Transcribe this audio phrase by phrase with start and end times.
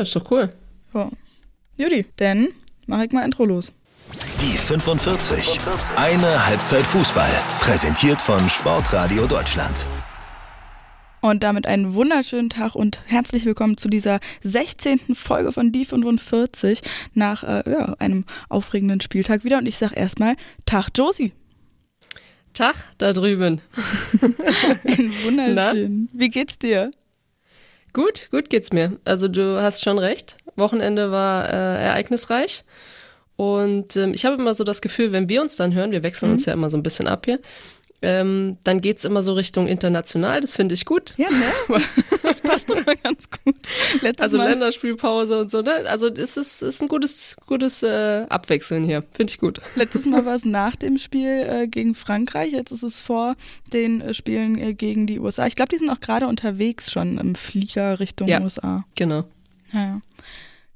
[0.00, 0.50] Ja, ist doch cool.
[0.94, 1.10] Ja.
[1.76, 2.48] Judy, dann
[2.86, 3.70] mach ich mal Intro los.
[4.40, 5.60] Die 45.
[5.94, 7.30] Eine Halbzeit Fußball.
[7.58, 9.84] Präsentiert von Sportradio Deutschland.
[11.20, 15.14] Und damit einen wunderschönen Tag und herzlich willkommen zu dieser 16.
[15.14, 16.80] Folge von Die 45
[17.12, 19.58] nach äh, ja, einem aufregenden Spieltag wieder.
[19.58, 21.34] Und ich sag erstmal Tag Josie.
[22.54, 23.60] Tag da drüben.
[24.82, 26.08] Ein wunderschön.
[26.14, 26.90] Wie geht's dir?
[27.92, 28.98] Gut, gut geht's mir.
[29.04, 30.36] Also du hast schon recht.
[30.56, 32.64] Wochenende war äh, ereignisreich.
[33.36, 36.28] Und ähm, ich habe immer so das Gefühl, wenn wir uns dann hören, wir wechseln
[36.28, 36.34] mhm.
[36.34, 37.38] uns ja immer so ein bisschen ab hier,
[38.02, 41.14] ähm, dann geht's immer so Richtung international, das finde ich gut.
[41.16, 41.82] Ja, ne?
[42.22, 43.56] das passt immer ganz gut.
[44.00, 44.50] Letztes also Mal.
[44.50, 45.84] Länderspielpause und so, ne?
[45.86, 49.60] Also es ist, ist ein gutes, gutes äh, Abwechseln hier, finde ich gut.
[49.76, 53.36] Letztes Mal war es nach dem Spiel äh, gegen Frankreich, jetzt ist es vor
[53.72, 55.46] den äh, Spielen äh, gegen die USA.
[55.46, 58.84] Ich glaube, die sind auch gerade unterwegs schon im Flieger Richtung ja, USA.
[58.96, 59.24] Genau.
[59.72, 60.00] Ja.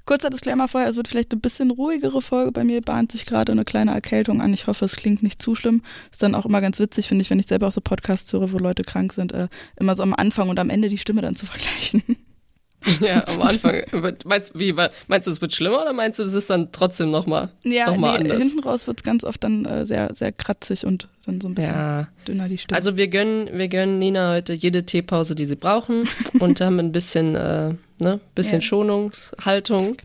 [0.06, 2.52] Kurzer Disclaimer vorher, es wird vielleicht eine bisschen ruhigere Folge.
[2.52, 4.52] Bei mir bahnt sich gerade eine kleine Erkältung an.
[4.52, 5.82] Ich hoffe, es klingt nicht zu schlimm.
[6.12, 8.52] Ist dann auch immer ganz witzig, finde ich, wenn ich selber auch so Podcasts höre,
[8.52, 11.36] wo Leute krank sind, äh, immer so am Anfang und am Ende die Stimme dann
[11.36, 12.02] zu vergleichen.
[13.00, 13.82] Ja, am Anfang.
[14.24, 17.50] meinst, wie, meinst du, es wird schlimmer oder meinst du, das ist dann trotzdem nochmal
[17.64, 18.38] ja, noch mal nee, anders?
[18.38, 21.54] hinten raus wird es ganz oft dann äh, sehr, sehr kratzig und dann so ein
[21.54, 22.08] bisschen ja.
[22.26, 22.76] dünner die Stimme.
[22.76, 26.92] Also wir gönnen, wir gönnen Nina heute jede Teepause, die sie brauchen und haben ein
[26.92, 28.66] bisschen, äh, ne, bisschen ja.
[28.66, 29.96] Schonungshaltung.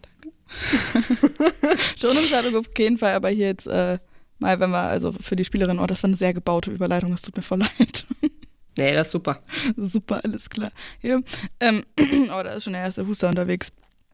[1.99, 3.99] Schonungshaltung auf jeden Fall, aber hier jetzt äh,
[4.39, 7.21] mal, wenn wir, also für die Spielerin, oh, das war eine sehr gebaute Überleitung, das
[7.21, 8.05] tut mir voll leid.
[8.77, 9.41] Nee, das ist super.
[9.77, 10.71] super, alles klar.
[11.01, 11.19] Ja,
[11.59, 13.71] ähm, oh, da ist schon der erste Huster unterwegs.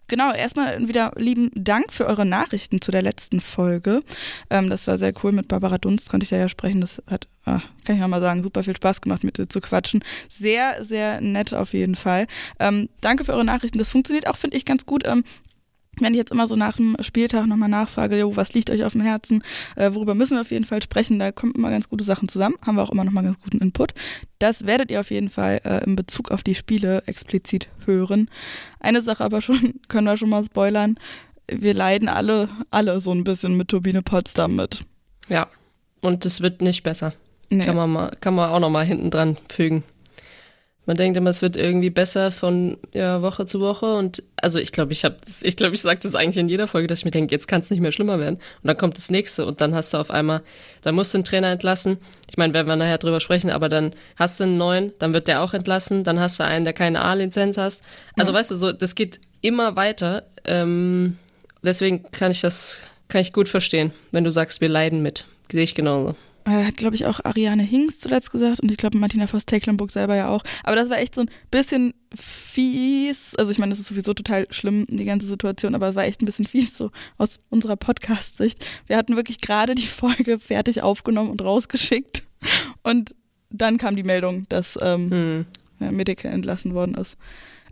[0.07, 4.03] Genau, erstmal wieder lieben Dank für eure Nachrichten zu der letzten Folge.
[4.51, 5.31] Ähm, das war sehr cool.
[5.31, 6.81] Mit Barbara Dunst konnte ich ja, ja sprechen.
[6.81, 10.03] Das hat, ah, kann ich nochmal sagen, super viel Spaß gemacht, mit dir zu quatschen.
[10.29, 12.27] Sehr, sehr nett auf jeden Fall.
[12.59, 13.79] Ähm, danke für eure Nachrichten.
[13.79, 15.07] Das funktioniert auch, finde ich, ganz gut.
[15.07, 15.23] Ähm,
[15.99, 18.93] wenn ich jetzt immer so nach dem Spieltag nochmal nachfrage, jo, was liegt euch auf
[18.93, 19.43] dem Herzen,
[19.75, 22.55] äh, worüber müssen wir auf jeden Fall sprechen, da kommen immer ganz gute Sachen zusammen,
[22.65, 23.93] haben wir auch immer nochmal ganz guten Input.
[24.39, 28.29] Das werdet ihr auf jeden Fall äh, in Bezug auf die Spiele explizit hören.
[28.79, 30.97] Eine Sache aber schon, können wir schon mal spoilern,
[31.47, 34.83] wir leiden alle, alle so ein bisschen mit Turbine Potsdam mit.
[35.29, 35.47] Ja,
[36.01, 37.13] und es wird nicht besser.
[37.49, 37.65] Nee.
[37.65, 39.83] Kann man mal, kann man auch nochmal hinten dran fügen.
[40.85, 43.93] Man denkt immer, es wird irgendwie besser von ja, Woche zu Woche.
[43.95, 46.87] Und also ich glaube, ich habe, ich glaube, ich sage das eigentlich in jeder Folge,
[46.87, 48.35] dass ich mir denke, jetzt kann es nicht mehr schlimmer werden.
[48.35, 50.41] Und dann kommt das nächste und dann hast du auf einmal,
[50.81, 51.97] dann musst du einen Trainer entlassen.
[52.29, 55.27] Ich meine, werden wir nachher drüber sprechen, aber dann hast du einen neuen, dann wird
[55.27, 57.83] der auch entlassen, dann hast du einen, der keine A-Lizenz hast.
[58.17, 58.37] Also ja.
[58.37, 60.23] weißt du, so, das geht immer weiter.
[60.43, 61.17] Ähm,
[61.63, 65.25] deswegen kann ich das, kann ich gut verstehen, wenn du sagst, wir leiden mit.
[65.51, 66.15] Sehe ich genauso.
[66.45, 70.15] Äh, hat, glaube ich, auch Ariane Hinks zuletzt gesagt und ich glaube Martina Voss-Tecklenburg selber
[70.15, 70.43] ja auch.
[70.63, 73.35] Aber das war echt so ein bisschen fies.
[73.35, 76.21] Also ich meine, das ist sowieso total schlimm, die ganze Situation, aber es war echt
[76.21, 78.63] ein bisschen fies so aus unserer Podcast-Sicht.
[78.85, 82.23] Wir hatten wirklich gerade die Folge fertig aufgenommen und rausgeschickt
[82.83, 83.15] und
[83.49, 85.45] dann kam die Meldung, dass ähm, hm.
[85.79, 87.17] ja, Medike entlassen worden ist.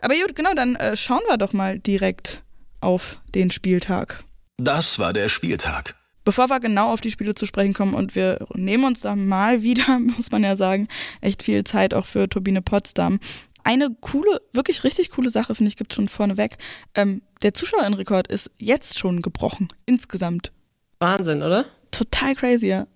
[0.00, 2.42] Aber gut, genau, dann äh, schauen wir doch mal direkt
[2.80, 4.24] auf den Spieltag.
[4.56, 5.94] Das war der Spieltag.
[6.24, 9.62] Bevor wir genau auf die Spiele zu sprechen kommen und wir nehmen uns da mal
[9.62, 10.88] wieder, muss man ja sagen,
[11.20, 13.20] echt viel Zeit auch für Turbine Potsdam.
[13.62, 16.56] Eine coole, wirklich richtig coole Sache, finde ich, gibt es schon vorneweg.
[16.94, 20.52] Ähm, der Zuschauerinnenrekord ist jetzt schon gebrochen, insgesamt.
[20.98, 21.64] Wahnsinn, oder?
[21.90, 22.86] Total crazy, ja.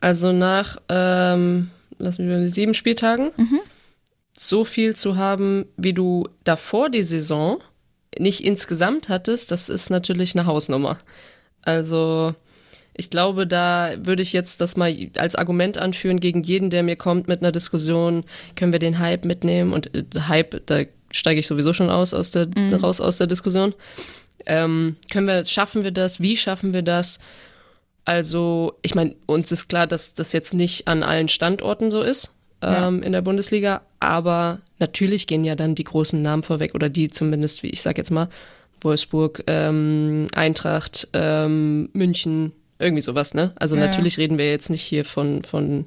[0.00, 3.60] Also nach, ähm, lass mich mal, sieben Spieltagen, mhm.
[4.32, 7.60] so viel zu haben, wie du davor die Saison
[8.18, 10.98] nicht insgesamt hattest, das ist natürlich eine Hausnummer.
[11.62, 12.34] Also
[12.94, 16.96] ich glaube, da würde ich jetzt das mal als Argument anführen gegen jeden, der mir
[16.96, 19.72] kommt mit einer Diskussion, können wir den Hype mitnehmen?
[19.72, 22.74] Und äh, Hype, da steige ich sowieso schon aus, aus der, mhm.
[22.74, 23.74] raus aus der Diskussion.
[24.44, 26.20] Ähm, können wir, schaffen wir das?
[26.20, 27.18] Wie schaffen wir das?
[28.04, 32.34] Also, ich meine, uns ist klar, dass das jetzt nicht an allen Standorten so ist
[32.60, 33.06] ähm, ja.
[33.06, 37.62] in der Bundesliga, aber natürlich gehen ja dann die großen Namen vorweg oder die zumindest,
[37.62, 38.28] wie ich sag jetzt mal,
[38.80, 42.52] Wolfsburg, ähm, Eintracht, ähm, München,
[42.82, 43.52] irgendwie sowas, ne?
[43.56, 43.86] Also ja.
[43.86, 45.86] natürlich reden wir jetzt nicht hier von, von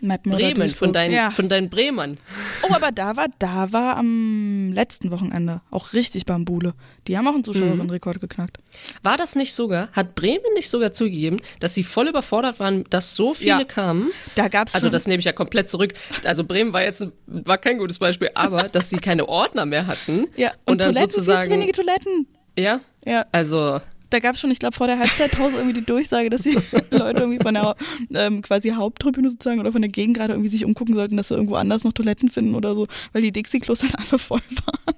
[0.00, 1.30] Bremen, von deinen, ja.
[1.30, 2.18] von deinen Bremern.
[2.62, 6.74] Oh, aber da war, da war am letzten Wochenende auch richtig Bambule.
[7.06, 8.20] Die haben auch einen Zuschauerinnenrekord mhm.
[8.20, 8.58] geknackt.
[9.02, 13.14] War das nicht sogar, hat Bremen nicht sogar zugegeben, dass sie voll überfordert waren, dass
[13.14, 13.64] so viele ja.
[13.64, 14.10] kamen?
[14.34, 15.94] Da gab's Also das nehme ich ja komplett zurück.
[16.24, 20.26] Also Bremen war jetzt, war kein gutes Beispiel, aber dass sie keine Ordner mehr hatten.
[20.36, 21.42] Ja, und, und dann Toiletten, sozusagen.
[21.42, 22.26] Viel zu wenige Toiletten.
[22.56, 22.80] Ja?
[23.04, 23.26] Ja.
[23.32, 26.58] Also da gab es schon, ich glaube, vor der Halbzeitpause irgendwie die Durchsage, dass die
[26.90, 27.76] Leute irgendwie von der
[28.14, 31.34] ähm, quasi Haupttribüne sozusagen oder von der Gegend gerade irgendwie sich umgucken sollten, dass sie
[31.34, 34.96] irgendwo anders noch Toiletten finden oder so, weil die Dixie-Klos dann alle voll waren.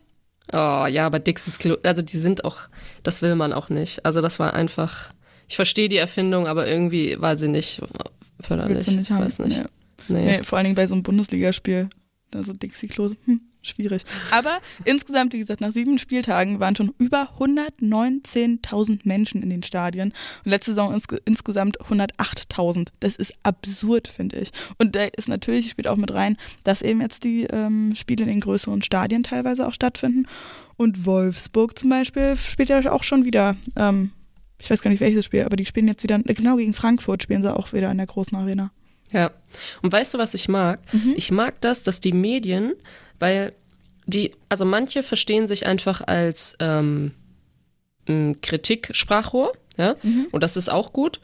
[0.52, 2.56] Oh ja, aber Dixis Klo, also die sind auch,
[3.02, 4.04] das will man auch nicht.
[4.04, 5.12] Also das war einfach,
[5.48, 7.80] ich verstehe die Erfindung, aber irgendwie war sie nicht
[8.40, 8.76] förderlich.
[8.76, 9.24] Willst du nicht haben?
[9.24, 9.62] Weiß nicht.
[10.08, 10.24] Nee.
[10.24, 10.24] Nee.
[10.24, 11.88] Nee, vor allen Dingen bei so einem Bundesligaspiel.
[12.34, 14.02] Also Dixie-Klose, hm, schwierig.
[14.30, 20.12] Aber insgesamt, wie gesagt, nach sieben Spieltagen waren schon über 119.000 Menschen in den Stadien.
[20.44, 22.88] Und letzte Saison ins, insgesamt 108.000.
[23.00, 24.50] Das ist absurd, finde ich.
[24.78, 28.30] Und da ist natürlich, spielt auch mit rein, dass eben jetzt die ähm, Spiele in
[28.30, 30.26] den größeren Stadien teilweise auch stattfinden.
[30.76, 34.12] Und Wolfsburg zum Beispiel spielt ja auch schon wieder, ähm,
[34.58, 37.42] ich weiß gar nicht welches Spiel, aber die spielen jetzt wieder, genau gegen Frankfurt spielen
[37.42, 38.70] sie auch wieder in der großen Arena.
[39.10, 39.30] Ja.
[39.82, 40.80] Und weißt du, was ich mag?
[41.16, 42.74] Ich mag das, dass die Medien,
[43.18, 43.52] weil
[44.06, 47.12] die, also manche verstehen sich einfach als ähm,
[48.08, 49.94] ein Kritik-Sprachrohr, ja,
[50.32, 51.20] und das ist auch gut.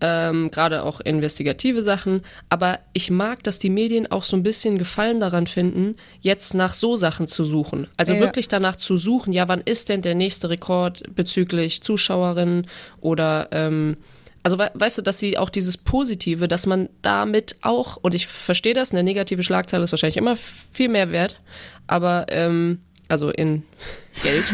[0.00, 2.22] Ähm, gerade auch investigative Sachen.
[2.48, 6.74] Aber ich mag, dass die Medien auch so ein bisschen Gefallen daran finden, jetzt nach
[6.74, 7.86] so Sachen zu suchen.
[7.96, 8.20] Also Ja.
[8.20, 12.66] wirklich danach zu suchen, ja, wann ist denn der nächste Rekord bezüglich Zuschauerinnen
[13.00, 13.96] oder ähm,
[14.44, 18.26] also we weißt du, dass sie auch dieses Positive, dass man damit auch, und ich
[18.26, 21.40] verstehe das, eine negative Schlagzeile ist wahrscheinlich immer viel mehr wert,
[21.86, 23.62] aber ähm, also in
[24.22, 24.44] Geld.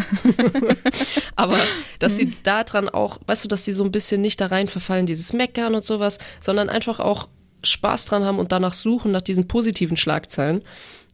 [1.36, 1.58] aber
[1.98, 5.06] dass sie daran auch, weißt du, dass sie so ein bisschen nicht da rein verfallen,
[5.06, 7.28] dieses Meckern und sowas, sondern einfach auch
[7.64, 10.62] Spaß dran haben und danach suchen, nach diesen positiven Schlagzeilen.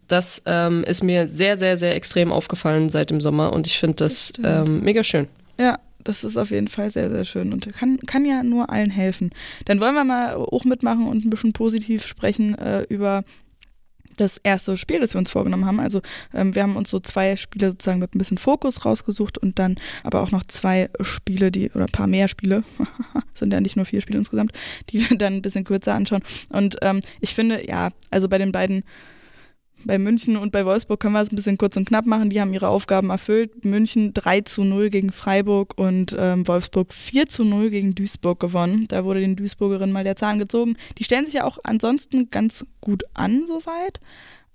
[0.07, 3.97] Das ähm, ist mir sehr, sehr, sehr extrem aufgefallen seit dem Sommer und ich finde
[3.97, 4.47] das, stimmt.
[4.47, 5.29] ähm, mega schön.
[5.59, 8.91] Ja, das ist auf jeden Fall sehr, sehr schön und kann, kann ja nur allen
[8.91, 9.31] helfen.
[9.65, 13.25] Dann wollen wir mal auch mitmachen und ein bisschen positiv sprechen äh, über
[14.17, 15.81] das erste Spiel, das wir uns vorgenommen haben.
[15.81, 16.01] Also
[16.33, 19.77] ähm, wir haben uns so zwei Spiele sozusagen mit ein bisschen Fokus rausgesucht und dann
[20.03, 22.63] aber auch noch zwei Spiele, die oder ein paar mehr Spiele,
[23.35, 24.53] sind ja nicht nur vier Spiele insgesamt,
[24.91, 26.23] die wir dann ein bisschen kürzer anschauen.
[26.49, 28.85] Und ähm, ich finde, ja, also bei den beiden
[29.87, 32.31] bei München und bei Wolfsburg können wir es ein bisschen kurz und knapp machen.
[32.31, 33.65] Die haben ihre Aufgaben erfüllt.
[33.65, 38.87] München 3 zu 0 gegen Freiburg und ähm, Wolfsburg 4 zu 0 gegen Duisburg gewonnen.
[38.89, 40.75] Da wurde den Duisburgerinnen mal der Zahn gezogen.
[40.99, 44.01] Die stellen sich ja auch ansonsten ganz gut an, soweit.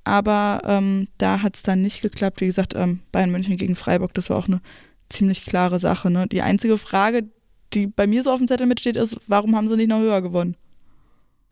[0.04, 2.42] Aber ähm, da hat es dann nicht geklappt.
[2.42, 4.62] Wie gesagt, ähm, Bayern München gegen Freiburg, das war auch eine
[5.10, 6.10] ziemlich klare Sache.
[6.10, 6.28] Ne?
[6.28, 7.30] Die einzige Frage,
[7.74, 10.22] die bei mir so auf dem Zettel mitsteht, ist, warum haben sie nicht noch höher
[10.22, 10.56] gewonnen?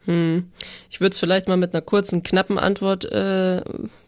[0.06, 0.50] Hm.
[0.90, 3.62] Ich würde es vielleicht mal mit einer kurzen, knappen Antwort äh,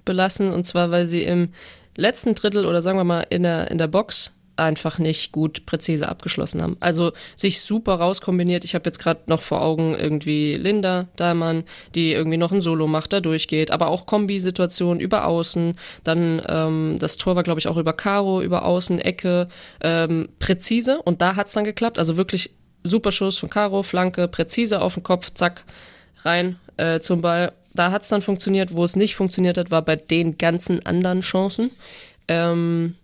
[0.06, 0.52] belassen.
[0.52, 1.50] Und zwar, weil sie im
[1.96, 6.08] letzten Drittel oder sagen wir mal in der, in der Box einfach nicht gut präzise
[6.08, 6.78] abgeschlossen haben.
[6.80, 8.64] Also sich super rauskombiniert.
[8.64, 11.64] Ich habe jetzt gerade noch vor Augen irgendwie Linda Dahlmann,
[11.96, 15.76] die irgendwie noch ein Solo macht, da durchgeht, aber auch Kombisituation über Außen.
[16.04, 19.48] Dann ähm, das Tor war, glaube ich, auch über Karo, über Außen, Ecke,
[19.82, 21.02] ähm, präzise.
[21.02, 21.98] Und da hat's dann geklappt.
[21.98, 22.52] Also wirklich
[22.84, 25.64] super Schuss von Caro, Flanke, präzise auf den Kopf, zack,
[26.24, 27.54] rein äh, zum Ball.
[27.74, 28.76] Da hat's dann funktioniert.
[28.76, 31.72] Wo es nicht funktioniert hat, war bei den ganzen anderen Chancen.
[32.28, 32.96] Ähm,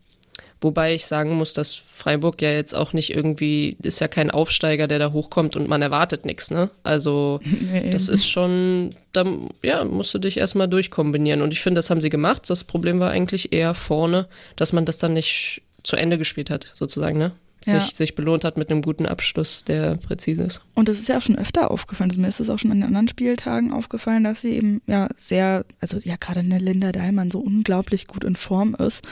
[0.59, 4.87] wobei ich sagen muss, dass Freiburg ja jetzt auch nicht irgendwie, ist ja kein Aufsteiger,
[4.87, 6.69] der da hochkommt und man erwartet nichts, ne?
[6.83, 9.25] Also Nee, das ist schon, da
[9.63, 11.41] ja, musst du dich erstmal durchkombinieren.
[11.41, 12.49] Und ich finde, das haben sie gemacht.
[12.49, 16.71] Das Problem war eigentlich eher vorne, dass man das dann nicht zu Ende gespielt hat,
[16.73, 17.31] sozusagen, ne?
[17.67, 17.79] Ja.
[17.79, 20.63] Sich, sich belohnt hat mit einem guten Abschluss, der präzise ist.
[20.73, 22.09] Und das ist ja auch schon öfter aufgefallen.
[22.09, 25.09] Also mir ist es auch schon an den anderen Spieltagen aufgefallen, dass sie eben ja
[25.17, 29.03] sehr, also ja gerade eine Linda Dahlmann so unglaublich gut in Form ist.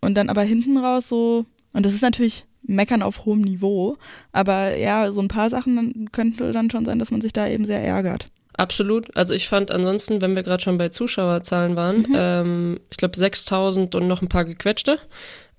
[0.00, 3.96] Und dann aber hinten raus so, und das ist natürlich Meckern auf hohem Niveau,
[4.32, 7.46] aber ja, so ein paar Sachen dann könnte dann schon sein, dass man sich da
[7.48, 8.28] eben sehr ärgert.
[8.56, 9.14] Absolut.
[9.16, 13.94] Also ich fand ansonsten, wenn wir gerade schon bei Zuschauerzahlen waren, ähm, ich glaube 6000
[13.94, 14.98] und noch ein paar gequetschte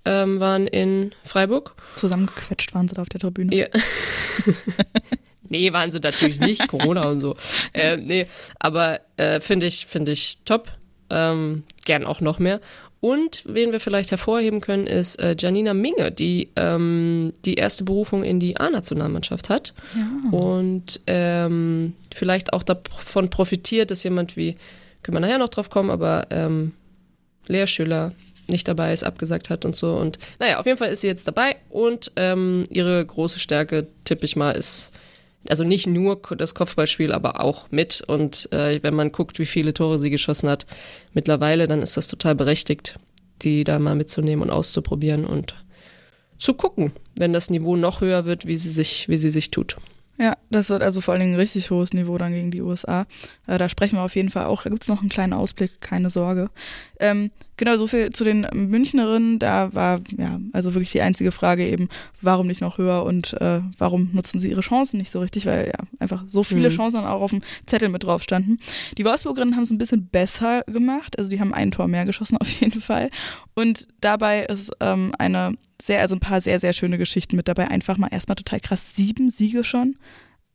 [0.07, 1.75] ähm, waren in Freiburg.
[1.95, 3.53] Zusammengequetscht waren sie da auf der Tribüne.
[3.53, 3.67] Ja.
[5.49, 7.35] nee, waren sie natürlich nicht, Corona und so.
[7.73, 8.25] Äh, nee,
[8.57, 10.71] aber äh, finde ich, finde ich top.
[11.09, 12.59] Ähm, gern auch noch mehr.
[12.99, 18.23] Und wen wir vielleicht hervorheben können, ist äh, Janina Minge, die ähm, die erste Berufung
[18.23, 19.73] in die A-Nationalmannschaft hat.
[20.31, 24.57] Und ähm, vielleicht auch davon profitiert, dass jemand wie,
[25.03, 26.73] können wir nachher noch drauf kommen, aber ähm,
[27.47, 28.13] Lea Schüler
[28.49, 29.95] nicht dabei ist, abgesagt hat und so.
[29.95, 34.25] Und naja, auf jeden Fall ist sie jetzt dabei und ähm, ihre große Stärke, tippe
[34.25, 34.91] ich mal, ist
[35.49, 38.01] also nicht nur das Kopfballspiel, aber auch mit.
[38.01, 40.65] Und äh, wenn man guckt, wie viele Tore sie geschossen hat
[41.13, 42.95] mittlerweile, dann ist das total berechtigt,
[43.41, 45.55] die da mal mitzunehmen und auszuprobieren und
[46.37, 49.77] zu gucken, wenn das Niveau noch höher wird, wie sie sich, wie sie sich tut.
[50.19, 53.05] Ja, das wird also vor allen Dingen ein richtig hohes Niveau dann gegen die USA.
[53.45, 54.63] Äh, da sprechen wir auf jeden Fall auch.
[54.63, 56.49] Da gibt's noch einen kleinen Ausblick, keine Sorge.
[56.99, 59.39] Ähm, Genau, so viel zu den Münchnerinnen.
[59.39, 61.89] Da war ja also wirklich die einzige Frage eben,
[62.21, 65.67] warum nicht noch höher und äh, warum nutzen sie ihre Chancen nicht so richtig, weil
[65.67, 66.75] ja einfach so viele mhm.
[66.75, 68.57] Chancen auch auf dem Zettel mit drauf standen.
[68.97, 72.37] Die Wolfsburgerinnen haben es ein bisschen besser gemacht, also die haben ein Tor mehr geschossen
[72.39, 73.09] auf jeden Fall.
[73.55, 77.69] Und dabei ist ähm, eine sehr, also ein paar sehr, sehr schöne Geschichten mit dabei.
[77.69, 79.95] Einfach mal erstmal total krass, sieben Siege schon.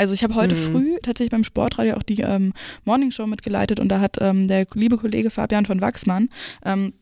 [0.02, 0.72] Also ich habe heute mhm.
[0.72, 2.52] früh tatsächlich beim Sportradio auch die ähm,
[2.84, 6.28] Morningshow mitgeleitet und da hat ähm, der liebe Kollege Fabian von Wachsmann,
[6.64, 6.92] ähm,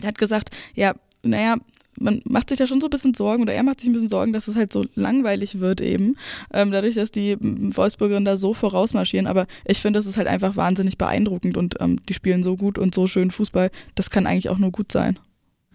[0.00, 1.58] der hat gesagt, ja, naja,
[2.00, 4.08] man macht sich da schon so ein bisschen Sorgen oder er macht sich ein bisschen
[4.08, 6.16] Sorgen, dass es halt so langweilig wird eben,
[6.52, 9.28] ähm, dadurch, dass die Wolfsburgerinnen da so vorausmarschieren.
[9.28, 12.76] Aber ich finde, das ist halt einfach wahnsinnig beeindruckend und ähm, die spielen so gut
[12.76, 13.70] und so schön Fußball.
[13.94, 15.16] Das kann eigentlich auch nur gut sein.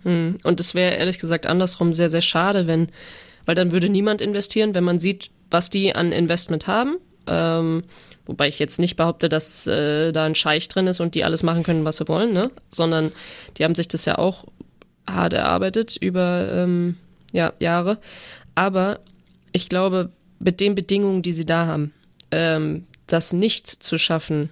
[0.03, 0.35] Hm.
[0.43, 2.89] Und es wäre ehrlich gesagt andersrum sehr, sehr schade, wenn,
[3.45, 6.97] weil dann würde niemand investieren, wenn man sieht, was die an Investment haben.
[7.27, 7.83] Ähm,
[8.25, 11.43] wobei ich jetzt nicht behaupte, dass äh, da ein Scheich drin ist und die alles
[11.43, 12.51] machen können, was sie wollen, ne?
[12.69, 13.11] Sondern
[13.57, 14.45] die haben sich das ja auch
[15.07, 16.97] hart erarbeitet über ähm,
[17.31, 17.97] ja, Jahre.
[18.55, 18.99] Aber
[19.51, 21.93] ich glaube, mit den Bedingungen, die sie da haben,
[22.31, 24.49] ähm, das nicht zu schaffen,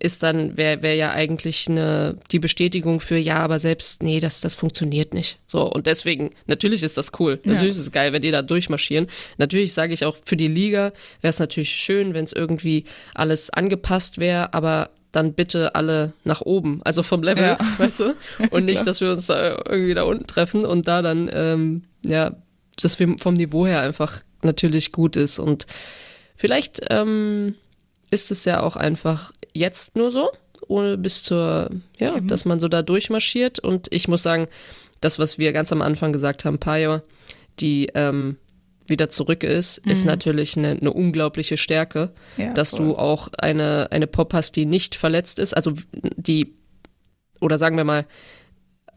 [0.00, 4.40] ist dann, wäre wär ja eigentlich eine, die Bestätigung für, ja, aber selbst, nee, das,
[4.40, 5.38] das funktioniert nicht.
[5.46, 7.40] So, und deswegen, natürlich ist das cool.
[7.44, 7.52] Ja.
[7.52, 9.08] Natürlich ist es geil, wenn die da durchmarschieren.
[9.38, 13.50] Natürlich sage ich auch, für die Liga wäre es natürlich schön, wenn es irgendwie alles
[13.50, 17.58] angepasst wäre, aber dann bitte alle nach oben, also vom Level, ja.
[17.78, 18.14] weißt du?
[18.50, 22.36] Und nicht, dass wir uns da irgendwie da unten treffen und da dann, ähm, ja,
[22.80, 25.38] dass wir vom Niveau her einfach natürlich gut ist.
[25.38, 25.66] Und
[26.36, 27.54] vielleicht ähm,
[28.10, 30.30] ist es ja auch einfach jetzt nur so,
[30.66, 32.28] ohne bis zur, ja, Eben.
[32.28, 33.58] dass man so da durchmarschiert.
[33.58, 34.48] Und ich muss sagen,
[35.00, 37.00] das, was wir ganz am Anfang gesagt haben, Payo,
[37.60, 38.36] die ähm,
[38.86, 39.92] wieder zurück ist, mhm.
[39.92, 42.86] ist natürlich eine, eine unglaubliche Stärke, ja, dass voll.
[42.86, 45.74] du auch eine, eine Pop hast, die nicht verletzt ist, also
[46.16, 46.54] die,
[47.40, 48.06] oder sagen wir mal,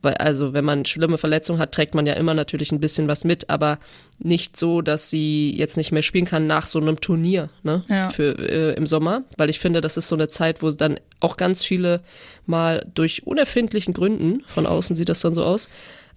[0.04, 3.50] also wenn man schlimme Verletzungen hat, trägt man ja immer natürlich ein bisschen was mit,
[3.50, 3.80] aber
[4.20, 7.84] nicht so, dass sie jetzt nicht mehr spielen kann nach so einem Turnier, ne?
[7.88, 8.10] Ja.
[8.10, 9.24] Für äh, im Sommer.
[9.38, 12.02] Weil ich finde, das ist so eine Zeit, wo dann auch ganz viele
[12.46, 15.70] mal durch unerfindlichen Gründen, von außen sieht das dann so aus,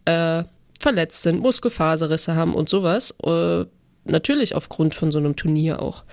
[0.05, 0.45] äh,
[0.81, 3.15] verletzt sind, Muskelfaserrisse haben und sowas.
[3.23, 3.65] Äh,
[4.05, 6.05] natürlich aufgrund von so einem Turnier auch.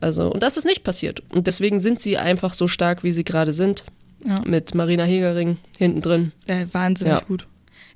[0.00, 1.22] Also, und das ist nicht passiert.
[1.30, 3.84] Und deswegen sind sie einfach so stark, wie sie gerade sind.
[4.26, 4.42] Ja.
[4.44, 6.32] Mit Marina Hegering hinten drin.
[6.48, 7.20] Ja, wahnsinnig ja.
[7.20, 7.46] gut.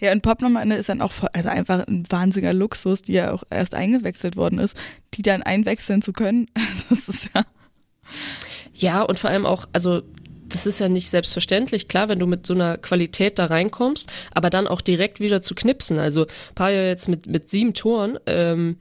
[0.01, 3.75] Ja, und Popnummer ist dann auch also einfach ein wahnsinniger Luxus, die ja auch erst
[3.75, 4.77] eingewechselt worden ist,
[5.15, 6.49] die dann einwechseln zu können.
[6.91, 7.45] Das ist ja.
[8.75, 10.03] Ja, und vor allem auch, also
[10.49, 14.51] das ist ja nicht selbstverständlich, klar, wenn du mit so einer Qualität da reinkommst, aber
[14.51, 15.99] dann auch direkt wieder zu knipsen.
[15.99, 18.77] Also Paya jetzt mit, mit sieben Toren, ähm,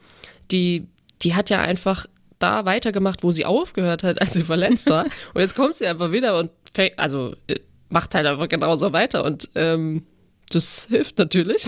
[0.51, 0.87] die,
[1.21, 2.05] die hat ja einfach
[2.39, 5.05] da weitergemacht, wo sie aufgehört hat, als sie verletzt war.
[5.33, 6.51] und jetzt kommt sie einfach wieder und
[6.97, 10.03] also äh, macht halt einfach genauso weiter und ähm,
[10.49, 11.67] das hilft natürlich.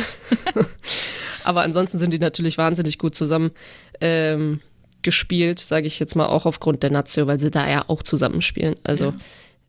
[1.43, 3.51] Aber ansonsten sind die natürlich wahnsinnig gut zusammen
[4.01, 4.61] ähm,
[5.03, 8.75] gespielt, sage ich jetzt mal auch aufgrund der Nazio, weil sie da ja auch zusammenspielen.
[8.83, 9.15] Also ja.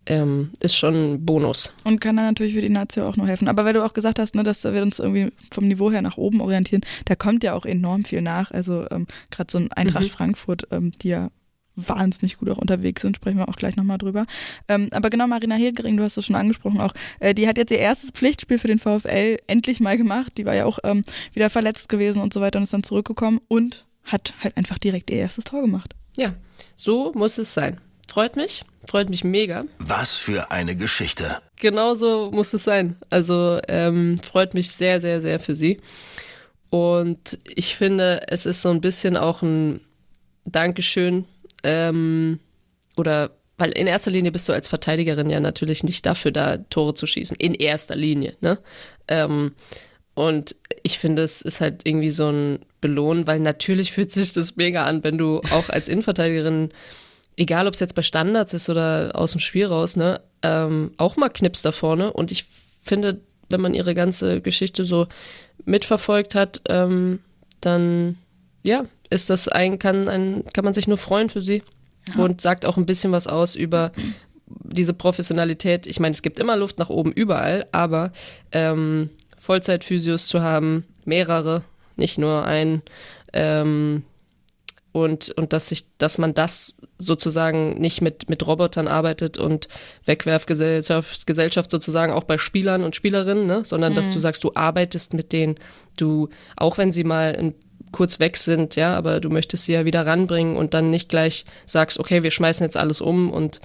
[0.07, 1.75] ähm, ist schon ein Bonus.
[1.85, 3.49] Und kann dann natürlich für die Nazio auch noch helfen.
[3.49, 6.16] Aber weil du auch gesagt hast, ne, dass wir uns irgendwie vom Niveau her nach
[6.16, 8.50] oben orientieren, da kommt ja auch enorm viel nach.
[8.50, 10.11] Also ähm, gerade so ein Eintracht mhm.
[10.11, 11.31] Frankfurt, ähm, die ja
[11.76, 14.26] wahnsinnig gut auch unterwegs sind, sprechen wir auch gleich nochmal drüber.
[14.68, 17.71] Ähm, aber genau, Marina Hegering, du hast es schon angesprochen auch, äh, die hat jetzt
[17.71, 20.33] ihr erstes Pflichtspiel für den VfL endlich mal gemacht.
[20.38, 23.40] Die war ja auch ähm, wieder verletzt gewesen und so weiter und ist dann zurückgekommen
[23.49, 25.95] und hat halt einfach direkt ihr erstes Tor gemacht.
[26.16, 26.35] Ja,
[26.75, 27.80] so muss es sein.
[28.09, 29.64] Freut mich, freut mich mega.
[29.78, 31.38] Was für eine Geschichte.
[31.56, 32.97] Genau so muss es sein.
[33.11, 35.78] Also ähm, freut mich sehr, sehr, sehr für sie.
[36.71, 39.80] Und ich finde, es ist so ein bisschen auch ein
[40.45, 41.25] Dankeschön
[41.66, 42.38] ähm,
[42.96, 46.94] oder weil in erster Linie bist du als Verteidigerin ja natürlich nicht dafür da, Tore
[46.94, 47.37] zu schießen.
[47.38, 48.58] In erster Linie, ne?
[49.08, 49.52] Ähm,
[50.14, 54.56] und ich finde, es ist halt irgendwie so ein Belohn, weil natürlich fühlt sich das
[54.56, 56.70] mega an, wenn du auch als Innenverteidigerin,
[57.37, 61.16] egal ob es jetzt bei Standards ist oder aus dem Spiel raus, ne, ähm, auch
[61.16, 62.12] mal knippst da vorne.
[62.12, 62.44] Und ich
[62.80, 63.20] finde,
[63.50, 65.06] wenn man ihre ganze Geschichte so
[65.64, 67.20] mitverfolgt hat, ähm,
[67.61, 68.18] dann
[68.62, 71.62] ja, ist das ein, kann, ein, kann man sich nur freuen für sie
[72.14, 72.22] ja.
[72.22, 73.92] und sagt auch ein bisschen was aus über
[74.46, 75.86] diese Professionalität.
[75.86, 78.12] Ich meine, es gibt immer Luft nach oben überall, aber
[78.52, 81.62] ähm, Vollzeitphysios zu haben, mehrere,
[81.96, 82.82] nicht nur ein,
[83.32, 84.04] ähm,
[84.96, 89.68] und, und dass sich, dass man das sozusagen nicht mit, mit Robotern arbeitet und
[90.06, 93.62] Wegwerfgesellschaft Gesellschaft sozusagen auch bei Spielern und Spielerinnen, ne?
[93.62, 93.96] sondern mhm.
[93.96, 95.56] dass du sagst, du arbeitest mit denen,
[95.98, 97.54] du, auch wenn sie mal ein
[97.97, 101.47] kurz weg sind, ja, aber du möchtest sie ja wieder ranbringen und dann nicht gleich
[101.65, 103.61] sagst, okay, wir schmeißen jetzt alles um und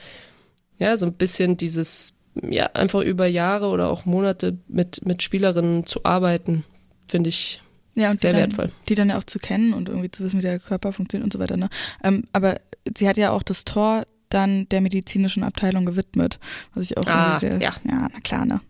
[0.78, 5.86] ja, so ein bisschen dieses ja, einfach über Jahre oder auch Monate mit, mit Spielerinnen
[5.86, 6.64] zu arbeiten,
[7.10, 7.62] finde ich
[7.94, 8.72] ja, und sehr die dann, wertvoll.
[8.88, 11.34] Die dann ja auch zu kennen und irgendwie zu wissen, wie der Körper funktioniert und
[11.34, 11.58] so weiter.
[11.58, 11.70] Ne?
[12.02, 12.62] Ähm, aber
[12.98, 16.40] sie hat ja auch das Tor dann der medizinischen Abteilung gewidmet,
[16.74, 17.74] was ich auch Ah, sehr, ja.
[17.84, 18.62] ja, na klar, ne?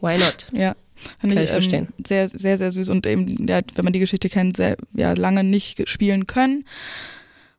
[0.00, 0.48] Why not?
[0.52, 0.74] Ja.
[1.20, 1.88] Kann ich verstehen.
[2.06, 5.44] Sehr, sehr, sehr süß und eben, ja, wenn man die Geschichte kennt, sehr, ja, lange
[5.44, 6.64] nicht spielen können.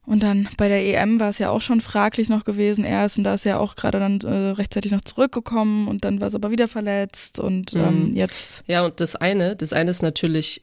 [0.07, 3.23] Und dann bei der EM war es ja auch schon fraglich noch gewesen erst und
[3.23, 6.51] da ist ja auch gerade dann äh, rechtzeitig noch zurückgekommen und dann war es aber
[6.51, 8.15] wieder verletzt und ähm, Mhm.
[8.15, 10.61] jetzt, Ja, und das eine, das eine ist natürlich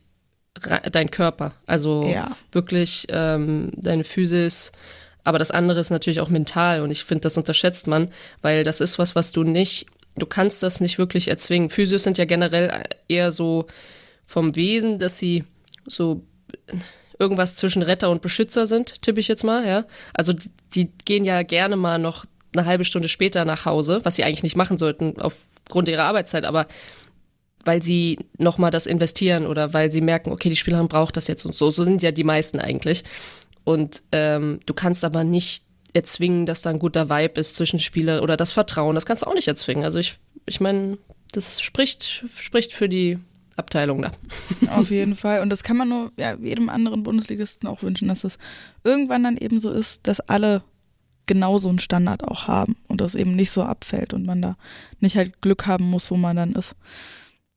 [0.93, 4.71] dein Körper, also ja, wirklich ähm, deine Physis,
[5.25, 8.11] aber das andere ist natürlich auch mental und ich finde, das unterschätzt man,
[8.43, 9.87] weil das ist was, was du nicht,
[10.17, 11.71] du kannst das nicht wirklich erzwingen.
[11.71, 13.67] Physios sind ja generell eher so
[14.25, 15.45] vom Wesen, dass sie
[15.87, 16.23] so
[17.19, 19.85] irgendwas zwischen Retter und Beschützer sind, tippe ich jetzt mal, ja.
[20.15, 24.17] Also die, die gehen ja gerne mal noch eine halbe Stunde später nach Hause, was
[24.17, 26.67] sie eigentlich nicht machen sollten aufgrund ihrer Arbeitszeit, aber
[27.65, 31.45] weil sie nochmal das investieren oder weil sie merken, okay, die Spielerin braucht das jetzt
[31.45, 31.71] und so.
[31.71, 33.05] So sind ja die meisten eigentlich.
[33.65, 38.23] Und ähm, du kannst aber nicht erzwingen, dass da ein guter Vibe ist zwischen Spieler
[38.23, 38.95] oder das Vertrauen.
[38.95, 39.85] Das kannst du auch nicht erzwingen.
[39.85, 40.99] Also ich, ich meine,
[41.33, 43.19] das spricht, spricht für die
[43.57, 44.11] Abteilung da.
[44.71, 45.41] auf jeden Fall.
[45.41, 48.39] Und das kann man nur ja, jedem anderen Bundesligisten auch wünschen, dass es
[48.85, 50.63] irgendwann dann eben so ist, dass alle
[51.27, 54.57] genau so einen Standard auch haben und das eben nicht so abfällt und man da
[55.01, 56.75] nicht halt Glück haben muss, wo man dann ist.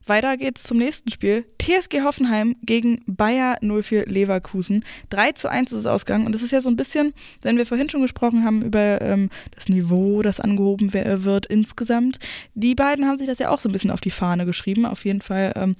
[0.07, 1.45] Weiter geht's zum nächsten Spiel.
[1.59, 4.83] TSG Hoffenheim gegen Bayer 04 Leverkusen.
[5.09, 6.25] 3 zu 1 ist es ausgegangen.
[6.25, 9.29] Und das ist ja so ein bisschen, wenn wir vorhin schon gesprochen haben über ähm,
[9.55, 12.19] das Niveau, das angehoben wird insgesamt.
[12.53, 14.85] Die beiden haben sich das ja auch so ein bisschen auf die Fahne geschrieben.
[14.85, 15.75] Auf jeden Fall ähm,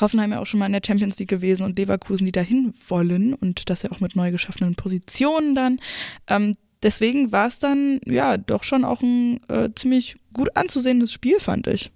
[0.00, 3.34] Hoffenheim ja auch schon mal in der Champions League gewesen und Leverkusen, die dahin wollen.
[3.34, 5.78] Und das ja auch mit neu geschaffenen Positionen dann.
[6.26, 11.38] Ähm, deswegen war es dann ja doch schon auch ein äh, ziemlich gut anzusehendes Spiel,
[11.38, 11.92] fand ich.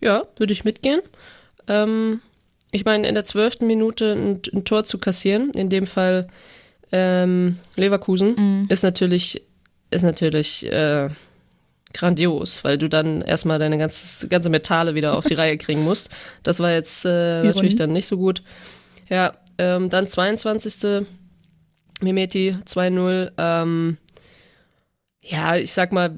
[0.00, 1.00] Ja, würde ich mitgehen.
[1.68, 2.20] Ähm,
[2.72, 6.28] ich meine, in der zwölften Minute ein, ein Tor zu kassieren, in dem Fall
[6.92, 8.66] ähm, Leverkusen, Mhm.
[8.68, 9.42] ist natürlich,
[9.90, 11.10] ist natürlich äh,
[11.92, 16.10] grandios, weil du dann erstmal deine ganze, ganze Metalle wieder auf die Reihe kriegen musst.
[16.42, 18.42] Das war jetzt äh, natürlich dann nicht so gut.
[19.08, 21.06] Ja, ähm, dann 22.
[22.00, 23.32] Mimeti 2-0.
[23.36, 23.98] Ähm,
[25.20, 26.12] ja, ich sag mal,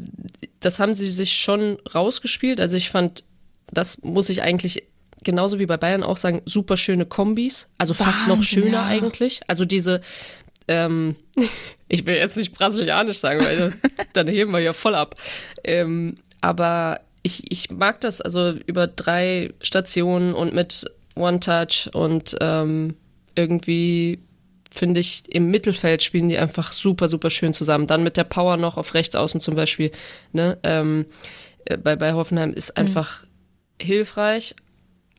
[0.61, 2.61] das haben sie sich schon rausgespielt.
[2.61, 3.25] Also ich fand,
[3.73, 4.85] das muss ich eigentlich
[5.25, 7.69] genauso wie bei Bayern auch sagen, super schöne Kombis.
[7.79, 8.87] Also fast noch Wahnsinn, schöner ja.
[8.87, 9.41] eigentlich.
[9.47, 10.01] Also diese,
[10.69, 11.17] ähm,
[11.89, 13.73] ich will jetzt nicht brasilianisch sagen, weil
[14.13, 15.17] dann heben wir ja voll ab.
[15.65, 22.37] Ähm, aber ich, ich mag das also über drei Stationen und mit One Touch und
[22.41, 22.97] ähm,
[23.35, 24.19] irgendwie
[24.71, 27.87] finde ich, im Mittelfeld spielen die einfach super, super schön zusammen.
[27.87, 29.93] Dann mit der Power noch auf rechts außen zum Beispiel,
[30.33, 31.05] ne, ähm,
[31.67, 33.25] äh, bei, bei Hoffenheim ist einfach
[33.83, 34.55] hilfreich,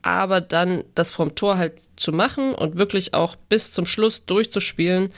[0.02, 5.10] aber dann das vom Tor halt zu machen und wirklich auch bis zum Schluss durchzuspielen,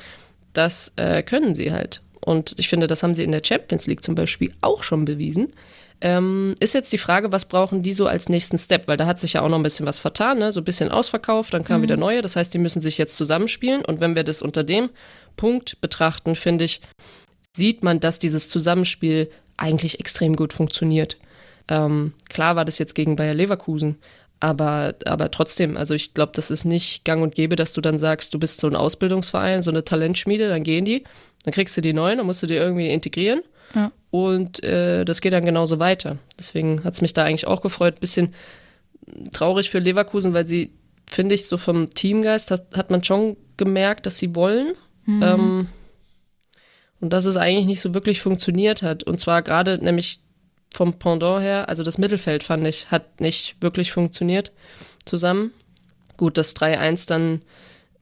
[0.52, 2.02] das äh, können sie halt.
[2.20, 5.52] Und ich finde, das haben sie in der Champions League zum Beispiel auch schon bewiesen.
[6.00, 8.86] Ähm, ist jetzt die Frage, was brauchen die so als nächsten Step?
[8.86, 10.52] Weil da hat sich ja auch noch ein bisschen was vertan, ne?
[10.52, 12.20] so ein bisschen ausverkauft, dann kam wieder neue.
[12.22, 13.84] Das heißt, die müssen sich jetzt zusammenspielen.
[13.84, 14.90] Und wenn wir das unter dem
[15.36, 16.80] Punkt betrachten, finde ich,
[17.56, 21.16] sieht man, dass dieses Zusammenspiel eigentlich extrem gut funktioniert.
[21.68, 23.96] Ähm, klar war das jetzt gegen Bayer Leverkusen,
[24.38, 27.98] aber, aber trotzdem, also ich glaube, das ist nicht gang und gäbe, dass du dann
[27.98, 31.04] sagst, du bist so ein Ausbildungsverein, so eine Talentschmiede, dann gehen die,
[31.44, 33.42] dann kriegst du die neuen, dann musst du die irgendwie integrieren.
[33.74, 33.92] Ja.
[34.10, 36.18] Und äh, das geht dann genauso weiter.
[36.38, 38.00] Deswegen hat es mich da eigentlich auch gefreut.
[38.00, 38.34] Bisschen
[39.32, 40.72] traurig für Leverkusen, weil sie,
[41.06, 44.74] finde ich, so vom Teamgeist hat, hat man schon gemerkt, dass sie wollen.
[45.06, 45.68] Ähm,
[47.00, 49.04] und dass es eigentlich nicht so wirklich funktioniert hat.
[49.04, 50.20] Und zwar gerade nämlich
[50.76, 54.52] vom Pendant her, also das Mittelfeld fand ich, hat nicht wirklich funktioniert
[55.06, 55.52] zusammen.
[56.16, 57.42] Gut, das 3-1 dann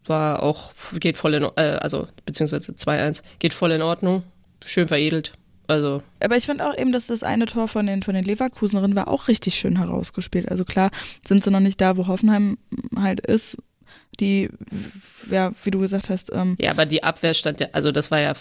[0.07, 4.25] war auch, geht voll in, äh, also beziehungsweise 2-1, geht voll in Ordnung.
[4.65, 5.33] Schön veredelt.
[5.67, 8.97] Also, Aber ich fand auch eben, dass das eine Tor von den, von den Leverkusenerinnen
[8.97, 10.51] war auch richtig schön herausgespielt.
[10.51, 10.91] Also klar
[11.27, 12.59] sind sie noch nicht da, wo Hoffenheim
[12.97, 13.57] halt ist.
[14.21, 14.49] Die,
[15.31, 18.21] ja, wie du gesagt hast, ähm, ja, aber die Abwehr stand ja, also das war
[18.21, 18.33] ja,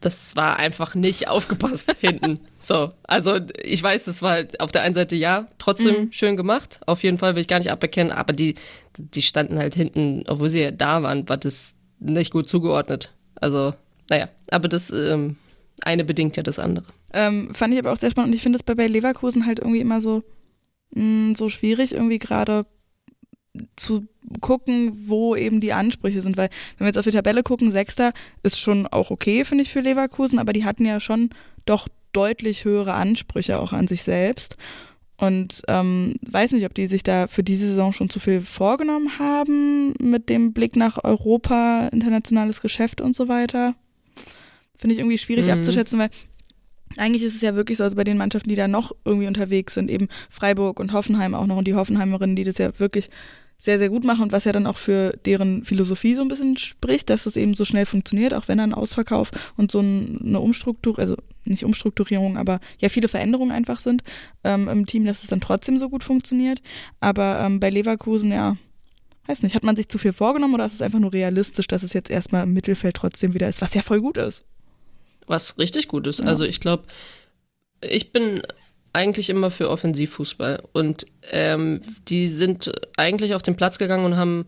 [0.00, 2.40] das war einfach nicht aufgepasst hinten.
[2.60, 6.80] So, also ich weiß, das war auf der einen Seite ja, trotzdem schön gemacht.
[6.86, 8.54] Auf jeden Fall will ich gar nicht abbekennen, aber die,
[8.96, 13.14] die standen halt hinten, obwohl sie ja da waren, war das nicht gut zugeordnet.
[13.40, 13.74] Also,
[14.08, 15.36] naja, aber das ähm,
[15.82, 16.86] eine bedingt ja das andere.
[17.12, 18.30] ähm, fand ich aber auch sehr spannend.
[18.30, 20.22] Und ich finde es bei, bei Leverkusen halt irgendwie immer so,
[20.94, 22.64] mh, so schwierig, irgendwie gerade
[23.76, 24.06] zu
[24.40, 26.36] gucken, wo eben die Ansprüche sind.
[26.36, 29.70] Weil, wenn wir jetzt auf die Tabelle gucken, Sechster ist schon auch okay, finde ich,
[29.70, 31.30] für Leverkusen, aber die hatten ja schon
[31.64, 34.56] doch deutlich höhere Ansprüche auch an sich selbst.
[35.20, 39.18] Und ähm, weiß nicht, ob die sich da für diese Saison schon zu viel vorgenommen
[39.18, 43.74] haben mit dem Blick nach Europa, internationales Geschäft und so weiter.
[44.76, 45.54] Finde ich irgendwie schwierig mhm.
[45.54, 46.10] abzuschätzen, weil
[46.96, 49.74] eigentlich ist es ja wirklich so, also bei den Mannschaften, die da noch irgendwie unterwegs
[49.74, 53.10] sind, eben Freiburg und Hoffenheim auch noch und die Hoffenheimerinnen, die das ja wirklich
[53.60, 56.56] sehr, sehr gut machen und was ja dann auch für deren Philosophie so ein bisschen
[56.56, 61.00] spricht, dass es eben so schnell funktioniert, auch wenn ein Ausverkauf und so eine Umstrukturierung,
[61.00, 64.04] also nicht Umstrukturierung, aber ja viele Veränderungen einfach sind
[64.44, 66.62] ähm, im Team, dass es dann trotzdem so gut funktioniert.
[67.00, 68.56] Aber ähm, bei Leverkusen, ja,
[69.26, 71.82] weiß nicht, hat man sich zu viel vorgenommen oder ist es einfach nur realistisch, dass
[71.82, 74.44] es jetzt erstmal im Mittelfeld trotzdem wieder ist, was ja voll gut ist?
[75.26, 76.20] Was richtig gut ist.
[76.20, 76.26] Ja.
[76.26, 76.84] Also ich glaube,
[77.80, 78.42] ich bin
[78.98, 80.64] eigentlich immer für Offensivfußball.
[80.72, 84.46] Und ähm, die sind eigentlich auf den Platz gegangen und haben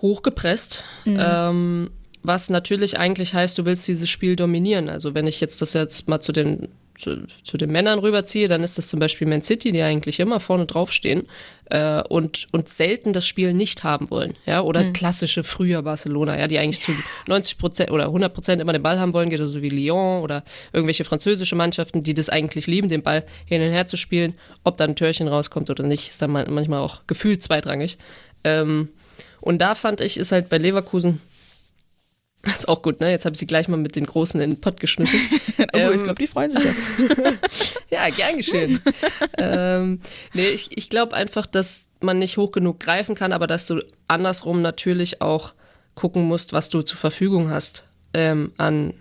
[0.00, 0.82] hochgepresst.
[1.04, 1.18] Mhm.
[1.20, 1.90] Ähm,
[2.24, 4.88] was natürlich eigentlich heißt, du willst dieses Spiel dominieren.
[4.88, 6.68] Also wenn ich jetzt das jetzt mal zu den
[7.02, 10.40] zu, zu den Männern rüberziehe, dann ist das zum Beispiel Man City, die eigentlich immer
[10.40, 11.28] vorne draufstehen
[11.66, 14.34] äh, und, und selten das Spiel nicht haben wollen.
[14.46, 14.92] Ja, oder mhm.
[14.92, 16.92] klassische früher Barcelona, ja, die eigentlich zu
[17.26, 20.44] 90 Prozent oder 100 Prozent immer den Ball haben wollen, geht so wie Lyon oder
[20.72, 24.34] irgendwelche französische Mannschaften, die das eigentlich lieben, den Ball hin und her zu spielen.
[24.62, 27.98] Ob da ein Türchen rauskommt oder nicht, ist dann manchmal auch gefühlt zweitrangig.
[28.44, 28.88] Ähm,
[29.40, 31.20] und da fand ich, ist halt bei Leverkusen
[32.42, 33.10] das ist auch gut, ne?
[33.10, 35.18] Jetzt habe ich sie gleich mal mit den Großen in den Pott geschmissen.
[35.58, 37.32] oh, ähm, ich glaube, die freuen sich ja.
[38.08, 38.80] ja, gern geschehen.
[39.38, 40.00] ähm,
[40.34, 43.82] nee, ich, ich glaube einfach, dass man nicht hoch genug greifen kann, aber dass du
[44.08, 45.54] andersrum natürlich auch
[45.94, 48.94] gucken musst, was du zur Verfügung hast ähm, an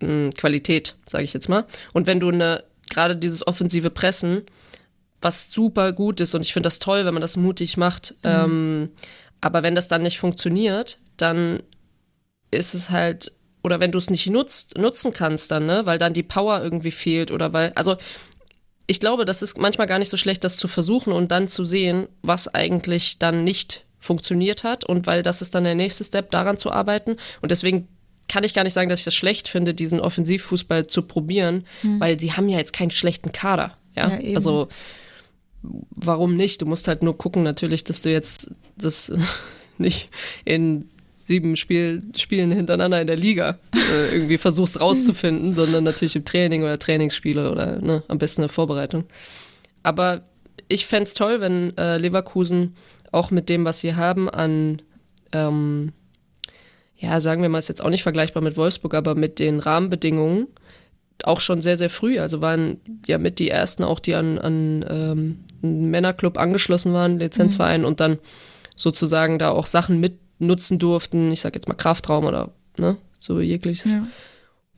[0.00, 1.66] mh, hm, Qualität, sage ich jetzt mal.
[1.92, 4.42] Und wenn du eine, gerade dieses offensive Pressen,
[5.20, 8.30] was super gut ist, und ich finde das toll, wenn man das mutig macht, mhm.
[8.30, 8.88] ähm,
[9.40, 11.62] aber wenn das dann nicht funktioniert, dann
[12.50, 16.12] ist es halt, oder wenn du es nicht nutzt, nutzen kannst dann, ne, weil dann
[16.12, 17.96] die Power irgendwie fehlt oder weil, also
[18.86, 21.64] ich glaube, das ist manchmal gar nicht so schlecht, das zu versuchen und dann zu
[21.64, 26.30] sehen, was eigentlich dann nicht funktioniert hat und weil das ist dann der nächste Step,
[26.30, 27.88] daran zu arbeiten und deswegen
[28.28, 32.00] kann ich gar nicht sagen, dass ich das schlecht finde, diesen Offensivfußball zu probieren, mhm.
[32.00, 34.68] weil sie haben ja jetzt keinen schlechten Kader, ja, ja also
[35.62, 36.62] warum nicht?
[36.62, 39.12] Du musst halt nur gucken natürlich, dass du jetzt das
[39.78, 40.10] nicht
[40.44, 46.24] in sieben Spiel, Spielen hintereinander in der Liga äh, irgendwie versuchst rauszufinden, sondern natürlich im
[46.24, 49.04] Training oder Trainingsspiele oder ne, am besten in der Vorbereitung.
[49.82, 50.22] Aber
[50.68, 52.74] ich fände es toll, wenn äh, Leverkusen
[53.12, 54.82] auch mit dem, was sie haben, an,
[55.32, 55.92] ähm,
[56.96, 60.48] ja, sagen wir mal, ist jetzt auch nicht vergleichbar mit Wolfsburg, aber mit den Rahmenbedingungen
[61.22, 64.84] auch schon sehr, sehr früh, also waren ja mit die ersten auch, die an, an
[64.88, 67.86] ähm, einen Männerclub angeschlossen waren, Lizenzverein mhm.
[67.86, 68.18] und dann
[68.74, 71.32] sozusagen da auch Sachen mit nutzen durften.
[71.32, 73.94] Ich sag jetzt mal Kraftraum oder ne, so jegliches.
[73.94, 74.06] Ja.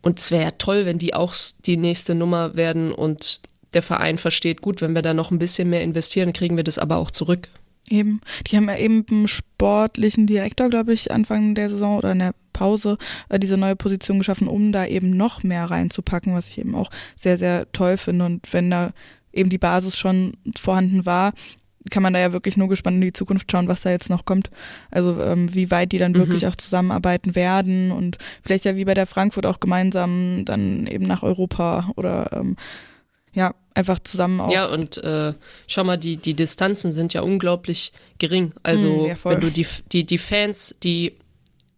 [0.02, 3.40] Und es wäre ja toll, wenn die auch die nächste Nummer werden und
[3.74, 6.78] der Verein versteht, gut, wenn wir da noch ein bisschen mehr investieren, kriegen wir das
[6.78, 7.48] aber auch zurück.
[7.88, 8.20] Eben.
[8.46, 12.34] Die haben ja eben einen sportlichen Direktor, glaube ich, Anfang der Saison oder in der
[12.52, 16.74] Pause äh, diese neue Position geschaffen, um da eben noch mehr reinzupacken, was ich eben
[16.74, 18.24] auch sehr, sehr toll finde.
[18.24, 18.92] Und wenn da
[19.32, 21.32] eben die Basis schon vorhanden war,
[21.90, 24.24] kann man da ja wirklich nur gespannt in die Zukunft schauen, was da jetzt noch
[24.24, 24.50] kommt.
[24.90, 26.18] Also ähm, wie weit die dann mhm.
[26.18, 31.06] wirklich auch zusammenarbeiten werden und vielleicht ja wie bei der Frankfurt auch gemeinsam dann eben
[31.06, 32.56] nach Europa oder ähm,
[33.32, 34.50] ja, einfach zusammen auch.
[34.50, 35.34] Ja, und äh,
[35.66, 38.52] schau mal, die, die Distanzen sind ja unglaublich gering.
[38.62, 41.16] Also mhm, ja, wenn du die, die, die Fans, die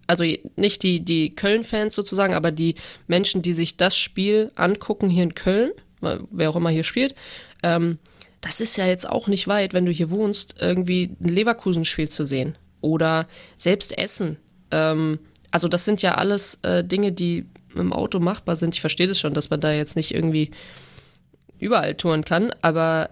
[0.07, 0.25] also
[0.57, 2.77] nicht die, die Köln-Fans sozusagen, aber die
[3.09, 7.15] Menschen, die sich das Spiel angucken hier in Köln, wer auch immer hier spielt,
[7.63, 7.99] ähm,
[8.41, 12.25] das ist ja jetzt auch nicht weit, wenn du hier wohnst, irgendwie ein Leverkusen-Spiel zu
[12.25, 12.57] sehen.
[12.81, 14.37] Oder selbst Essen.
[14.71, 15.19] Ähm,
[15.51, 18.75] also das sind ja alles äh, Dinge, die im Auto machbar sind.
[18.75, 20.51] Ich verstehe das schon, dass man da jetzt nicht irgendwie
[21.59, 23.11] überall touren kann, aber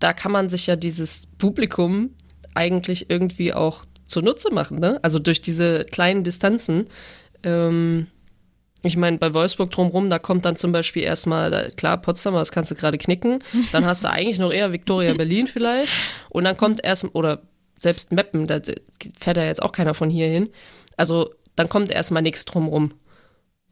[0.00, 2.10] da kann man sich ja dieses Publikum
[2.54, 4.98] eigentlich irgendwie auch zunutze machen, ne?
[5.02, 6.86] Also durch diese kleinen Distanzen.
[7.42, 8.08] Ähm,
[8.84, 12.70] ich meine, bei Wolfsburg drumherum, da kommt dann zum Beispiel erstmal, klar, Potsdam, das kannst
[12.70, 13.38] du gerade knicken.
[13.72, 15.92] Dann hast du eigentlich noch eher Victoria Berlin vielleicht.
[16.28, 17.42] Und dann kommt erst, oder
[17.78, 18.60] selbst Meppen, da
[19.18, 20.50] fährt ja jetzt auch keiner von hier hin.
[20.98, 22.92] Also dann kommt erstmal nichts drumherum.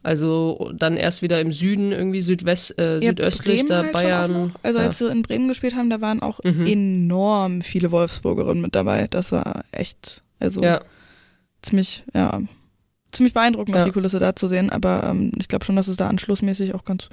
[0.01, 4.55] Also dann erst wieder im Süden, irgendwie Südwest, äh, südöstlich, Bremen da halt Bayern.
[4.63, 4.87] Also ja.
[4.87, 6.65] als sie in Bremen gespielt haben, da waren auch mhm.
[6.65, 9.07] enorm viele Wolfsburgerinnen mit dabei.
[9.09, 10.81] Das war echt, also ja.
[11.61, 12.41] ziemlich, ja,
[13.13, 13.85] ziemlich beeindruckend, ja.
[13.85, 14.69] die Kulisse da zu sehen.
[14.69, 17.09] Aber ähm, ich glaube schon, dass es da anschlussmäßig auch ganz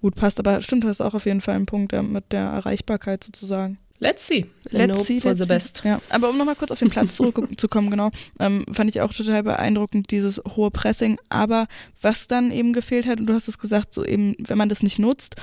[0.00, 0.38] gut passt.
[0.38, 3.78] Aber stimmt, du hast auch auf jeden Fall einen Punkt ja, mit der Erreichbarkeit sozusagen.
[4.00, 4.46] let's see.
[4.70, 5.48] Let's hope see, for let's the see.
[5.48, 5.82] best.
[5.84, 9.42] Ja, aber um nochmal kurz auf den Platz zurückzukommen, genau, ähm, fand ich auch total
[9.42, 11.18] beeindruckend, dieses hohe Pressing.
[11.28, 11.66] Aber
[12.00, 14.82] was dann eben gefehlt hat, und du hast es gesagt, so eben, wenn man das
[14.82, 15.36] nicht nutzt,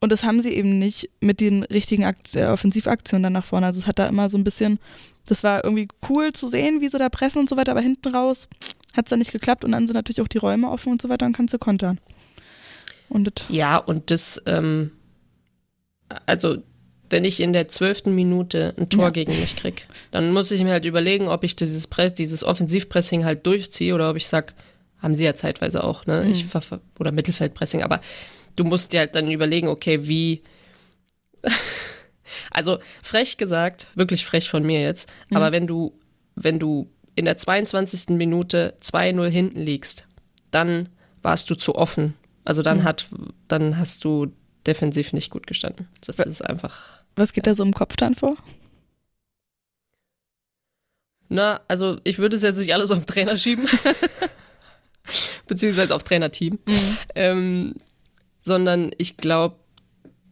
[0.00, 3.66] und das haben sie eben nicht mit den richtigen Akt äh, Offensivaktionen dann nach vorne.
[3.66, 4.78] Also es hat da immer so ein bisschen,
[5.24, 8.14] das war irgendwie cool zu sehen, wie sie da pressen und so weiter, aber hinten
[8.14, 8.48] raus
[8.94, 11.08] hat es dann nicht geklappt und dann sind natürlich auch die Räume offen und so
[11.08, 11.98] weiter und kannst du kontern.
[13.08, 14.90] Und Ja, und das, ähm,
[16.26, 16.58] also
[17.10, 19.10] wenn ich in der zwölften Minute ein Tor Ja.
[19.10, 23.24] gegen mich krieg, dann muss ich mir halt überlegen, ob ich dieses Press, dieses Offensivpressing
[23.24, 24.54] halt durchziehe oder ob ich sag,
[24.98, 26.26] haben sie ja zeitweise auch, ne?
[26.30, 28.00] Ich ver- ver- oder Mittelfeldpressing, aber
[28.56, 30.42] du musst dir halt dann überlegen, okay, wie
[32.50, 35.92] also frech gesagt, wirklich frech von mir jetzt, aber wenn du
[36.36, 38.10] wenn du in der 22.
[38.10, 40.06] Minute 2-0 hinten liegst,
[40.50, 40.88] dann
[41.22, 42.14] warst du zu offen.
[42.44, 43.08] Also dann hat
[43.48, 44.32] dann hast du
[44.66, 45.88] defensiv nicht gut gestanden.
[46.00, 48.36] Das ist einfach was geht da so im Kopf dann vor?
[51.28, 53.68] Na, also ich würde es jetzt nicht alles auf den Trainer schieben.
[55.46, 56.58] Beziehungsweise auf Trainerteam.
[57.14, 57.74] Ähm,
[58.42, 59.56] sondern ich glaube,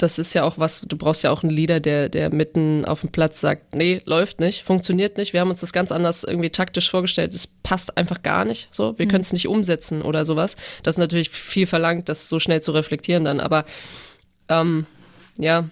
[0.02, 3.02] das ist ja auch was, du brauchst ja auch einen Leader, der, der mitten auf
[3.02, 6.50] dem Platz sagt, nee, läuft nicht, funktioniert nicht, wir haben uns das ganz anders irgendwie
[6.50, 10.56] taktisch vorgestellt, es passt einfach gar nicht, so, wir können es nicht umsetzen oder sowas.
[10.82, 13.64] Das ist natürlich viel verlangt, das so schnell zu reflektieren dann, aber
[14.48, 14.86] ähm,
[15.38, 15.68] ja,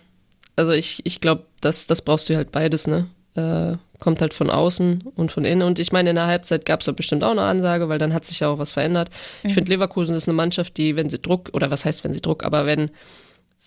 [0.55, 3.07] also ich, ich glaube, das, das brauchst du halt beides, ne?
[3.35, 5.63] Äh, kommt halt von außen und von innen.
[5.63, 8.15] Und ich meine, in der Halbzeit gab es da bestimmt auch eine Ansage, weil dann
[8.15, 9.11] hat sich ja auch was verändert.
[9.43, 12.23] Ich finde, Leverkusen ist eine Mannschaft, die, wenn sie Druck, oder was heißt, wenn sie
[12.23, 12.91] Druck, aber wenn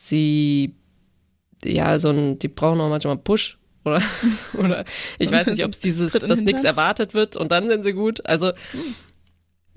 [0.09, 0.75] sie,
[1.63, 3.57] ja, so ein, die brauchen auch manchmal Push.
[3.85, 4.01] Oder,
[4.53, 4.85] oder
[5.19, 8.25] ich weiß nicht, ob es dieses, dass nichts erwartet wird und dann sind sie gut.
[8.25, 8.51] Also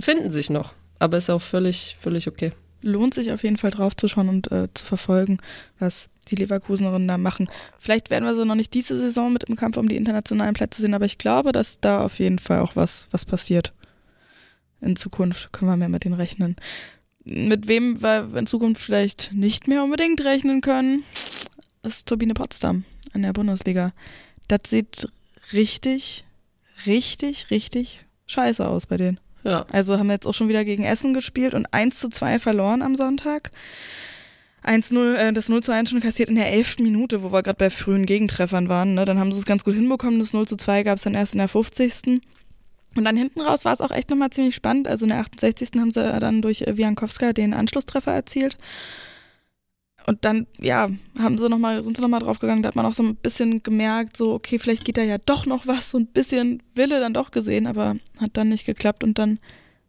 [0.01, 0.75] finden sich noch.
[0.99, 2.53] Aber ist auch völlig, völlig okay.
[2.83, 5.39] lohnt sich auf jeden Fall drauf zu schauen und äh, zu verfolgen,
[5.79, 7.49] was die Leverkusenerinnen da machen.
[7.79, 10.81] Vielleicht werden wir sie noch nicht diese Saison mit im Kampf um die internationalen Plätze
[10.81, 13.73] sehen, aber ich glaube, dass da auf jeden Fall auch was, was passiert.
[14.81, 16.57] In Zukunft können wir mehr mit denen rechnen.
[17.29, 21.03] Mit wem wir in Zukunft vielleicht nicht mehr unbedingt rechnen können,
[21.83, 22.85] ist Turbine Potsdam
[23.15, 23.93] in der Bundesliga.
[24.47, 25.09] Das sieht
[25.53, 26.25] richtig,
[26.87, 29.19] richtig, richtig scheiße aus bei denen.
[29.43, 29.67] Ja.
[29.71, 32.83] Also haben wir jetzt auch schon wieder gegen Essen gespielt und 1 zu 2 verloren
[32.83, 33.51] am Sonntag.
[34.65, 36.77] 1-0, äh, das 0 zu 1 schon kassiert in der 11.
[36.81, 38.95] Minute, wo wir gerade bei frühen Gegentreffern waren.
[38.95, 39.05] Ne?
[39.05, 40.19] Dann haben sie es ganz gut hinbekommen.
[40.19, 42.21] Das 0 zu 2 gab es dann erst in der 50.
[42.97, 44.89] Und dann hinten raus war es auch echt nochmal ziemlich spannend.
[44.89, 45.71] Also in der 68.
[45.77, 48.57] haben sie dann durch äh, Wiankowska den Anschlusstreffer erzielt.
[50.07, 52.95] Und dann, ja, haben sie noch mal, sind sie nochmal draufgegangen, da hat man auch
[52.95, 56.07] so ein bisschen gemerkt, so, okay, vielleicht geht da ja doch noch was, so ein
[56.07, 59.41] bisschen Wille dann doch gesehen, aber hat dann nicht geklappt und dann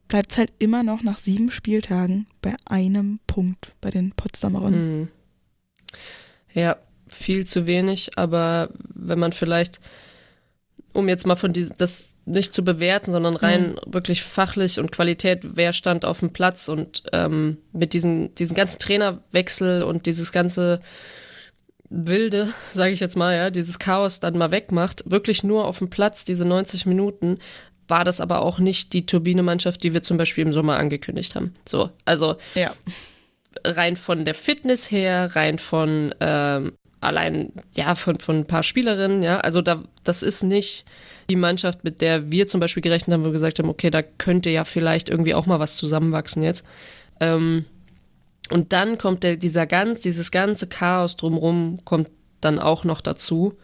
[0.08, 4.80] bleibt es halt immer noch nach sieben Spieltagen bei einem Punkt bei den Potsdamerinnen.
[4.80, 5.08] Hm.
[6.52, 9.80] Ja, viel zu wenig, aber wenn man vielleicht,
[10.93, 15.40] um jetzt mal von diesem, das nicht zu bewerten, sondern rein wirklich fachlich und Qualität,
[15.44, 20.82] wer stand auf dem Platz und ähm, mit diesem, diesen ganzen Trainerwechsel und dieses ganze
[21.90, 25.90] Wilde, sage ich jetzt mal, ja, dieses Chaos dann mal wegmacht, wirklich nur auf dem
[25.90, 27.40] Platz, diese 90 Minuten,
[27.88, 31.54] war das aber auch nicht die Turbine-Mannschaft, die wir zum Beispiel im Sommer angekündigt haben.
[31.66, 32.74] So, also Ja.
[33.63, 39.23] rein von der Fitness her, rein von ähm, allein, ja, von, von ein paar Spielerinnen,
[39.23, 40.86] ja, also da, das ist nicht
[41.29, 44.01] die Mannschaft, mit der wir zum Beispiel gerechnet haben, wo wir gesagt haben, okay, da
[44.01, 46.63] könnte ja vielleicht irgendwie auch mal was zusammenwachsen jetzt.
[47.19, 47.65] Ähm,
[48.49, 52.10] und dann kommt der, dieser ganz, dieses ganze Chaos drumrum kommt
[52.41, 53.57] dann auch noch dazu.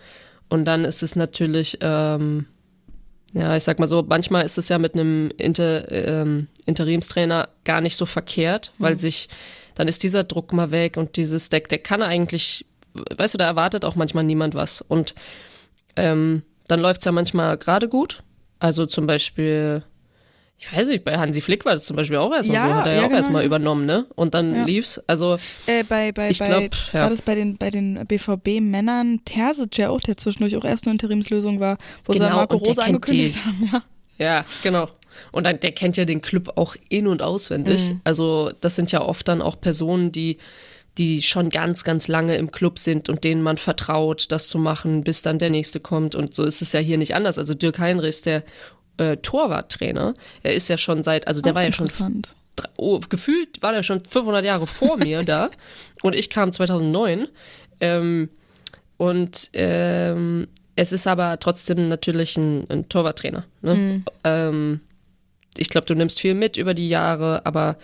[0.49, 2.45] Und dann ist es natürlich, ähm,
[3.33, 7.81] ja, ich sag mal so, manchmal ist es ja mit einem Inter, ähm, Interimstrainer gar
[7.81, 9.29] nicht so verkehrt, weil sich,
[9.75, 12.65] dann ist dieser Druck mal weg und dieses Deck, der kann eigentlich,
[13.17, 14.81] weißt du, da erwartet auch manchmal niemand was.
[14.81, 15.15] Und
[15.95, 18.23] ähm, dann läuft's ja manchmal gerade gut.
[18.59, 19.83] Also zum Beispiel,
[20.57, 22.87] ich weiß nicht, bei Hansi Flick war das zum Beispiel auch erstmal Ja, so, hat
[22.87, 24.05] er ja, auch genau, erstmal übernommen, ne?
[24.15, 24.63] Und dann Ja.
[24.63, 25.01] lief's.
[25.07, 27.01] Also Äh, bei, bei, Ich bei, glaub, ja.
[27.03, 30.93] war das bei den, bei den BVB-Männern Terzic ja auch, der zwischendurch auch erst eine
[30.93, 33.83] Interimslösung war, wo sie Genau, dann Marco Rose angekündigt die- haben, ja.
[34.19, 34.87] Ja, genau.
[35.31, 37.89] Und dann, der kennt ja den Club auch in- und auswendig.
[37.89, 38.01] Mhm.
[38.03, 40.37] Also das sind ja oft dann auch Personen, die,
[40.97, 45.03] die schon ganz, ganz lange im Club sind und denen man vertraut, das zu machen,
[45.03, 46.15] bis dann der nächste kommt.
[46.15, 47.37] Und so ist es ja hier nicht anders.
[47.37, 48.43] Also Dirk Heinrichs, der
[48.97, 51.89] äh, Torwarttrainer, er ist ja schon seit, also der Auch war ja schon
[52.77, 55.49] oh, gefühlt war der schon 500 Jahre vor mir da
[56.03, 57.27] und ich kam 2009
[57.79, 58.29] ähm,
[58.97, 63.45] und ähm, es ist aber trotzdem natürlich ein, ein Torwarttrainer.
[63.61, 64.03] Ne?
[64.23, 64.79] Ähm,
[65.57, 67.77] ich glaube, du nimmst viel mit über die Jahre, aber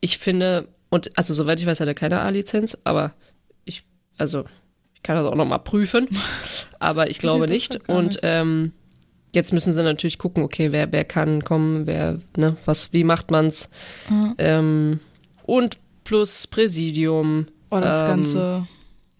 [0.00, 3.14] ich finde und also soweit ich weiß, hat er keine A-Lizenz, aber
[3.64, 3.84] ich
[4.18, 4.44] also
[4.94, 6.08] Ich kann das auch nochmal prüfen,
[6.78, 7.88] aber ich glaube nicht.
[7.88, 8.72] Und ähm,
[9.34, 13.30] jetzt müssen sie natürlich gucken, okay, wer, wer kann kommen, wer, ne, was, wie macht
[13.30, 13.70] man's?
[14.08, 14.34] Mhm.
[14.38, 15.00] Ähm,
[15.44, 17.46] und plus Präsidium.
[17.70, 18.66] Oh, das ähm, Ganze.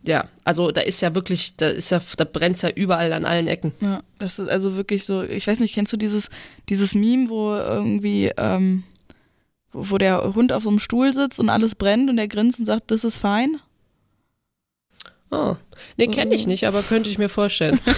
[0.03, 3.49] Ja, also da ist ja wirklich, da ist ja, da brennt's ja überall an allen
[3.49, 3.73] Ecken.
[3.81, 6.31] Ja, das ist also wirklich so, ich weiß nicht, kennst du dieses,
[6.69, 8.85] dieses Meme, wo irgendwie, ähm,
[9.73, 12.67] wo der Hund auf so einem Stuhl sitzt und alles brennt und der grinst und
[12.67, 13.61] sagt, das ist fein?
[15.33, 15.55] Oh.
[15.97, 17.79] Nee, kenne ich nicht, aber könnte ich mir vorstellen.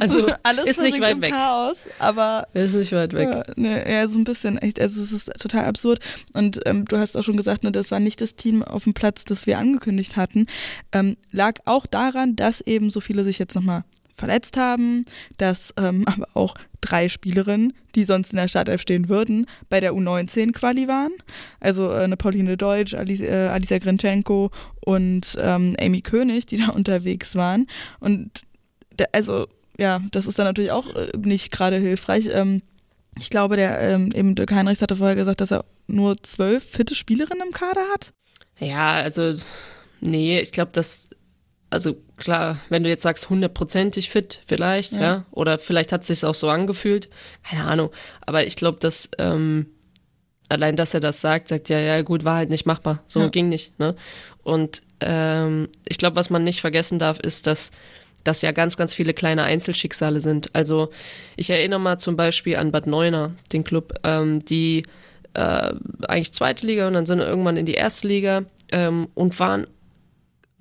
[0.00, 1.32] Also Alles ist nicht weit weg.
[1.32, 3.28] Chaos, aber ist nicht weit weg.
[3.28, 4.80] Ja, ne, ja, so ein bisschen echt.
[4.80, 6.00] Also es ist total absurd.
[6.32, 8.94] Und ähm, du hast auch schon gesagt, ne, das war nicht das Team auf dem
[8.94, 10.46] Platz, das wir angekündigt hatten.
[10.90, 13.84] Ähm, lag auch daran, dass eben so viele sich jetzt nochmal
[14.16, 15.04] verletzt haben,
[15.36, 19.94] dass ähm, aber auch drei Spielerinnen, die sonst in der Startelf stehen würden, bei der
[19.94, 21.12] U19-Quali waren.
[21.60, 24.50] Also äh, eine Pauline Deutsch, Alice, äh, Alicia Grinchenko
[24.84, 27.66] und ähm, Amy König, die da unterwegs waren.
[28.00, 28.30] Und
[28.96, 29.46] da, also
[29.78, 32.28] ja, das ist dann natürlich auch äh, nicht gerade hilfreich.
[32.30, 32.60] Ähm,
[33.18, 36.94] ich glaube, der ähm, eben Dirk Heinrichs hatte vorher gesagt, dass er nur zwölf fitte
[36.94, 38.12] Spielerinnen im Kader hat.
[38.58, 39.34] Ja, also
[40.00, 41.10] nee, ich glaube, dass
[41.72, 45.02] also klar, wenn du jetzt sagst, hundertprozentig fit, vielleicht, ja.
[45.02, 45.24] ja.
[45.32, 47.08] Oder vielleicht hat es sich auch so angefühlt.
[47.42, 47.90] Keine Ahnung.
[48.24, 49.66] Aber ich glaube, dass ähm,
[50.48, 53.02] allein, dass er das sagt, sagt ja, ja, gut, war halt nicht machbar.
[53.08, 53.28] So ja.
[53.28, 53.76] ging nicht.
[53.80, 53.96] Ne?
[54.44, 57.72] Und ähm, ich glaube, was man nicht vergessen darf, ist, dass
[58.22, 60.54] das ja ganz, ganz viele kleine Einzelschicksale sind.
[60.54, 60.90] Also
[61.34, 64.84] ich erinnere mal zum Beispiel an Bad Neuner, den Club, ähm, die
[65.34, 65.72] äh,
[66.06, 69.66] eigentlich zweite Liga und dann sind irgendwann in die erste Liga ähm, und waren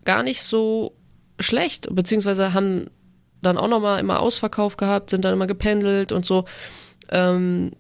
[0.05, 0.95] gar nicht so
[1.39, 2.89] schlecht, beziehungsweise haben
[3.41, 6.45] dann auch nochmal immer Ausverkauf gehabt, sind dann immer gependelt und so
[7.09, 7.71] ähm,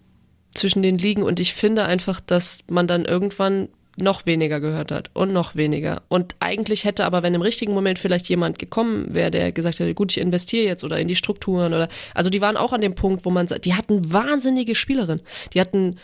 [0.53, 5.11] zwischen den Ligen und ich finde einfach, dass man dann irgendwann noch weniger gehört hat
[5.13, 6.01] und noch weniger.
[6.07, 9.93] Und eigentlich hätte aber, wenn im richtigen Moment vielleicht jemand gekommen wäre, der gesagt hätte,
[9.93, 12.95] gut, ich investiere jetzt oder in die Strukturen oder, also die waren auch an dem
[12.95, 15.21] Punkt, wo man, die hatten wahnsinnige Spielerinnen.
[15.53, 15.97] Die hatten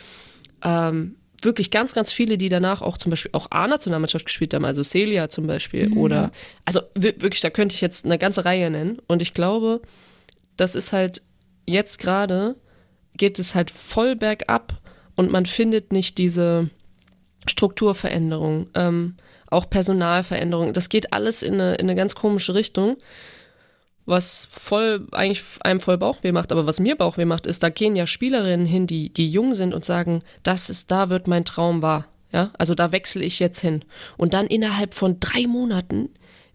[0.64, 1.16] ähm,
[1.48, 5.30] wirklich ganz, ganz viele, die danach auch zum Beispiel auch A-Nationalmannschaft gespielt haben, also Celia
[5.30, 5.98] zum Beispiel mhm.
[5.98, 6.32] oder,
[6.66, 9.02] also wirklich, da könnte ich jetzt eine ganze Reihe nennen.
[9.08, 9.82] Und ich glaube,
[10.58, 11.24] das ist halt
[11.66, 12.56] jetzt gerade,
[13.16, 14.80] geht es halt voll bergab
[15.16, 16.70] und man findet nicht diese
[17.48, 19.16] Strukturveränderung, ähm,
[19.50, 20.74] auch Personalveränderung.
[20.74, 22.98] Das geht alles in eine, in eine ganz komische Richtung
[24.08, 26.52] was voll, eigentlich einem voll Bauchweh macht.
[26.52, 29.74] Aber was mir Bauchweh macht, ist, da gehen ja Spielerinnen hin, die, die jung sind
[29.74, 32.08] und sagen, das ist, da wird mein Traum wahr.
[32.32, 33.86] Ja, also da wechsle ich jetzt hin.
[34.18, 36.10] Und dann innerhalb von drei Monaten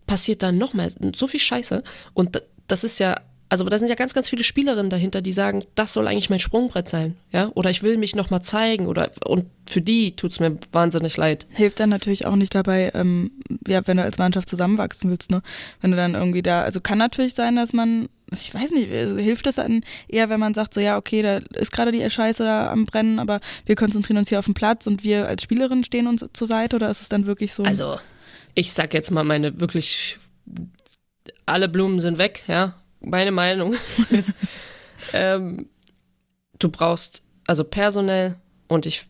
[0.07, 1.83] passiert dann nochmal so viel Scheiße.
[2.15, 3.21] Und das ist ja
[3.53, 6.39] also da sind ja ganz, ganz viele Spielerinnen dahinter, die sagen, das soll eigentlich mein
[6.39, 10.57] Sprungbrett sein, ja, oder ich will mich nochmal zeigen oder und für die tut's mir
[10.73, 11.47] wahnsinnig leid.
[11.51, 13.31] Hilft dann natürlich auch nicht dabei, ähm,
[13.69, 15.43] ja, wenn du als Mannschaft zusammenwachsen willst, ne?
[15.83, 19.19] Wenn du dann irgendwie da, also kann natürlich sein, dass man, ich weiß nicht, also
[19.19, 22.45] hilft es dann eher, wenn man sagt, so ja, okay, da ist gerade die Scheiße
[22.45, 25.85] da am Brennen, aber wir konzentrieren uns hier auf den Platz und wir als Spielerin
[25.85, 27.65] stehen uns zur Seite oder ist es dann wirklich so?
[27.65, 27.99] Also,
[28.55, 30.17] ich sag jetzt mal meine wirklich
[31.45, 33.75] alle Blumen sind weg, ja meine Meinung
[34.11, 34.35] ist,
[35.13, 35.69] ähm,
[36.59, 38.37] du brauchst also personell
[38.69, 39.07] und ich,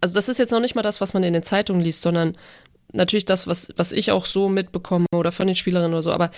[0.00, 2.36] also das ist jetzt noch nicht mal das, was man in den Zeitungen liest, sondern
[2.92, 6.30] natürlich das, was, was ich auch so mitbekomme oder von den Spielerinnen oder so, aber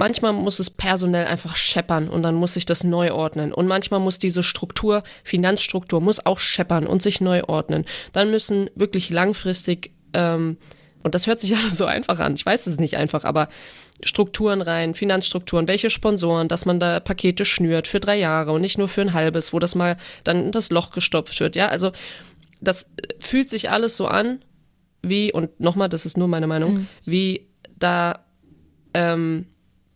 [0.00, 3.52] manchmal muss es personell einfach scheppern und dann muss sich das neu ordnen.
[3.52, 7.84] Und manchmal muss diese Struktur, Finanzstruktur, muss auch scheppern und sich neu ordnen.
[8.14, 10.56] Dann müssen wirklich langfristig, ähm,
[11.02, 13.48] und das hört sich alles so einfach an, ich weiß es ist nicht einfach, aber
[14.02, 18.78] Strukturen rein, Finanzstrukturen, welche Sponsoren, dass man da Pakete schnürt für drei Jahre und nicht
[18.78, 21.56] nur für ein halbes, wo das mal dann in das Loch gestopft wird.
[21.56, 21.92] Ja, also
[22.60, 24.44] das fühlt sich alles so an,
[25.02, 26.86] wie, und nochmal, das ist nur meine Meinung, mhm.
[27.04, 28.20] wie da,
[28.92, 29.46] ähm,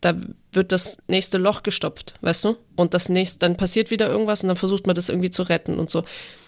[0.01, 0.15] da
[0.51, 2.57] wird das nächste Loch gestopft, weißt du?
[2.75, 5.77] Und das nächste, dann passiert wieder irgendwas und dann versucht man das irgendwie zu retten
[5.79, 6.03] und so.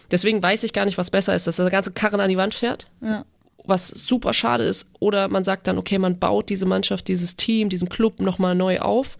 [0.10, 2.54] Deswegen weiß ich gar nicht, was besser ist, dass der ganze Karren an die Wand
[2.54, 2.90] fährt.
[3.02, 3.26] Ja
[3.68, 4.90] was super schade ist.
[5.00, 8.80] Oder man sagt dann, okay, man baut diese Mannschaft, dieses Team, diesen Club nochmal neu
[8.80, 9.18] auf.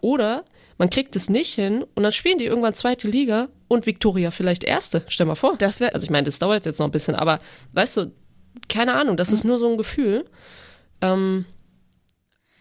[0.00, 0.44] Oder
[0.78, 4.64] man kriegt es nicht hin und dann spielen die irgendwann zweite Liga und Victoria vielleicht
[4.64, 5.04] erste.
[5.08, 5.56] Stell mal vor.
[5.58, 7.40] Das also ich meine, das dauert jetzt noch ein bisschen, aber
[7.72, 8.12] weißt du,
[8.68, 10.24] keine Ahnung, das ist nur so ein Gefühl.
[11.00, 11.44] Ähm,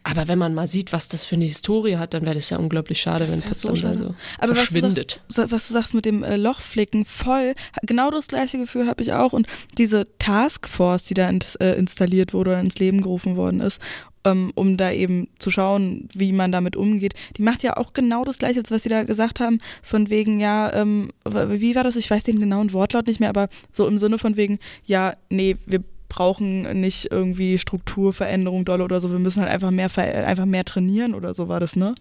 [0.10, 2.58] aber wenn man mal sieht, was das für eine Historie hat, dann wäre das ja
[2.58, 5.22] unglaublich schade, das wenn Potsdam so da so Aber verschwindet.
[5.28, 8.88] Was du, sagst, was du sagst mit dem äh, Lochflicken, voll, genau das gleiche Gefühl
[8.88, 9.34] habe ich auch.
[9.34, 13.82] Und diese Taskforce, die da äh, installiert wurde oder ins Leben gerufen worden ist,
[14.24, 18.24] ähm, um da eben zu schauen, wie man damit umgeht, die macht ja auch genau
[18.24, 21.98] das gleiche, als was sie da gesagt haben, von wegen, ja, ähm, wie war das?
[21.98, 25.58] Ich weiß den genauen Wortlaut nicht mehr, aber so im Sinne von wegen, ja, nee,
[25.66, 30.66] wir brauchen nicht irgendwie Strukturveränderung doll oder so, wir müssen halt einfach mehr, einfach mehr
[30.66, 31.96] trainieren oder so war das, ne?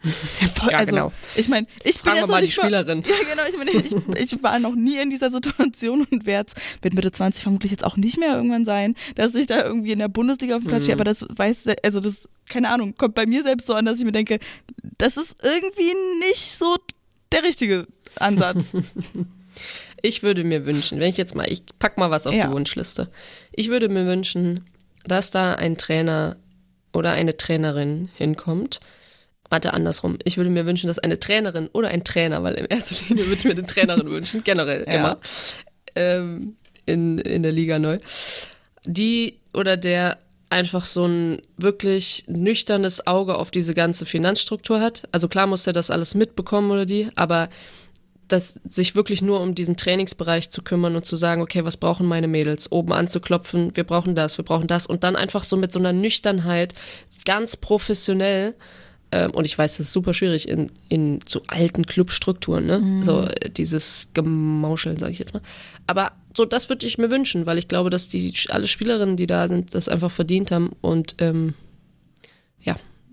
[0.04, 1.12] Ist ja voll, Ja, also, genau.
[1.34, 3.02] Ich meine, ich Fragen bin jetzt mal die nicht mal- Spielerin.
[3.02, 3.42] Ja, genau.
[3.48, 3.70] Ich meine,
[4.16, 7.72] ich, ich war noch nie in dieser Situation und werde es mit Mitte 20 vermutlich
[7.72, 10.68] jetzt auch nicht mehr irgendwann sein, dass ich da irgendwie in der Bundesliga auf dem
[10.68, 10.94] Platz stehe.
[10.94, 11.00] Mhm.
[11.00, 14.04] Aber das weiß, also das, keine Ahnung, kommt bei mir selbst so an, dass ich
[14.04, 14.38] mir denke,
[14.98, 16.76] das ist irgendwie nicht so
[17.32, 17.88] der richtige
[18.20, 18.70] Ansatz.
[20.02, 22.46] Ich würde mir wünschen, wenn ich jetzt mal, ich pack mal was auf Ja.
[22.46, 23.08] die Wunschliste.
[23.52, 24.66] Ich würde mir wünschen,
[25.04, 26.36] dass da ein Trainer
[26.92, 28.80] oder eine Trainerin hinkommt.
[29.50, 30.18] Warte, andersrum.
[30.24, 33.38] Ich würde mir wünschen, dass eine Trainerin oder ein Trainer, weil in erster Linie würde
[33.38, 34.94] ich mir eine Trainerin wünschen, generell Ja.
[34.94, 35.18] immer,
[35.94, 37.98] ähm, in, in der Liga neu,
[38.84, 40.18] die oder der
[40.50, 45.06] einfach so ein wirklich nüchternes Auge auf diese ganze Finanzstruktur hat.
[45.12, 47.48] Also klar muss er das alles mitbekommen oder die, aber
[48.28, 52.06] das sich wirklich nur um diesen Trainingsbereich zu kümmern und zu sagen, okay, was brauchen
[52.06, 52.70] meine Mädels?
[52.70, 55.92] Oben anzuklopfen, wir brauchen das, wir brauchen das und dann einfach so mit so einer
[55.92, 56.74] Nüchternheit,
[57.24, 58.54] ganz professionell,
[59.10, 63.02] ähm, und ich weiß, das ist super schwierig in, in so alten Clubstrukturen, ne?
[63.02, 65.42] So äh, dieses Gemauscheln, sage ich jetzt mal.
[65.86, 69.26] Aber so, das würde ich mir wünschen, weil ich glaube, dass die alle Spielerinnen, die
[69.26, 71.54] da sind, das einfach verdient haben und ähm.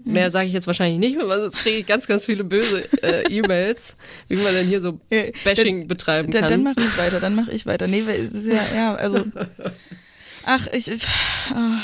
[0.06, 2.88] Mehr sage ich jetzt wahrscheinlich nicht mehr, weil sonst kriege ich ganz, ganz viele böse
[3.02, 3.96] äh, E-Mails,
[4.28, 5.00] wie man denn hier so
[5.44, 6.52] Bashing betreiben Dann, kann.
[6.52, 7.88] dann mache ich weiter, dann mache ich weiter.
[7.88, 8.04] Nee,
[8.46, 9.26] ja, ja, also.
[10.46, 10.98] Ach, ich äh,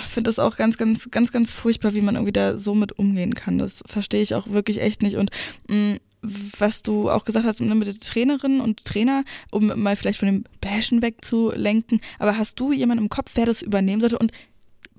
[0.08, 3.34] finde das auch ganz, ganz, ganz, ganz furchtbar, wie man irgendwie da so mit umgehen
[3.34, 3.58] kann.
[3.58, 5.18] Das verstehe ich auch wirklich echt nicht.
[5.18, 5.32] Und
[5.68, 10.20] mh, was du auch gesagt hast ne, mit der Trainerin und Trainer, um mal vielleicht
[10.20, 14.20] von dem Bashen wegzulenken, aber hast du jemanden im Kopf, wer das übernehmen sollte?
[14.20, 14.32] Und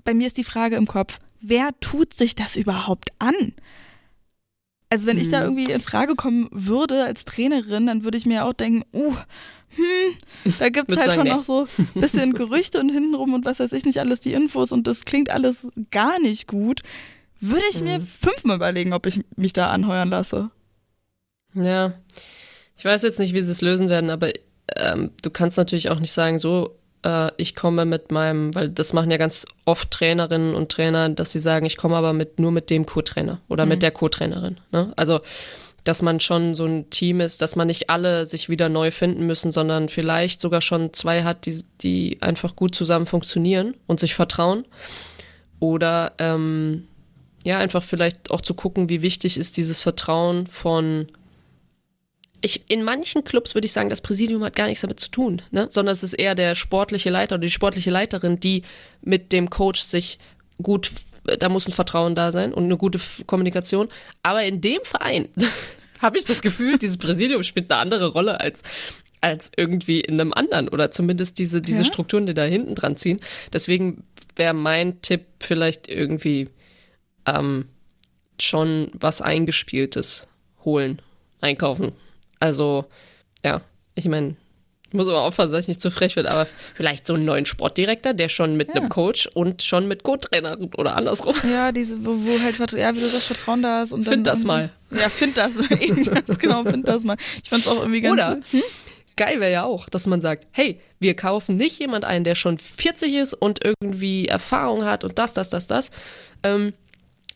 [0.03, 3.53] bei mir ist die Frage im Kopf, wer tut sich das überhaupt an?
[4.89, 5.43] Also wenn ich da Hm.
[5.57, 9.13] irgendwie in Frage kommen würde als Trainerin, dann würde ich mir auch denken, uh,
[9.75, 11.31] hm, da gibt's Würdest halt schon nee.
[11.33, 14.71] noch so ein bisschen Gerüchte und hintenrum und was weiß ich nicht alles, die Infos
[14.71, 16.81] und das klingt alles gar nicht gut.
[17.39, 18.07] Würde ich mir Mhm.
[18.07, 20.51] fünfmal überlegen, ob ich mich da anheuern lasse.
[21.55, 21.93] Ja,
[22.77, 24.31] ich weiß jetzt nicht, wie sie es lösen werden, aber
[24.75, 28.93] ähm, du kannst natürlich auch nicht sagen, so, äh, ich komme mit meinem, weil das
[28.93, 32.51] machen ja ganz oft Trainerinnen und Trainer, dass sie sagen, ich komme aber mit nur
[32.51, 34.57] mit dem Co-Trainer oder mit der Co-Trainerin.
[34.71, 34.93] Ne?
[34.95, 35.21] Also,
[35.83, 39.25] dass man schon so ein Team ist, dass man nicht alle sich wieder neu finden
[39.25, 44.15] müssen, sondern vielleicht sogar schon zwei hat, die, die einfach gut zusammen funktionieren und sich
[44.15, 44.65] vertrauen.
[45.59, 46.87] Oder ähm,
[47.43, 51.07] ja, einfach vielleicht auch zu gucken, wie wichtig ist dieses Vertrauen von
[52.43, 55.41] ich, in manchen Clubs würde ich sagen, das Präsidium hat gar nichts damit zu tun,
[55.51, 55.67] ne?
[55.69, 58.63] sondern es ist eher der sportliche Leiter oder die sportliche Leiterin, die
[59.01, 60.19] mit dem Coach sich
[60.61, 60.91] gut,
[61.23, 63.87] da muss ein Vertrauen da sein und eine gute Kommunikation.
[64.23, 65.29] Aber in dem Verein
[66.01, 68.61] habe ich das Gefühl, dieses Präsidium spielt eine andere Rolle als
[69.21, 71.85] als irgendwie in einem anderen oder zumindest diese, diese Ja?
[71.85, 73.21] Strukturen, die da hinten dran ziehen.
[73.53, 74.03] Deswegen
[74.35, 76.49] wäre mein Tipp vielleicht irgendwie
[77.25, 77.69] ähm,
[78.37, 80.27] schon was Eingespieltes
[80.65, 81.01] holen,
[81.39, 81.93] einkaufen.
[82.43, 82.83] Also,
[83.45, 83.61] ja,
[83.95, 84.35] ich meine,
[84.87, 87.45] ich muss aber aufpassen, dass ich nicht zu frech werde, aber vielleicht so einen neuen
[87.45, 88.75] Sportdirektor, der schon mit Ja.
[88.75, 91.35] einem Coach und schon mit Co-Trainer oder andersrum.
[91.49, 93.93] Ja, diese, wo, wo halt, ja, wie du das Vertrauen da ist.
[93.93, 94.69] Und dann Find das irgendwie- mal.
[94.91, 95.55] Ja, find das.
[95.79, 97.15] Eben, ganz genau, find das mal.
[97.41, 98.13] Ich fand's auch irgendwie ganz.
[98.13, 98.39] Oder
[99.15, 102.57] geil wäre ja auch, dass man sagt, hey, wir kaufen nicht jemand ein, der schon
[102.57, 105.91] 40 ist und irgendwie Erfahrung hat und das, das, das, das,
[106.43, 106.73] ähm,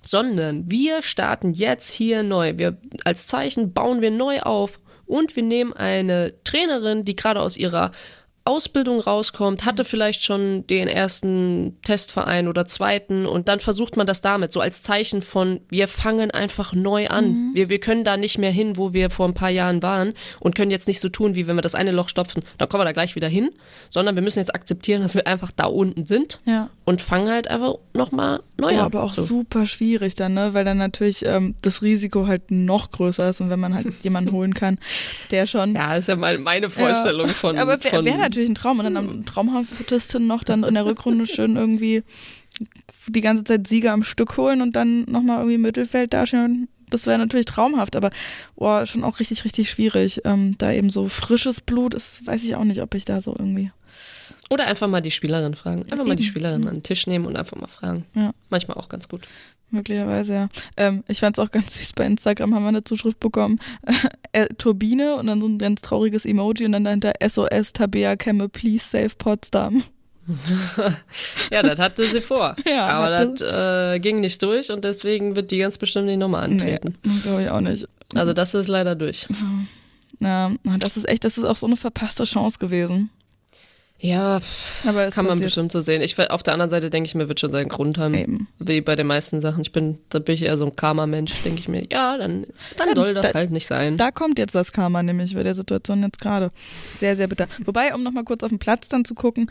[0.04, 2.54] sondern wir starten jetzt hier neu.
[2.58, 7.58] Wir als Zeichen bauen wir neu auf und wir nehmen eine Trainerin, die gerade aus
[7.58, 7.92] ihrer
[8.48, 14.22] Ausbildung rauskommt, hatte vielleicht schon den ersten Testverein oder zweiten und dann versucht man das
[14.22, 17.52] damit, so als Zeichen von, wir fangen einfach neu an.
[17.54, 20.56] Wir, wir können da nicht mehr hin, wo wir vor ein paar Jahren waren und
[20.56, 22.86] können jetzt nicht so tun, wie wenn wir das eine Loch stopfen, dann kommen wir
[22.86, 23.50] da gleich wieder hin,
[23.90, 26.70] sondern wir müssen jetzt akzeptieren, dass wir einfach da unten sind Ja.
[26.86, 28.86] und fangen halt einfach nochmal neu Ja, an.
[28.86, 29.24] aber auch So.
[29.24, 30.54] super schwierig dann, ne?
[30.54, 34.32] Weil dann natürlich ähm, das Risiko halt noch größer ist und wenn man halt jemanden
[34.32, 34.78] holen kann,
[35.32, 35.76] der schon.
[35.76, 37.34] Ja, ist ja meine, meine Vorstellung Ja.
[37.34, 37.58] von.
[37.58, 40.86] Aber wäre von wär natürlich ein Traum und dann am traumhaftesten noch dann in der
[40.86, 42.04] Rückrunde schön irgendwie
[43.08, 46.68] die ganze Zeit Sieger am Stück holen und dann nochmal irgendwie Mittelfeld dastehen.
[46.90, 48.12] Das wäre natürlich traumhaft, aber
[48.56, 50.22] oh, schon auch richtig, richtig schwierig.
[50.24, 53.36] Ähm, da eben so frisches Blut ist, weiß ich auch nicht, ob ich da so
[53.38, 53.72] irgendwie.
[54.50, 55.84] Oder einfach mal die Spielerin fragen.
[55.92, 56.24] Einfach mal die.
[56.24, 58.06] Spielerin an den Tisch nehmen und einfach mal fragen.
[58.16, 58.32] Ja.
[58.50, 59.28] Manchmal auch ganz gut.
[59.70, 60.50] Möglicherweise, ja.
[60.78, 63.60] Ähm, ich fand es auch ganz süß bei Instagram, haben wir eine Zuschrift bekommen.
[64.34, 68.50] Äh, Turbine und dann so ein ganz trauriges Emoji und dann dahinter SOS Tabea Kemme,
[68.50, 69.84] please save Potsdam.
[71.52, 72.56] Ja, das hatte sie vor.
[72.68, 76.44] Ja, Aber das äh, ging nicht durch und deswegen wird die ganz bestimmt nicht nochmal
[76.44, 76.98] antreten.
[77.04, 77.88] Nee, glaube ich auch nicht.
[78.14, 79.28] Also das ist leider durch.
[80.20, 83.10] Na, das ist echt, das ist auch so eine verpasste Chance gewesen.
[84.00, 84.40] Ja,
[84.86, 85.46] Aber kann man passiert.
[85.48, 86.04] bestimmt so sehen.
[86.04, 88.14] Ich, auf der anderen Seite denke ich mir, wird schon seinen Grund haben.
[88.14, 88.48] Eben.
[88.60, 89.62] Wie bei den meisten Sachen.
[89.62, 92.46] Ich bin, da bin ich eher so ein Karma-Mensch, denke ich mir, ja, dann,
[92.78, 93.98] dann Ja, soll das da- halt nicht sein.
[93.98, 96.52] Da kommt jetzt das Karma nämlich bei der Situation jetzt gerade.
[96.96, 97.48] Sehr, sehr bitter.
[97.66, 99.50] Wobei, um nochmal kurz auf den Platz dann zu gucken,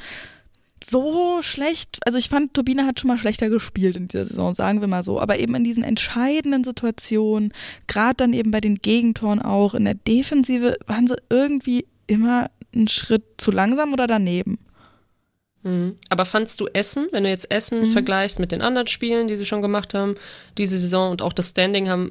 [0.89, 4.81] so schlecht, also ich fand, Turbine hat schon mal schlechter gespielt in dieser Saison, sagen
[4.81, 5.19] wir mal so.
[5.21, 7.53] Aber eben in diesen entscheidenden Situationen,
[7.89, 12.89] gerade dann eben bei den Gegentoren auch, in der Defensive, waren sie irgendwie immer einen
[12.89, 14.59] Schritt zu langsam oder daneben.
[15.63, 15.97] Mhm.
[16.11, 17.93] Aber fandst du Essen, wenn du jetzt Essen Mhm.
[17.93, 20.15] vergleichst mit den anderen Spielen, die sie schon gemacht haben,
[20.59, 22.11] diese Saison und auch das Standing haben,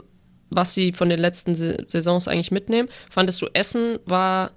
[0.49, 4.51] was sie von den letzten Sa- Saisons eigentlich mitnehmen, fandest du Essen war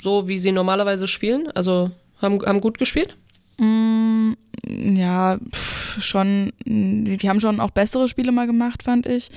[0.00, 1.48] so, wie sie normalerweise spielen?
[1.52, 3.16] Also haben, haben gut gespielt?
[3.58, 4.32] Mm,
[4.68, 9.30] ja, pff, schon, die, die haben schon auch bessere Spiele mal gemacht, fand ich.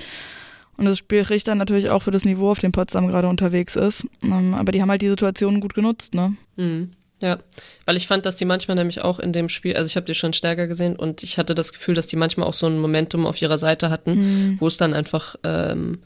[0.80, 4.06] Und das spricht dann natürlich auch für das Niveau, auf dem Potsdam gerade unterwegs ist.
[4.22, 6.34] Ähm, aber die haben halt die Situation gut genutzt, ne?
[6.56, 6.88] Mhm.
[7.20, 7.38] Ja,
[7.84, 10.14] weil ich fand, dass die manchmal nämlich auch in dem Spiel, also ich habe die
[10.14, 13.26] schon stärker gesehen und ich hatte das Gefühl, dass die manchmal auch so ein Momentum
[13.26, 14.56] auf ihrer Seite hatten, Mhm.
[14.58, 15.98] wo es dann einfach ähm,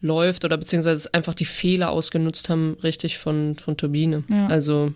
[0.00, 4.22] läuft oder beziehungsweise einfach die Fehler ausgenutzt haben, richtig von, von Turbine.
[4.28, 4.46] Ja.
[4.46, 4.92] Also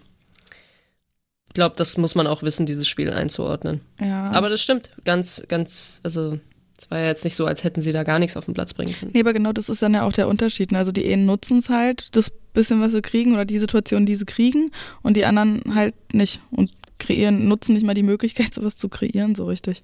[1.49, 3.81] ich glaube, das muss man auch wissen, dieses Spiel einzuordnen.
[4.01, 4.31] Ja.
[4.31, 6.39] Aber das stimmt, ganz, ganz, also
[6.79, 8.75] es war ja jetzt nicht so, als hätten sie da gar nichts auf den Platz
[8.75, 9.13] bringen können.
[9.15, 10.73] Nee, aber genau das ist dann ja auch der Unterschied.
[10.73, 10.79] Ne?
[10.79, 14.17] Also die einen nutzen es halt, das bisschen, was sie kriegen oder die Situation, die
[14.17, 14.71] sie kriegen
[15.03, 19.35] und die anderen halt nicht und kreieren, nutzen nicht mal die Möglichkeit, sowas zu kreieren,
[19.35, 19.83] so richtig.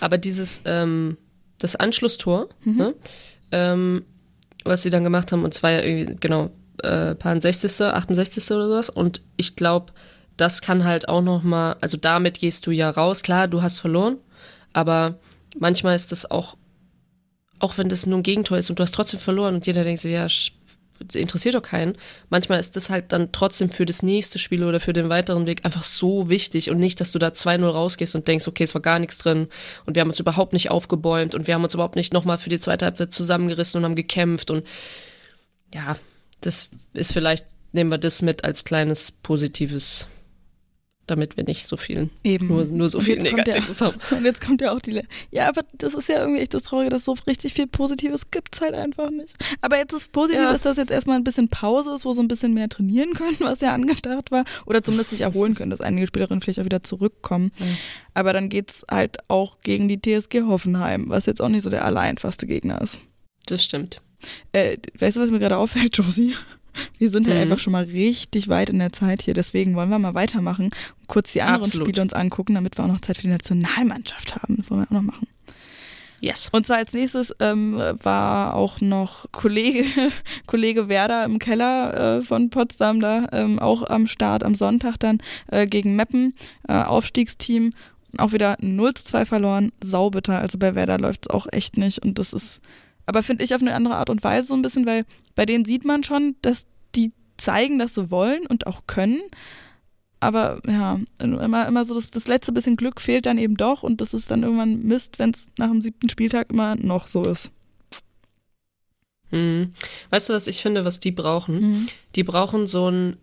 [0.00, 1.16] Aber dieses, ähm,
[1.58, 2.76] das Anschlusstor, Mhm.
[2.76, 2.94] ne,
[3.52, 4.04] ähm,
[4.64, 6.50] was sie dann gemacht haben, und zwar ja irgendwie, genau,
[6.82, 8.50] äh, paar 60., 68.
[8.52, 8.88] oder sowas.
[8.90, 9.92] Und ich glaube,
[10.38, 13.22] das kann halt auch noch mal, also damit gehst du ja raus.
[13.22, 14.16] Klar, du hast verloren,
[14.72, 15.18] aber
[15.54, 16.56] manchmal ist das auch,
[17.58, 20.00] auch wenn das nur ein Gegentor ist und du hast trotzdem verloren und jeder denkt
[20.00, 20.26] so, ja,
[21.12, 21.96] interessiert doch keinen.
[22.30, 25.64] Manchmal ist das halt dann trotzdem für das nächste Spiel oder für den weiteren Weg
[25.64, 28.82] einfach so wichtig und nicht, dass du da 2-0 rausgehst und denkst, okay, es war
[28.82, 29.48] gar nichts drin
[29.86, 32.50] und wir haben uns überhaupt nicht aufgebäumt und wir haben uns überhaupt nicht nochmal für
[32.50, 34.66] die zweite Halbzeit zusammengerissen und haben gekämpft und
[35.74, 35.96] ja,
[36.40, 40.06] das ist vielleicht, nehmen wir das mit als kleines positives,
[41.06, 42.46] damit wir nicht so viel, Eben.
[42.48, 43.96] nur, nur so viel kommt ja- Negatives haben.
[44.10, 44.92] Und jetzt kommt ja auch die.
[44.92, 48.30] Le ja, aber das ist ja irgendwie echt das Traurige, dass so richtig viel Positives
[48.30, 49.34] gibt's halt einfach nicht.
[49.60, 50.52] Aber jetzt das Positive Ja.
[50.52, 53.36] ist, dass jetzt erstmal ein bisschen Pause ist, wo sie ein bisschen mehr trainieren können,
[53.40, 54.44] was ja angedacht war.
[54.66, 57.52] Oder zumindest sich erholen können, dass einige Spielerinnen vielleicht auch wieder zurückkommen.
[57.58, 57.76] Mhm.
[58.14, 61.84] Aber dann geht's halt auch gegen die TSG Hoffenheim, was jetzt auch nicht so der
[61.84, 63.00] allereinfachste Gegner ist.
[63.46, 64.00] Das stimmt.
[64.52, 66.34] Äh, weißt du, was mir gerade auffällt, Josie?
[66.98, 67.42] Wir sind halt Mhm.
[67.42, 69.34] einfach schon mal richtig weit in der Zeit hier.
[69.34, 71.88] Deswegen wollen wir mal weitermachen und kurz die anderen Absolut.
[71.88, 74.56] Spiele uns angucken, damit wir auch noch Zeit für die Nationalmannschaft haben.
[74.56, 75.26] Das wollen wir auch noch machen.
[76.20, 76.48] Yes.
[76.52, 79.84] Und zwar als nächstes ähm, war auch noch Kollege,
[80.46, 85.18] Kollege Werder im Keller äh, von Potsdam da, ähm, auch am Start am Sonntag dann
[85.48, 86.34] äh, gegen Meppen,
[86.66, 87.72] äh, Aufstiegsteam.
[88.16, 90.38] Auch wieder 0 zu 2 verloren, saubitter.
[90.38, 91.98] Also bei Werder läuft es auch echt nicht.
[91.98, 92.60] Und das ist,
[93.06, 95.64] aber finde ich auf eine andere Art und Weise so ein bisschen, weil bei denen
[95.64, 99.20] sieht man schon, dass die zeigen, dass sie wollen und auch können.
[100.20, 104.00] Aber ja, immer, immer so das, das letzte bisschen Glück fehlt dann eben doch und
[104.00, 107.50] das ist dann irgendwann Mist, wenn es nach dem siebten Spieltag immer noch so ist.
[109.30, 109.74] Mhm.
[110.10, 111.88] Weißt du, was ich finde, was die brauchen?
[112.14, 113.16] Die brauchen so ein,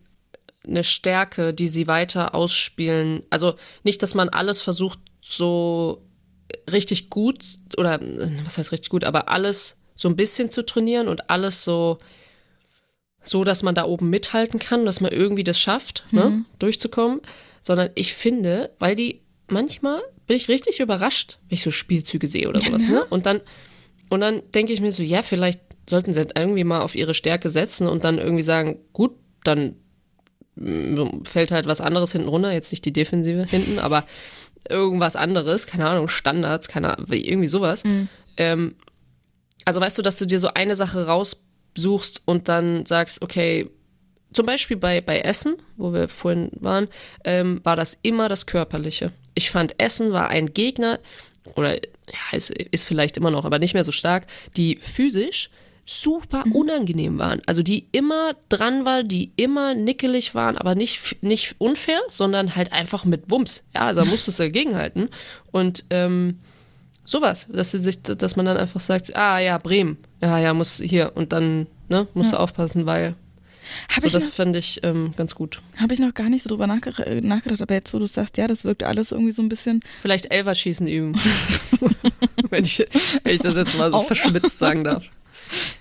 [0.68, 3.24] eine Stärke, die sie weiter ausspielen.
[3.30, 6.04] Also nicht, dass man alles versucht, so
[6.72, 7.44] richtig gut
[7.78, 8.00] oder
[8.44, 12.00] was heißt richtig gut, aber alles so ein bisschen zu trainieren und alles so
[13.24, 17.22] so, dass man da oben mithalten kann, dass man irgendwie das schafft, ne, durchzukommen,
[17.62, 22.50] sondern ich finde, weil die manchmal bin ich richtig überrascht, wenn ich so Spielzüge sehe
[22.50, 23.06] oder sowas, ne?
[23.06, 23.42] Und dann
[24.10, 27.14] und dann denke ich mir so, ja, vielleicht sollten sie halt irgendwie mal auf ihre
[27.14, 29.12] Stärke setzen und dann irgendwie sagen, gut,
[29.44, 29.76] dann
[30.56, 34.04] mm, fällt halt was anderes hinten runter, jetzt nicht die Defensive hinten, aber
[34.70, 37.84] irgendwas anderes, keine Ahnung, Standards, keine Ahnung, irgendwie sowas.
[38.38, 38.76] Ähm,
[39.66, 43.70] also weißt du, dass du dir so eine Sache raussuchst und dann sagst, okay,
[44.34, 46.88] zum Beispiel bei, bei Essen, wo wir vorhin waren,
[47.26, 49.12] ähm, war das immer das Körperliche.
[49.36, 51.00] Ich fand, Essen war ein Gegner,
[51.56, 55.50] oder ja, ist, ist vielleicht immer noch, aber nicht mehr so stark, die physisch
[55.86, 57.42] super unangenehm waren.
[57.48, 62.72] Also die immer dran war, die immer nickelig waren, aber nicht, nicht unfair, sondern halt
[62.72, 63.64] einfach mit Wumms.
[63.74, 65.10] Ja, also musstest du dagegenhalten.
[65.52, 66.40] Und ähm,
[67.04, 70.78] sowas, dass sie sich, dass man dann einfach sagt, ah ja, Bremen, ja, ja, muss
[70.78, 73.16] hier und dann, ne, musst du aufpassen, weil
[73.90, 75.62] Habe so, ich, das noch- fände ich ähm, ganz gut.
[75.78, 78.38] hab ich noch gar nicht so drüber nachge äh, nachgedacht, aber jetzt, wo du sagst,
[78.38, 79.82] ja, das wirkt alles irgendwie so ein bisschen.
[80.02, 81.20] Vielleicht Elverschießen üben.
[82.50, 82.86] wenn, ich,
[83.24, 84.02] wenn ich das jetzt mal so Au.
[84.02, 85.06] verschmitzt sagen darf.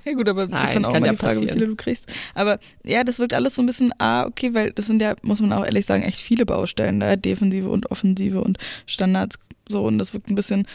[0.04, 1.58] Ja gut, aber Nein, ist dann auch mal ja die Frage, wie passieren.
[1.58, 2.12] viele du kriegst.
[2.34, 5.40] Aber ja, das wirkt alles so ein bisschen, ah, okay, weil das sind ja, muss
[5.40, 9.38] man auch ehrlich sagen, echt viele Baustellen da, Defensive und Offensive und Standards
[9.68, 10.66] so und das wirkt ein bisschen,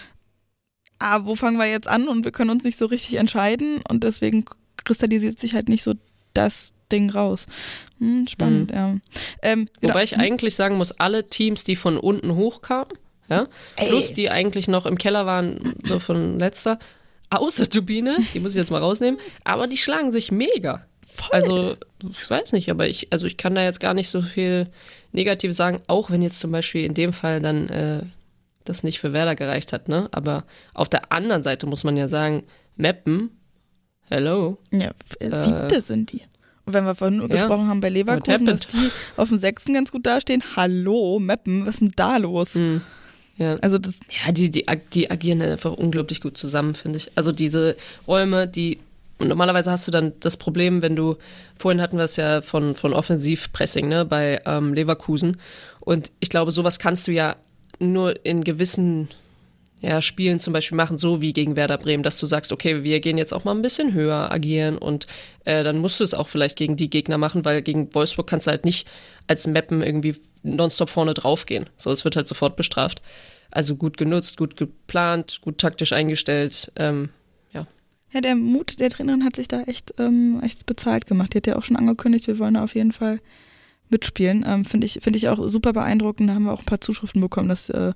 [1.00, 4.04] ah, wo fangen wir jetzt an und wir können uns nicht so richtig entscheiden und
[4.04, 4.46] deswegen
[4.84, 5.94] kristallisiert sich halt nicht so
[6.34, 7.48] das Ding raus.
[8.00, 8.96] Hm, spannend, ja.
[9.42, 9.94] Ähm, genau.
[9.94, 12.94] Wobei ich eigentlich sagen muss, alle Teams, die von unten hochkamen,
[13.28, 16.78] ja, plus die eigentlich noch im Keller waren, so von letzter,
[17.38, 20.86] außer Turbine, die muss ich jetzt mal rausnehmen, aber die schlagen sich mega.
[21.32, 21.76] Also,
[22.12, 24.68] ich weiß nicht, aber ich, also ich kann da jetzt gar nicht so viel
[25.12, 28.04] Negatives sagen, auch wenn jetzt zum Beispiel in dem Fall dann äh,
[28.66, 30.10] das nicht für Werder gereicht hat, ne?
[30.12, 32.44] Aber auf der anderen Seite muss man ja sagen,
[32.76, 33.30] Meppen,
[34.10, 34.58] hello.
[34.72, 36.22] Ja, äh, siebte sind die.
[36.66, 37.36] Und wenn wir vorhin nur Ja.
[37.36, 41.76] gesprochen haben bei Leverkusen, dass die auf dem sechsten ganz gut dastehen, hallo, Meppen, was
[41.76, 42.56] ist denn da los?
[42.56, 42.82] Hm.
[43.38, 43.56] Ja.
[43.56, 47.12] Also das, Ja, die, die, die agieren einfach unglaublich gut zusammen, finde ich.
[47.16, 47.76] Also diese
[48.08, 48.80] Räume, die
[49.18, 51.16] und normalerweise hast du dann das Problem, wenn du,
[51.56, 55.38] vorhin hatten wir es ja von, von Offensivpressing, ne, bei ähm, Leverkusen.
[55.80, 57.38] Und ich glaube, sowas kannst du ja
[57.80, 59.08] nur in gewissen
[59.82, 63.00] ja, Spielen zum Beispiel machen, so wie gegen Werder Bremen, dass du sagst, okay, wir
[63.00, 65.08] gehen jetzt auch mal ein bisschen höher agieren und
[65.46, 68.48] äh, dann musst du es auch vielleicht gegen die Gegner machen, weil gegen Wolfsburg kannst
[68.48, 68.88] du halt nicht
[69.28, 70.16] als Mappen irgendwie
[70.46, 71.70] nonstop vorne draufgehen.
[71.78, 73.02] So, es wird halt sofort bestraft.
[73.52, 76.72] Also gut genutzt, gut geplant, gut taktisch eingestellt.
[76.76, 77.10] Ähm,
[77.52, 77.68] ja.
[78.12, 81.34] ja, der Mut der Trainerin hat sich da echt, ähm, echt bezahlt gemacht.
[81.34, 83.20] Die hat ja auch schon angekündigt, wir wollen da auf jeden Fall
[83.90, 84.46] mitspielen.
[84.48, 86.30] Ähm, Finde ich, finde ich auch super beeindruckend.
[86.30, 87.94] Da haben wir auch ein paar Zuschriften bekommen, dass äh,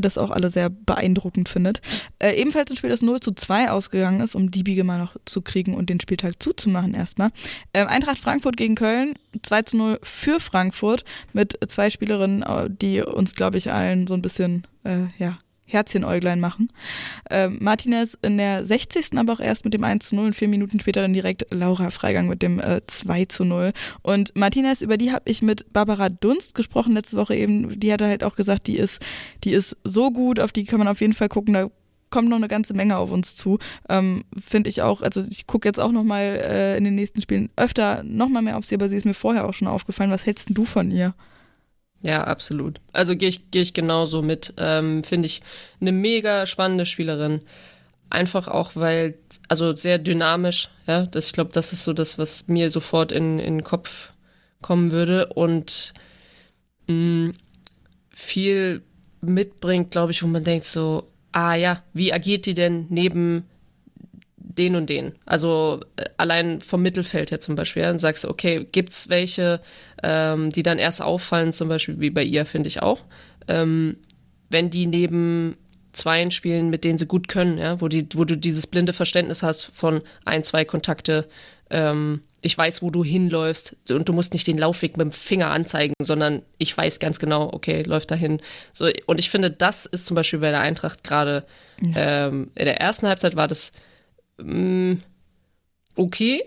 [0.00, 1.80] das auch alle sehr beeindruckend findet.
[2.18, 5.16] Äh, ebenfalls ein Spiel, das 0 zu 2 ausgegangen ist, um die Biege mal noch
[5.24, 7.30] zu kriegen und den Spieltag zuzumachen erstmal.
[7.72, 13.02] Ähm, Eintracht Frankfurt gegen Köln, 2 zu 0 für Frankfurt mit zwei Spielerinnen, äh, die
[13.02, 16.68] uns, glaube ich, allen so ein bisschen, äh, ja, Herzchenäuglein machen.
[17.30, 19.16] Ähm, Martinez in der 60.
[19.18, 21.90] aber auch erst mit dem 1 zu 0 und vier Minuten später dann direkt Laura
[21.90, 23.72] Freigang mit dem äh, 2 zu 0.
[24.02, 27.80] Und Martinez, über die habe ich mit Barbara Dunst gesprochen letzte Woche eben.
[27.80, 29.00] Die hatte halt auch gesagt, die ist,
[29.44, 31.54] die ist so gut, auf die kann man auf jeden Fall gucken.
[31.54, 31.70] Da
[32.10, 33.58] kommt noch eine ganze Menge auf uns zu.
[33.88, 37.50] Ähm, Finde ich auch, also ich gucke jetzt auch nochmal äh, in den nächsten Spielen
[37.56, 40.12] öfter nochmal mehr auf sie, aber sie ist mir vorher auch schon aufgefallen.
[40.12, 41.14] Was hältst du von ihr?
[42.04, 42.80] Ja, absolut.
[42.92, 44.52] Also gehe ich, geh ich genauso mit.
[44.58, 45.40] Ähm, Finde ich
[45.80, 47.40] eine mega spannende Spielerin.
[48.10, 49.14] Einfach auch, weil,
[49.48, 51.06] also sehr dynamisch, ja.
[51.06, 54.12] Das, ich glaube, das ist so das, was mir sofort in, in den Kopf
[54.60, 55.26] kommen würde.
[55.28, 55.94] Und
[56.88, 57.32] mh,
[58.10, 58.82] viel
[59.22, 63.44] mitbringt, glaube ich, wo man denkt so, ah ja, wie agiert die denn neben
[64.58, 65.12] den und den.
[65.26, 67.82] Also äh, allein vom Mittelfeld her zum Beispiel.
[67.82, 69.60] Ja, dann sagst du, okay, gibt's welche,
[70.02, 73.00] ähm, die dann erst auffallen, zum Beispiel wie bei ihr, finde ich auch.
[73.48, 73.96] Ähm,
[74.50, 75.56] wenn die neben
[75.92, 79.42] Zweien spielen, mit denen sie gut können, ja, wo, die, wo du dieses blinde Verständnis
[79.42, 81.28] hast von ein, zwei Kontakte,
[81.70, 85.50] ähm, ich weiß, wo du hinläufst und du musst nicht den Laufweg mit dem Finger
[85.50, 88.40] anzeigen, sondern ich weiß ganz genau, okay, läuft dahin.
[88.74, 91.46] So, und ich finde, das ist zum Beispiel bei der Eintracht gerade
[91.94, 93.72] ähm, in der ersten Halbzeit war das
[94.38, 94.98] mh,
[95.96, 96.42] okay.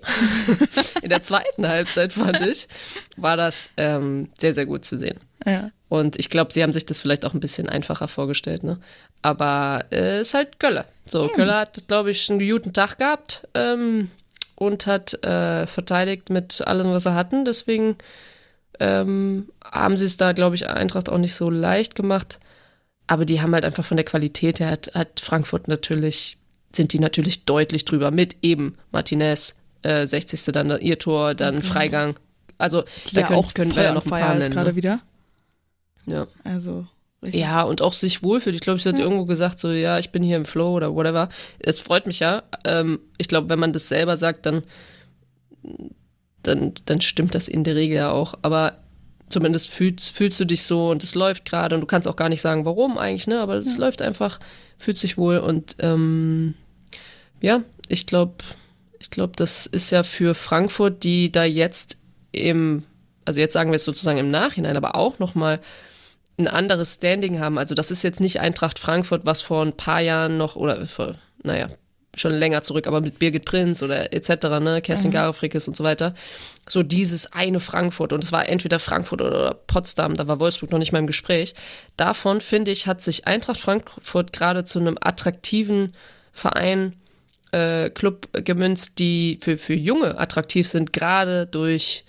[1.02, 2.68] in der zweiten Halbzeit fand ich,
[3.16, 5.20] war das ähm, sehr, sehr gut zu sehen.
[5.46, 5.72] Ja.
[5.90, 8.80] Und ich glaube, sie haben sich das vielleicht auch ein bisschen einfacher vorgestellt, ne?
[9.22, 10.86] Aber äh, ist halt Gölle.
[11.06, 14.12] So, Gölle hat, glaube ich, einen guten Tag gehabt ähm,
[14.56, 17.46] und hat äh, verteidigt mit allem, was er hatten.
[17.46, 17.96] Deswegen
[18.80, 22.40] ähm, haben sie es da, glaube ich, Eintracht auch nicht so leicht gemacht.
[23.08, 26.38] Aber die haben halt einfach von der Qualität her, hat, hat Frankfurt natürlich,
[26.78, 30.54] sind die natürlich deutlich drüber mit eben Martinez, äh, 60.
[30.54, 32.18] dann ihr Tor, dann Freigang.
[32.58, 34.54] Also Die da ja können, auch können wir ja noch ein paar nennen.
[34.54, 34.76] gerade Ne?
[34.76, 35.00] wieder.
[36.06, 36.28] Ja.
[36.44, 36.88] Also
[37.22, 37.42] richtig.
[37.42, 38.56] Ja, und auch sich wohlfühlt.
[38.56, 41.30] Ich glaube, sie hat irgendwo gesagt, so, ja, ich bin hier im Flow oder whatever.
[41.60, 42.44] Es freut mich ja.
[42.64, 44.64] Ähm, ich glaube, wenn man das selber sagt, dann,
[46.44, 48.34] dann, dann stimmt das in der Regel ja auch.
[48.42, 48.78] Aber
[49.30, 52.30] zumindest fühlst, fühlst du dich so und es läuft gerade und du kannst auch gar
[52.30, 53.42] nicht sagen, warum eigentlich, ne?
[53.42, 54.40] Aber es läuft einfach,
[54.78, 56.56] fühlt sich wohl und ähm,
[57.42, 58.36] ja, ich glaube,
[59.00, 61.98] ich glaube, das ist ja für Frankfurt, die da jetzt
[62.32, 62.84] im,
[63.26, 65.60] also jetzt sagen wir es sozusagen im Nachhinein, aber auch nochmal
[66.38, 67.58] ein anderes Standing haben.
[67.58, 71.16] Also das ist jetzt nicht Eintracht Frankfurt, was vor ein paar Jahren noch, oder vor,
[71.44, 71.70] naja,
[72.16, 76.14] schon länger zurück, aber mit Birgit Prinz oder etc., ne, Kerstin Garefrickes und so weiter.
[76.68, 80.80] So dieses eine Frankfurt und es war entweder Frankfurt oder Potsdam, da war Wolfsburg noch
[80.80, 81.54] nicht mal im Gespräch.
[81.96, 85.94] Davon, finde ich, hat sich Eintracht Frankfurt gerade zu einem attraktiven
[86.32, 86.94] Verein
[87.52, 92.06] äh, Club gemünzt, die für, für Junge attraktiv sind, gerade durch,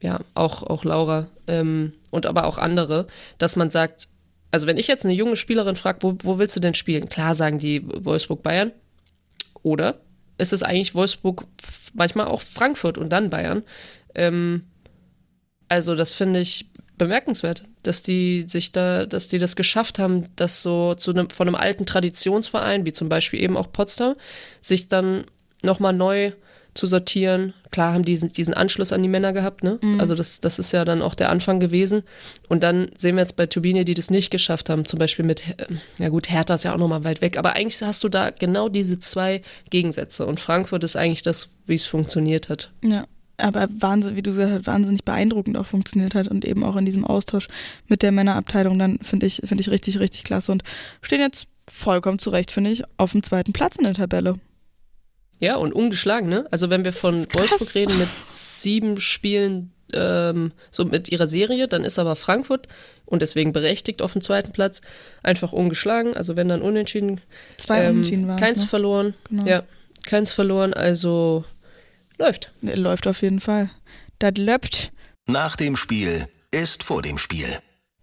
[0.00, 3.06] ja, auch, auch Laura ähm, und aber auch andere,
[3.38, 4.08] dass man sagt,
[4.50, 7.08] also wenn ich jetzt eine junge Spielerin frage, wo, wo willst du denn spielen?
[7.08, 8.72] Klar sagen die Wolfsburg Bayern
[9.62, 10.00] oder
[10.38, 11.44] ist es eigentlich Wolfsburg,
[11.94, 13.62] manchmal auch Frankfurt und dann Bayern.
[14.14, 14.64] Ähm,
[15.68, 16.66] also das finde ich
[16.98, 21.48] bemerkenswert, dass die sich da, dass die das geschafft haben, das so zu einem, von
[21.48, 24.14] einem alten Traditionsverein, wie zum Beispiel eben auch Potsdam,
[24.60, 25.24] sich dann
[25.62, 26.32] nochmal neu
[26.74, 27.54] zu sortieren.
[27.70, 29.78] Klar haben die diesen, diesen Anschluss an die Männer gehabt, ne?
[29.80, 30.00] Mhm.
[30.00, 32.02] Also das, das ist ja dann auch der Anfang gewesen.
[32.48, 35.42] Und dann sehen wir jetzt bei Turbine, die das nicht geschafft haben, zum Beispiel mit,
[35.98, 38.68] ja gut, Hertha ist ja auch nochmal weit weg, aber eigentlich hast du da genau
[38.68, 40.26] diese zwei Gegensätze.
[40.26, 42.70] Und Frankfurt ist eigentlich das, wie es funktioniert hat.
[42.82, 46.76] Ja aber wahnsinnig, wie du gesagt hast, wahnsinnig beeindruckend auch funktioniert hat und eben auch
[46.76, 47.48] in diesem Austausch
[47.88, 50.62] mit der Männerabteilung, dann finde ich, finde ich richtig, richtig klasse und
[51.02, 54.34] stehen jetzt vollkommen zurecht, finde ich, auf dem zweiten Platz in der Tabelle.
[55.38, 56.46] Ja, und ungeschlagen, ne?
[56.50, 61.84] Also wenn wir von Wolfsburg reden mit sieben Spielen, ähm, so mit ihrer Serie, dann
[61.84, 62.68] ist aber Frankfurt
[63.04, 64.80] und deswegen berechtigt auf dem zweiten Platz
[65.22, 66.14] einfach ungeschlagen.
[66.14, 67.20] Also wenn dann unentschieden.
[67.56, 68.66] Zwei ähm, unentschieden waren Keins ne?
[68.66, 69.14] verloren.
[69.28, 69.46] Genau.
[69.46, 69.62] Ja,
[70.04, 71.44] keins verloren, also
[72.18, 72.52] läuft.
[72.60, 73.70] Läuft auf jeden Fall.
[74.18, 74.92] Das löppt.
[75.26, 77.46] Nach dem Spiel ist vor dem Spiel.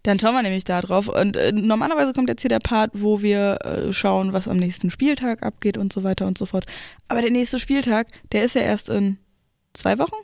[0.04, 1.08] Dann schauen wir nämlich da drauf.
[1.08, 4.90] Und äh, normalerweise kommt jetzt hier der Part, wo wir äh, schauen, was am nächsten
[4.90, 6.66] Spieltag abgeht und so weiter und so fort.
[7.08, 9.18] Aber der nächste Spieltag, der ist ja erst in
[9.74, 10.16] zwei Wochen?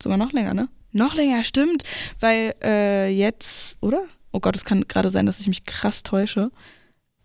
[0.00, 0.68] Sogar noch länger, ne?
[0.92, 1.82] Noch länger, stimmt.
[2.20, 4.02] Weil äh, jetzt, oder?
[4.32, 6.50] Oh Gott, es kann gerade sein, dass ich mich krass täusche.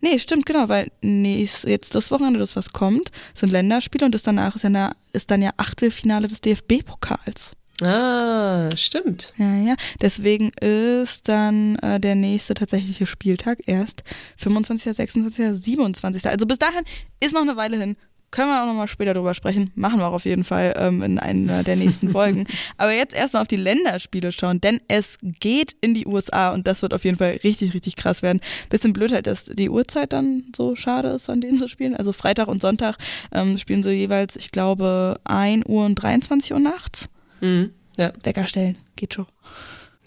[0.01, 4.23] Nee, stimmt, genau, weil nächst, jetzt das Wochenende, das was kommt, sind Länderspiele und das
[4.23, 7.53] danach ist, ja eine, ist dann ja Achtelfinale des DFB-Pokals.
[7.81, 9.33] Ah, stimmt.
[9.37, 9.75] Ja, ja.
[10.01, 14.03] Deswegen ist dann äh, der nächste tatsächliche Spieltag erst
[14.37, 16.25] 25., 26., 27.
[16.27, 16.85] Also bis dahin
[17.19, 17.97] ist noch eine Weile hin.
[18.31, 19.71] Können wir auch nochmal später drüber sprechen.
[19.75, 22.45] Machen wir auch auf jeden Fall ähm, in einer der nächsten Folgen.
[22.77, 26.81] Aber jetzt erstmal auf die Länderspiele schauen, denn es geht in die USA und das
[26.81, 28.41] wird auf jeden Fall richtig, richtig krass werden.
[28.69, 31.95] Bisschen blöd halt, dass die Uhrzeit dann so schade ist, an denen zu spielen.
[31.95, 32.97] Also Freitag und Sonntag
[33.31, 37.07] ähm, spielen sie jeweils, ich glaube, 1 Uhr und 23 Uhr nachts.
[37.41, 38.11] Mhm, ja.
[38.23, 39.27] Wecker stellen, geht schon.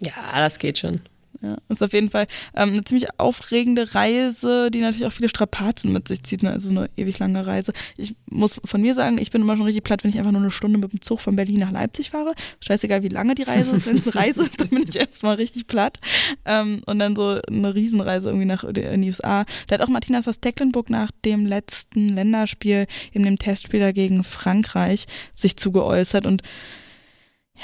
[0.00, 1.00] Ja, das geht schon.
[1.40, 2.26] Ja, ist auf jeden Fall
[2.56, 6.42] ähm, eine ziemlich aufregende Reise, die natürlich auch viele Strapazen mit sich zieht.
[6.42, 6.50] Ne?
[6.50, 7.72] Also eine ewig lange Reise.
[7.96, 10.40] Ich muss von mir sagen, ich bin immer schon richtig platt, wenn ich einfach nur
[10.40, 12.34] eine Stunde mit dem Zug von Berlin nach Leipzig fahre.
[12.60, 13.86] Scheißegal, wie lange die Reise ist.
[13.86, 15.98] Wenn es eine Reise ist, dann bin ich erstmal richtig platt.
[16.44, 19.44] Ähm, und dann so eine Riesenreise irgendwie nach die USA.
[19.68, 25.56] Da hat auch Martina Voss-Tecklenburg nach dem letzten Länderspiel, in dem Testspiel dagegen Frankreich, sich
[25.56, 26.42] zugeäußert und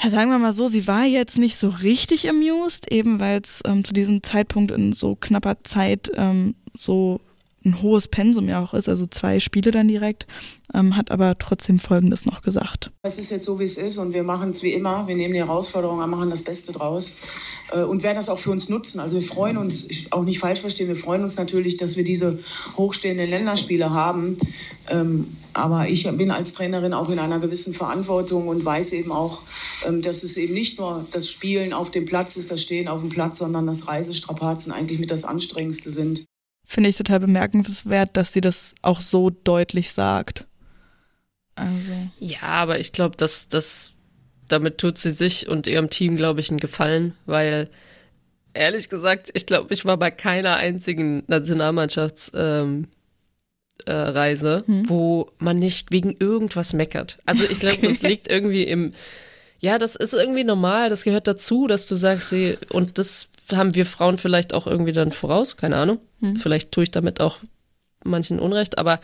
[0.01, 3.61] ja, sagen wir mal so, sie war jetzt nicht so richtig amused, eben weil es
[3.65, 7.21] ähm, zu diesem Zeitpunkt in so knapper Zeit ähm, so
[7.65, 10.27] ein hohes Pensum ja auch ist, also zwei Spiele dann direkt,
[10.73, 12.91] ähm, hat aber trotzdem Folgendes noch gesagt.
[13.03, 15.07] Es ist jetzt so, wie es ist und wir machen es wie immer.
[15.07, 17.17] Wir nehmen die Herausforderung an, machen das Beste draus
[17.71, 18.99] äh, und werden das auch für uns nutzen.
[18.99, 22.39] Also wir freuen uns, auch nicht falsch verstehen, wir freuen uns natürlich, dass wir diese
[22.77, 24.37] hochstehenden Länderspiele haben.
[24.89, 29.41] Ähm, aber ich bin als Trainerin auch in einer gewissen Verantwortung und weiß eben auch,
[29.87, 33.01] ähm, dass es eben nicht nur das Spielen auf dem Platz ist, das Stehen auf
[33.01, 36.25] dem Platz, sondern dass Reisestrapazen eigentlich mit das Anstrengendste sind
[36.65, 40.45] finde ich total bemerkenswert, dass sie das auch so deutlich sagt.
[41.55, 42.09] Also.
[42.19, 43.93] Ja, aber ich glaube, dass das
[44.47, 47.69] damit tut sie sich und ihrem Team, glaube ich, einen Gefallen, weil
[48.53, 52.87] ehrlich gesagt, ich glaube, ich war bei keiner einzigen Nationalmannschaftsreise, ähm,
[53.85, 54.89] äh, hm.
[54.89, 57.19] wo man nicht wegen irgendwas meckert.
[57.25, 58.93] Also ich glaube, das liegt irgendwie im,
[59.65, 63.73] ja, das ist irgendwie normal, das gehört dazu, dass du sagst, sie, und das haben
[63.73, 65.97] wir Frauen vielleicht auch irgendwie dann voraus, keine Ahnung.
[66.19, 66.35] Hm.
[66.35, 67.37] Vielleicht tue ich damit auch
[68.03, 68.99] manchen Unrecht, aber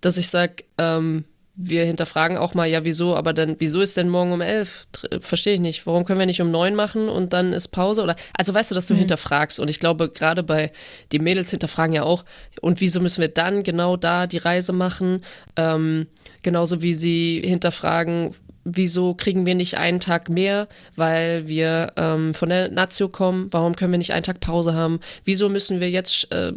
[0.00, 4.08] dass ich sage, ähm, wir hinterfragen auch mal, ja, wieso, aber dann, wieso ist denn
[4.08, 4.88] morgen um elf?
[5.20, 5.86] Verstehe ich nicht.
[5.86, 8.02] Warum können wir nicht um neun machen und dann ist Pause?
[8.02, 9.00] Oder also weißt du, dass du mhm.
[9.00, 9.60] hinterfragst.
[9.60, 10.72] Und ich glaube, gerade bei
[11.12, 12.24] die Mädels hinterfragen ja auch,
[12.62, 15.22] und wieso müssen wir dann genau da die Reise machen?
[15.54, 16.08] Ähm,
[16.42, 18.34] genauso wie sie hinterfragen,
[18.64, 23.74] wieso kriegen wir nicht einen Tag mehr, weil wir ähm, von der Nazio kommen, warum
[23.76, 26.52] können wir nicht einen Tag Pause haben, wieso müssen wir jetzt, äh,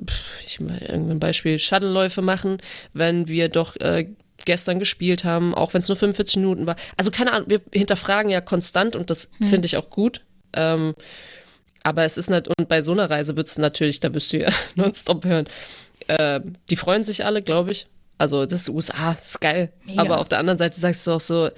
[0.45, 2.57] ich mal irgendein Beispiel, Shuttle-Läufe machen,
[2.93, 4.09] wenn wir doch äh,
[4.45, 6.75] gestern gespielt haben, auch wenn es nur 45 Minuten war.
[6.97, 9.47] Also keine Ahnung, wir hinterfragen ja konstant und das hm.
[9.47, 10.21] finde ich auch gut.
[10.53, 10.95] Ähm,
[11.83, 14.39] aber es ist nicht, und bei so einer Reise wird es natürlich, da wirst du
[14.39, 15.47] ja nonstop hören.
[16.07, 17.87] Äh, die freuen sich alle, glaube ich.
[18.17, 19.73] Also das ist USA, ist geil.
[19.85, 20.01] Mega.
[20.01, 21.49] Aber auf der anderen Seite sagst du auch so,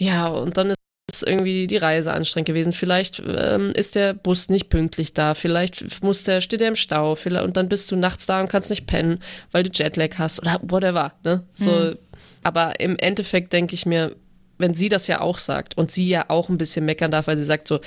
[0.00, 0.74] ja, und dann
[1.12, 2.72] ist irgendwie die Reise anstrengend gewesen.
[2.72, 7.14] Vielleicht ähm, ist der Bus nicht pünktlich da, vielleicht muss der, steht er im Stau,
[7.16, 9.22] vielleicht, und dann bist du nachts da und kannst nicht pennen,
[9.52, 11.12] weil du Jetlag hast oder whatever.
[11.22, 11.44] Ne?
[11.52, 11.98] So, mhm.
[12.42, 14.16] Aber im Endeffekt denke ich mir,
[14.56, 17.36] wenn sie das ja auch sagt und sie ja auch ein bisschen meckern darf, weil
[17.36, 17.80] sie sagt so,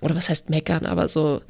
[0.00, 1.42] oder was heißt meckern, aber so,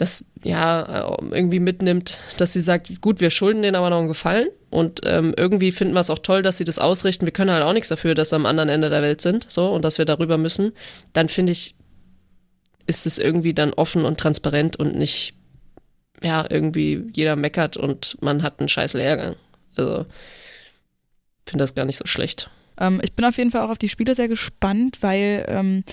[0.00, 4.48] das ja irgendwie mitnimmt, dass sie sagt, gut, wir schulden denen aber noch einen Gefallen
[4.70, 7.26] und ähm, irgendwie finden wir es auch toll, dass sie das ausrichten.
[7.26, 9.68] Wir können halt auch nichts dafür, dass sie am anderen Ende der Welt sind, so
[9.68, 10.72] und dass wir darüber müssen.
[11.12, 11.74] Dann finde ich,
[12.86, 15.34] ist es irgendwie dann offen und transparent und nicht
[16.22, 19.36] ja irgendwie jeder meckert und man hat einen scheiß Lehrgang.
[19.76, 20.06] Also
[21.44, 22.50] finde das gar nicht so schlecht.
[22.78, 25.84] Ähm, ich bin auf jeden Fall auch auf die Spiele sehr gespannt, weil ähm,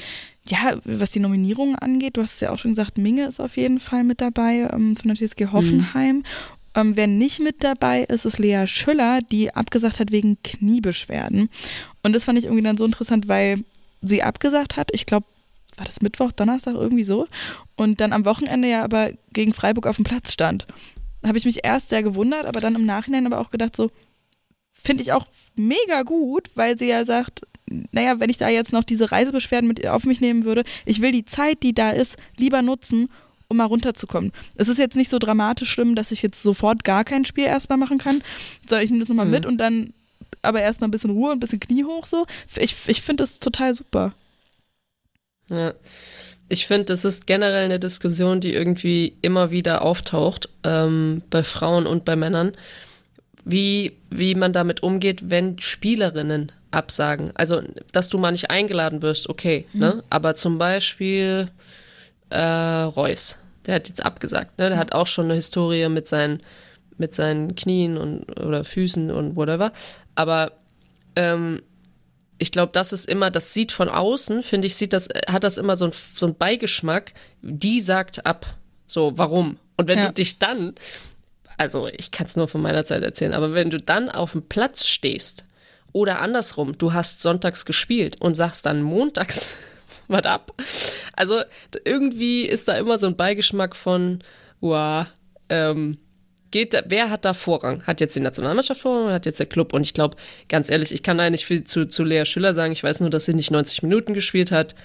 [0.47, 3.57] ja, was die Nominierungen angeht, du hast es ja auch schon gesagt, Minge ist auf
[3.57, 6.17] jeden Fall mit dabei ähm, von der TSG Hoffenheim.
[6.17, 6.23] Mhm.
[6.75, 11.49] Ähm, wer nicht mit dabei ist, ist Lea Schüller, die abgesagt hat wegen Kniebeschwerden.
[12.03, 13.63] Und das fand ich irgendwie dann so interessant, weil
[14.01, 14.89] sie abgesagt hat.
[14.93, 15.25] Ich glaube,
[15.75, 17.27] war das Mittwoch, Donnerstag irgendwie so.
[17.75, 20.67] Und dann am Wochenende ja aber gegen Freiburg auf dem Platz stand.
[21.25, 23.89] Habe ich mich erst sehr gewundert, aber dann im Nachhinein aber auch gedacht, so,
[24.83, 25.25] finde ich auch
[25.55, 27.41] mega gut, weil sie ja sagt,
[27.91, 31.11] naja, wenn ich da jetzt noch diese Reisebeschwerden mit auf mich nehmen würde, ich will
[31.11, 33.09] die Zeit, die da ist, lieber nutzen,
[33.49, 34.31] um mal runterzukommen.
[34.55, 37.77] Es ist jetzt nicht so dramatisch schlimm, dass ich jetzt sofort gar kein Spiel erstmal
[37.77, 38.23] machen kann,
[38.67, 39.31] sondern ich nehme das nochmal mhm.
[39.31, 39.93] mit und dann
[40.41, 42.25] aber erstmal ein bisschen Ruhe, ein bisschen Knie hoch so.
[42.57, 44.13] Ich, ich finde das total super.
[45.49, 45.73] Ja.
[46.49, 51.85] Ich finde, das ist generell eine Diskussion, die irgendwie immer wieder auftaucht ähm, bei Frauen
[51.85, 52.53] und bei Männern,
[53.49, 57.31] wie, wie man damit umgeht, wenn Spielerinnen absagen.
[57.35, 57.61] Also,
[57.93, 59.79] dass du mal nicht eingeladen wirst, okay, mhm.
[59.79, 60.03] ne?
[60.09, 61.49] Aber zum Beispiel
[62.29, 64.69] äh, Reus, der hat jetzt abgesagt, ne?
[64.69, 66.41] Der hat auch schon eine Historie mit seinen,
[66.97, 69.71] mit seinen Knien und oder Füßen und whatever.
[70.15, 70.51] Aber
[71.15, 71.61] ähm,
[72.39, 75.57] ich glaube, das ist immer, das sieht von außen, finde ich, sieht das, hat das
[75.57, 77.13] immer so ein, so ein Beigeschmack.
[77.41, 78.45] Die sagt ab.
[78.85, 79.57] So, warum?
[79.77, 80.07] Und wenn ja.
[80.07, 80.75] du dich dann,
[81.57, 84.43] also ich kann es nur von meiner Zeit erzählen, aber wenn du dann auf dem
[84.43, 85.45] Platz stehst
[85.91, 89.55] oder andersrum, du hast sonntags gespielt und sagst dann montags,
[90.07, 90.53] was ab?
[91.13, 91.41] Also
[91.83, 94.23] irgendwie ist da immer so ein Beigeschmack von,
[94.61, 95.07] wow,
[95.49, 95.97] ähm,
[96.51, 97.83] geht, wer hat da Vorrang?
[97.85, 99.73] Hat jetzt die Nationalmannschaft Vorrang oder hat jetzt der Club?
[99.73, 100.17] Und ich glaube,
[100.49, 102.71] ganz ehrlich, ich kann da nicht viel zu, zu Lea Schüller sagen.
[102.71, 104.75] Ich weiß nur, dass sie nicht 90 Minuten gespielt hat,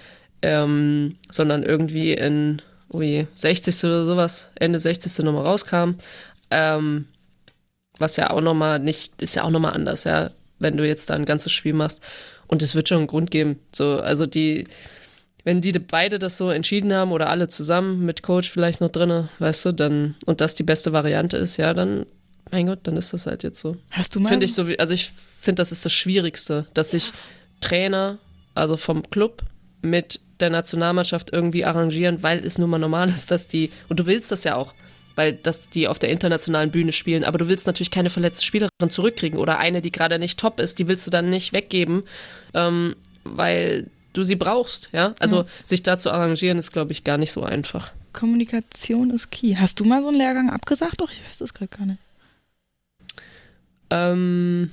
[0.40, 2.62] ähm, sondern irgendwie in
[2.92, 3.84] ui, 60.
[3.84, 5.24] oder sowas, Ende 60.
[5.24, 5.92] nochmal rauskam.
[6.52, 7.06] Ähm,
[7.98, 11.14] was ja auch nochmal nicht, ist ja auch nochmal anders, ja, wenn du jetzt da
[11.14, 12.00] ein ganzes Spiel machst.
[12.46, 13.58] Und es wird schon einen Grund geben.
[13.74, 14.64] So, also die,
[15.44, 19.28] wenn die beide das so entschieden haben oder alle zusammen mit Coach vielleicht noch drinne,
[19.38, 22.06] weißt du, dann und das die beste Variante ist, ja, dann
[22.50, 23.76] mein Gott, dann ist das halt jetzt so.
[23.90, 24.28] Hast du mal?
[24.28, 27.12] Finde ich so, also ich finde, das ist das Schwierigste, dass sich
[27.60, 28.18] Trainer,
[28.54, 29.42] also vom Club
[29.80, 34.06] mit der Nationalmannschaft irgendwie arrangieren, weil es nun mal normal ist, dass die und du
[34.06, 34.74] willst das ja auch,
[35.14, 38.90] weil dass die auf der internationalen Bühne spielen, aber du willst natürlich keine verletzte Spielerin
[38.90, 42.04] zurückkriegen oder eine, die gerade nicht top ist, die willst du dann nicht weggeben,
[42.54, 45.14] ähm, weil du sie brauchst, ja.
[45.18, 45.46] Also ja.
[45.64, 47.92] sich da zu arrangieren ist, glaube ich, gar nicht so einfach.
[48.12, 49.56] Kommunikation ist key.
[49.56, 51.00] Hast du mal so einen Lehrgang abgesagt?
[51.00, 51.98] Doch, ich weiß das gerade gar nicht.
[53.90, 54.70] Ähm.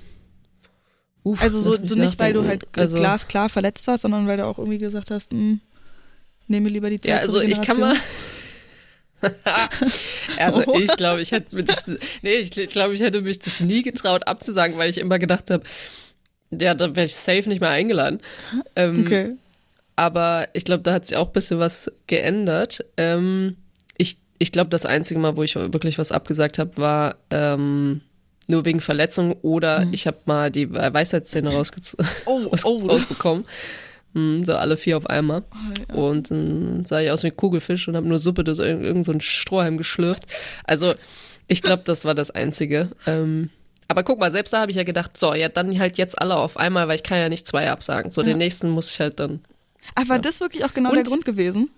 [1.23, 4.45] Uf, also so, so nicht, weil du halt also, glasklar verletzt warst, sondern weil du
[4.45, 5.61] auch irgendwie gesagt hast, mh, hm,
[6.47, 7.09] nehme lieber die Zeit.
[7.09, 7.95] Ja, also ich kann mal.
[10.37, 10.79] also oh.
[10.79, 11.89] ich glaube, ich hätte mich das,
[12.21, 15.63] nee, ich glaube, ich hätte mich das nie getraut abzusagen, weil ich immer gedacht habe,
[16.51, 18.21] ja, da wäre ich safe nicht mehr eingeladen.
[18.75, 19.35] Ähm, okay.
[19.95, 22.85] Aber ich glaube, da hat sich auch ein bisschen was geändert.
[22.97, 23.57] Ähm,
[23.97, 28.01] ich ich glaube, das einzige Mal, wo ich wirklich was abgesagt habe, war ähm,
[28.47, 29.93] nur wegen Verletzung oder mhm.
[29.93, 31.81] ich habe mal die Weisheitszähne rausge
[32.25, 32.87] oh, oh.
[32.87, 33.45] rausbekommen.
[34.13, 35.43] Mhm, so alle vier auf einmal.
[35.51, 35.95] Oh, ja.
[35.95, 39.19] Und dann sah ich aus wie ein Kugelfisch und habe nur Suppe durch irgendein so
[39.19, 40.25] Strohhalm geschlürft.
[40.63, 40.95] Also
[41.47, 42.89] ich glaube, das war das Einzige.
[43.05, 43.49] Ähm,
[43.87, 46.35] aber guck mal, selbst da habe ich ja gedacht, so, ja, dann halt jetzt alle
[46.35, 48.11] auf einmal, weil ich kann ja nicht zwei absagen.
[48.11, 48.25] So, ja.
[48.25, 49.41] den nächsten muss ich halt dann.
[49.95, 50.21] Ach, war ja.
[50.21, 51.71] das wirklich auch genau Und, der Grund gewesen?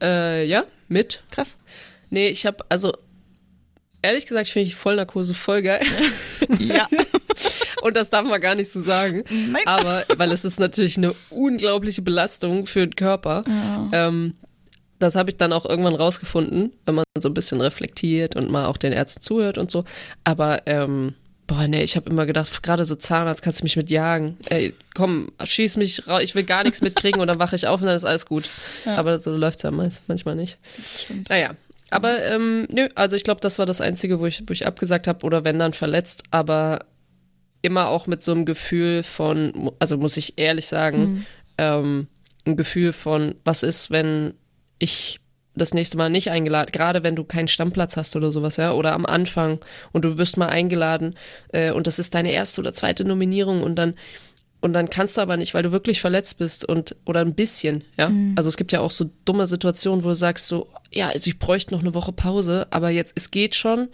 [0.00, 1.24] Äh, ja, mit.
[1.30, 1.56] Krass.
[2.08, 2.92] Nee, ich habe, also,
[4.00, 5.84] ehrlich gesagt, finde ich Vollnarkose voll geil.
[6.60, 6.86] Ja.
[7.86, 9.22] Und das darf man gar nicht so sagen.
[9.30, 9.62] Nein.
[9.66, 13.44] Aber, weil es ist natürlich eine unglaubliche Belastung für den Körper.
[13.46, 14.08] Ja.
[14.08, 14.34] Ähm,
[14.98, 18.66] das habe ich dann auch irgendwann rausgefunden, wenn man so ein bisschen reflektiert und mal
[18.66, 19.84] auch den Ärzten zuhört und so.
[20.24, 21.14] Aber ähm,
[21.46, 24.36] Boah, nee, ich habe immer gedacht, gerade so Zahnarzt kannst du mich mit jagen.
[24.48, 27.80] Ey, komm, schieß mich raus, ich will gar nichts mitkriegen und dann wache ich auf
[27.80, 28.50] und dann ist alles gut.
[28.84, 28.96] Ja.
[28.96, 30.58] Aber so läuft's ja manchmal nicht.
[31.04, 31.28] Stimmt.
[31.28, 31.54] Naja.
[31.90, 35.06] Aber ähm, nö, also ich glaube, das war das Einzige, wo ich, wo ich abgesagt
[35.06, 36.80] habe oder wenn dann verletzt, aber
[37.66, 41.26] immer auch mit so einem Gefühl von, also muss ich ehrlich sagen, mhm.
[41.58, 42.06] ähm,
[42.46, 44.32] ein Gefühl von, was ist, wenn
[44.78, 45.20] ich
[45.54, 48.92] das nächste Mal nicht eingeladen, gerade wenn du keinen Stammplatz hast oder sowas, ja, oder
[48.92, 49.58] am Anfang
[49.92, 51.14] und du wirst mal eingeladen
[51.52, 53.94] äh, und das ist deine erste oder zweite Nominierung und dann
[54.62, 57.84] Und dann kannst du aber nicht, weil du wirklich verletzt bist und oder ein bisschen,
[57.98, 58.08] ja.
[58.08, 58.34] Mhm.
[58.36, 61.38] Also es gibt ja auch so dumme Situationen, wo du sagst so, ja, also ich
[61.38, 63.88] bräuchte noch eine Woche Pause, aber jetzt es geht schon.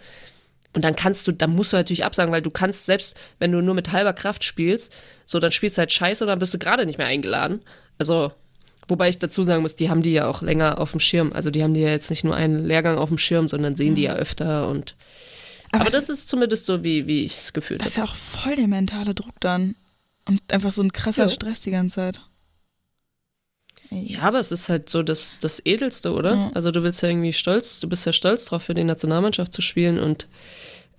[0.73, 3.61] Und dann kannst du, dann musst du natürlich absagen, weil du kannst selbst, wenn du
[3.61, 4.93] nur mit halber Kraft spielst,
[5.25, 7.61] so dann spielst du halt Scheiße und dann bist du gerade nicht mehr eingeladen.
[7.99, 8.31] Also
[8.87, 11.31] Wobei ich dazu sagen muss, die haben die ja auch länger auf dem Schirm.
[11.31, 13.95] Also die haben die ja jetzt nicht nur einen Lehrgang auf dem Schirm, sondern sehen
[13.95, 14.95] die ja öfter und
[15.71, 17.85] aber, aber das ist zumindest so, wie, wie ich es gefühlt habe.
[17.85, 19.75] Das ist ja auch voll der mentale Druck dann.
[20.27, 21.29] Und einfach so ein krasser ja.
[21.29, 22.21] Stress die ganze Zeit.
[23.93, 26.35] Ja, aber es ist halt so das, das Edelste, oder?
[26.35, 26.51] Ja.
[26.53, 29.61] Also du willst ja irgendwie stolz, du bist ja stolz drauf, für die Nationalmannschaft zu
[29.61, 30.27] spielen und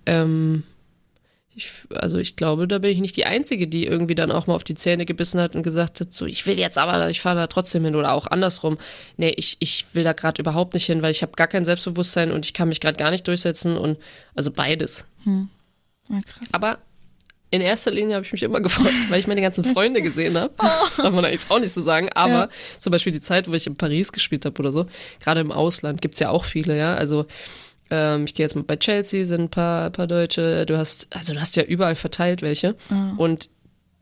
[0.05, 0.63] ähm,
[1.57, 4.55] ich, also ich glaube, da bin ich nicht die Einzige, die irgendwie dann auch mal
[4.55, 7.37] auf die Zähne gebissen hat und gesagt hat, so, ich will jetzt aber, ich fahre
[7.37, 8.77] da trotzdem hin oder auch andersrum.
[9.15, 12.31] Nee, ich, ich will da gerade überhaupt nicht hin, weil ich habe gar kein Selbstbewusstsein
[12.31, 13.97] und ich kann mich gerade gar nicht durchsetzen und
[14.35, 15.09] also beides.
[15.23, 15.49] Hm.
[16.09, 16.47] Ja, krass.
[16.51, 16.79] Aber
[17.51, 20.53] in erster Linie habe ich mich immer gefreut, weil ich meine ganzen Freunde gesehen habe.
[20.57, 22.09] Das darf man eigentlich auch nicht so sagen.
[22.13, 22.49] Aber ja.
[22.79, 24.87] zum Beispiel die Zeit, wo ich in Paris gespielt habe oder so,
[25.19, 26.95] gerade im Ausland gibt's ja auch viele, ja.
[26.95, 27.25] Also
[27.89, 30.65] ähm, ich gehe jetzt mal bei Chelsea, sind ein paar, paar Deutsche.
[30.65, 32.75] Du hast, also du hast ja überall verteilt welche.
[32.89, 33.19] Mhm.
[33.19, 33.49] Und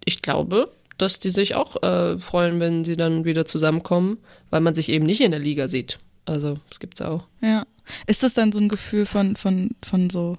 [0.06, 4.18] ich glaube, dass die sich auch äh, freuen, wenn sie dann wieder zusammenkommen,
[4.50, 6.00] weil man sich eben nicht in der Liga sieht.
[6.26, 7.28] Also, das gibt's auch.
[7.42, 7.66] Ja.
[8.08, 10.38] Ist das dann so ein Gefühl von, von, von so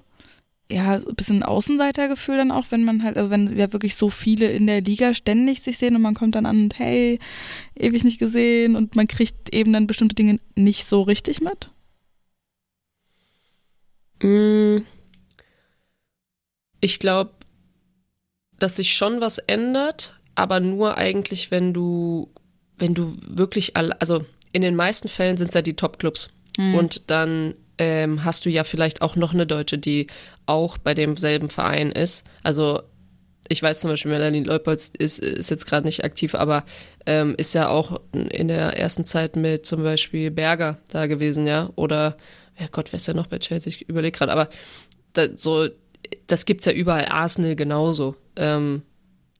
[0.71, 4.51] ja, ein bisschen Außenseitergefühl dann auch, wenn man halt, also wenn ja wirklich so viele
[4.51, 7.19] in der Liga ständig sich sehen und man kommt dann an und hey,
[7.75, 11.69] ewig nicht gesehen und man kriegt eben dann bestimmte Dinge nicht so richtig mit?
[14.23, 14.83] Mm.
[16.81, 17.31] Ich glaube,
[18.57, 22.31] dass sich schon was ändert, aber nur eigentlich, wenn du,
[22.77, 26.33] wenn du wirklich, all, also in den meisten Fällen sind es ja die Top-Clubs.
[26.57, 26.75] Mhm.
[26.75, 30.07] Und dann ähm, hast du ja vielleicht auch noch eine Deutsche, die
[30.45, 32.25] auch bei demselben Verein ist.
[32.43, 32.81] Also
[33.47, 36.65] ich weiß zum Beispiel, Melanie Leupolz ist, ist jetzt gerade nicht aktiv, aber
[37.05, 41.69] ähm, ist ja auch in der ersten Zeit mit zum Beispiel Berger da gewesen, ja.
[41.75, 42.17] Oder,
[42.59, 43.69] ja Gott, wer ist ja noch bei Chelsea?
[43.69, 44.49] Ich überlege gerade, aber
[45.13, 45.67] da, so,
[46.27, 47.05] das gibt's ja überall.
[47.05, 48.15] Arsenal genauso.
[48.35, 48.81] Ähm,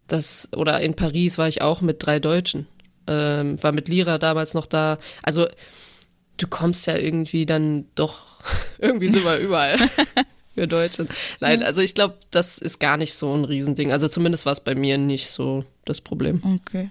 [0.08, 2.68] das, oder in Paris war ich auch mit drei Deutschen.
[3.08, 5.00] Ähm, war mit Lira damals noch da.
[5.24, 5.48] Also
[6.38, 8.22] du kommst ja irgendwie dann doch,
[8.80, 9.78] irgendwie sind wir überall.
[10.56, 11.08] für Deutsche.
[11.42, 13.92] Nein, also ich glaube, das ist gar nicht so ein Riesending.
[13.92, 16.42] Also zumindest war es bei mir nicht so das Problem.
[16.66, 16.90] Okay.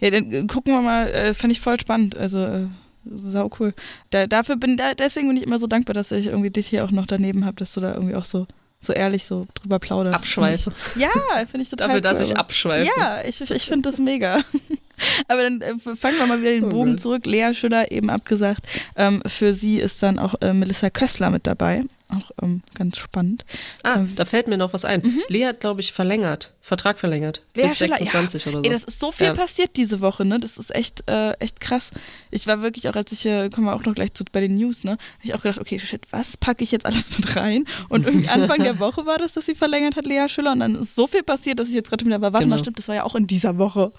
[0.00, 2.16] Ja, dann äh, gucken wir mal, äh, fand ich voll spannend.
[2.16, 2.66] Also äh,
[3.04, 3.74] sau cool.
[4.10, 6.84] Da, dafür bin da, deswegen bin ich immer so dankbar, dass ich irgendwie dich hier
[6.84, 8.46] auch noch daneben habe, dass du da irgendwie auch so
[8.80, 10.14] so ehrlich so drüber plauderst.
[10.14, 10.70] Abschweife.
[10.70, 11.10] Find ich, ja,
[11.46, 12.18] finde ich total Dafür, cool.
[12.18, 12.90] dass ich abschweife.
[12.98, 14.40] Ja, ich, ich finde das mega.
[15.28, 17.26] Aber dann äh, fangen wir mal wieder den oh Bogen oh zurück.
[17.26, 18.66] Lea Schüller eben abgesagt.
[18.96, 21.82] Ähm, für sie ist dann auch äh, Melissa Kössler mit dabei.
[22.10, 23.44] Auch ähm, ganz spannend.
[23.82, 25.00] Ah, ähm, da fällt mir noch was ein.
[25.02, 25.22] Mhm.
[25.28, 26.52] Lea hat, glaube ich, verlängert.
[26.60, 27.40] Vertrag verlängert.
[27.54, 28.50] Lea bis Schiller, 26 ja.
[28.50, 28.64] oder so.
[28.64, 29.34] Ey, das ist so viel ja.
[29.34, 30.38] passiert diese Woche, ne?
[30.38, 31.90] Das ist echt, äh, echt krass.
[32.30, 34.54] Ich war wirklich auch, als ich, äh, kommen wir auch noch gleich zu bei den
[34.54, 34.92] News, ne?
[34.92, 37.64] Habe ich auch gedacht, okay, shit, was packe ich jetzt alles mit rein?
[37.88, 40.52] Und irgendwie Anfang der Woche war das, dass sie verlängert hat, Lea Schüller.
[40.52, 42.56] Und dann ist so viel passiert, dass ich jetzt gerade wieder war, warte genau.
[42.56, 43.92] mal, stimmt, das war ja auch in dieser Woche.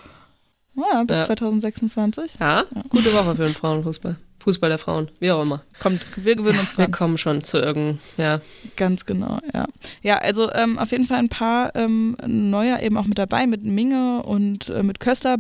[0.76, 1.26] Ja, bis ja.
[1.26, 2.36] 2026.
[2.40, 4.18] Ja, ja, gute Woche für den Frauenfußball.
[4.40, 5.64] Fußball der Frauen, wie auch immer.
[5.80, 6.88] Kommt, wir gewöhnen uns dran.
[6.88, 8.42] Wir kommen schon zu irgendeinem, ja.
[8.76, 9.66] Ganz genau, ja.
[10.04, 13.64] Ja, also ähm, auf jeden Fall ein paar ähm, Neuer eben auch mit dabei, mit
[13.64, 15.38] Minge und äh, mit Köster.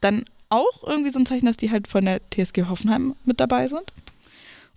[0.00, 3.68] Dann auch irgendwie so ein Zeichen, dass die halt von der TSG Hoffenheim mit dabei
[3.68, 3.92] sind.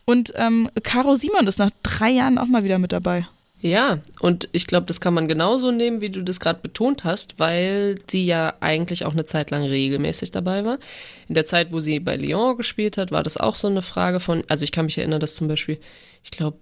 [0.05, 3.27] Und ähm, Caro Simon ist nach drei Jahren auch mal wieder mit dabei.
[3.63, 7.39] Ja, und ich glaube, das kann man genauso nehmen, wie du das gerade betont hast,
[7.39, 10.79] weil sie ja eigentlich auch eine Zeit lang regelmäßig dabei war.
[11.27, 14.19] In der Zeit, wo sie bei Lyon gespielt hat, war das auch so eine Frage
[14.19, 15.79] von, also ich kann mich erinnern, dass zum Beispiel,
[16.23, 16.57] ich glaube,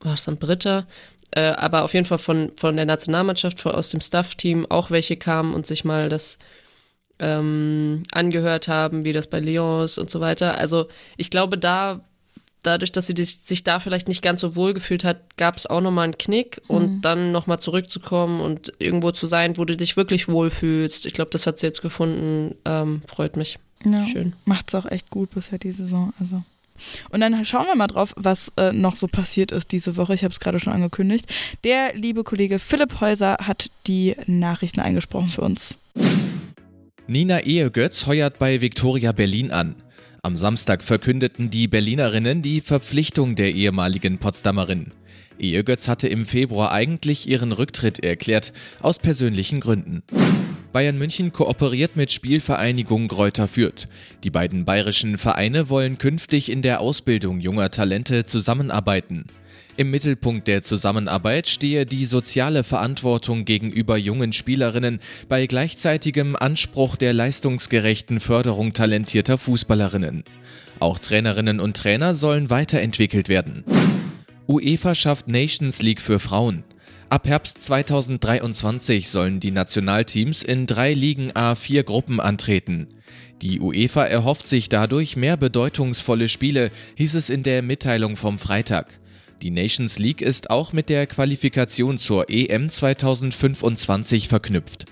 [0.00, 0.86] war es dann Britta,
[1.32, 5.18] äh, aber auf jeden Fall von, von der Nationalmannschaft, von, aus dem Staff-Team auch welche
[5.18, 6.38] kamen und sich mal das
[7.18, 10.56] ähm, angehört haben, wie das bei Lyon ist und so weiter.
[10.56, 12.00] Also ich glaube, da
[12.62, 15.80] dadurch, dass sie sich da vielleicht nicht ganz so wohl gefühlt hat, gab es auch
[15.80, 17.00] nochmal einen Knick und mhm.
[17.02, 21.06] dann nochmal zurückzukommen und irgendwo zu sein, wo du dich wirklich wohlfühlst.
[21.06, 22.54] Ich glaube, das hat sie jetzt gefunden.
[22.64, 23.58] Ähm, freut mich.
[23.84, 24.34] Ja, Schön.
[24.44, 26.12] Macht's auch echt gut bisher die Saison.
[26.20, 26.42] Also.
[27.10, 30.14] Und dann schauen wir mal drauf, was äh, noch so passiert ist diese Woche.
[30.14, 31.26] Ich habe es gerade schon angekündigt.
[31.64, 35.76] Der liebe Kollege Philipp Häuser hat die Nachrichten eingesprochen für uns.
[37.06, 39.81] Nina Ehegötz heuert bei Victoria Berlin an.
[40.24, 44.92] Am Samstag verkündeten die Berlinerinnen die Verpflichtung der ehemaligen Potsdamerin.
[45.40, 50.04] Ehegötz hatte im Februar eigentlich ihren Rücktritt erklärt, aus persönlichen Gründen.
[50.72, 53.88] Bayern München kooperiert mit Spielvereinigung Gräuter Fürth.
[54.22, 59.26] Die beiden bayerischen Vereine wollen künftig in der Ausbildung junger Talente zusammenarbeiten.
[59.78, 65.00] Im Mittelpunkt der Zusammenarbeit stehe die soziale Verantwortung gegenüber jungen Spielerinnen
[65.30, 70.24] bei gleichzeitigem Anspruch der leistungsgerechten Förderung talentierter Fußballerinnen.
[70.78, 73.64] Auch Trainerinnen und Trainer sollen weiterentwickelt werden.
[74.46, 76.64] UEFA schafft Nations League für Frauen.
[77.08, 82.88] Ab Herbst 2023 sollen die Nationalteams in drei Ligen A4 Gruppen antreten.
[83.40, 88.98] Die UEFA erhofft sich dadurch mehr bedeutungsvolle Spiele, hieß es in der Mitteilung vom Freitag.
[89.42, 94.86] Die Nations League ist auch mit der Qualifikation zur EM 2025 verknüpft.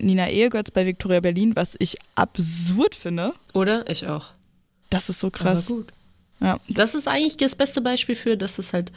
[0.00, 3.32] Nina Ehegötz bei Victoria Berlin, was ich absurd finde.
[3.52, 3.88] Oder?
[3.88, 4.30] Ich auch.
[4.90, 5.66] Das ist so krass.
[5.66, 5.92] Aber gut.
[6.40, 6.58] Ja.
[6.68, 8.90] Das ist eigentlich das beste Beispiel für, dass es halt,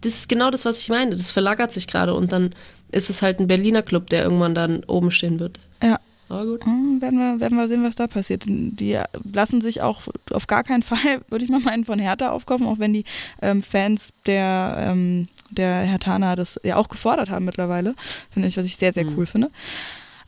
[0.00, 1.12] das ist genau das, was ich meine.
[1.12, 2.52] Das verlagert sich gerade und dann
[2.90, 5.60] ist es halt ein Berliner Club, der irgendwann dann oben stehen wird.
[5.80, 6.00] Ja.
[6.34, 6.64] Aber gut.
[6.64, 8.44] Hm, werden, wir, werden wir sehen, was da passiert.
[8.46, 8.98] Die
[9.32, 12.78] lassen sich auch auf gar keinen Fall, würde ich mal meinen, von Hertha aufkaufen, auch
[12.78, 13.04] wenn die
[13.40, 17.94] ähm, Fans der, ähm, der Hertana das ja auch gefordert haben mittlerweile.
[18.30, 19.14] Finde ich, was ich sehr, sehr Mhm.
[19.16, 19.50] cool finde.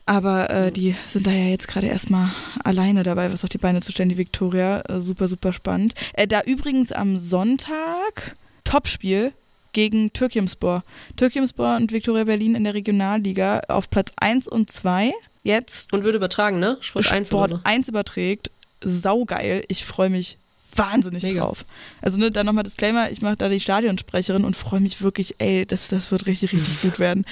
[0.05, 2.29] Aber äh, die sind da ja jetzt gerade erstmal
[2.63, 4.81] alleine dabei, was auf die Beine zu stellen, die Viktoria.
[4.87, 5.95] Äh, super, super spannend.
[6.13, 9.33] Äh, da übrigens am Sonntag Topspiel
[9.73, 10.83] gegen Türkimspor.
[11.17, 15.11] Türkimspor und Viktoria Berlin in der Regionalliga auf Platz 1 und 2.
[15.47, 16.77] Jetzt Und wird übertragen, ne?
[16.81, 18.51] Sport 1 Sport oder 1 überträgt.
[18.83, 19.63] Saugeil.
[19.69, 20.37] Ich freue mich
[20.75, 21.39] wahnsinnig Mega.
[21.39, 21.63] drauf.
[22.01, 25.65] Also ne, dann nochmal Disclaimer, ich mache da die Stadionsprecherin und freue mich wirklich, ey,
[25.65, 27.25] das, das wird richtig, richtig gut werden.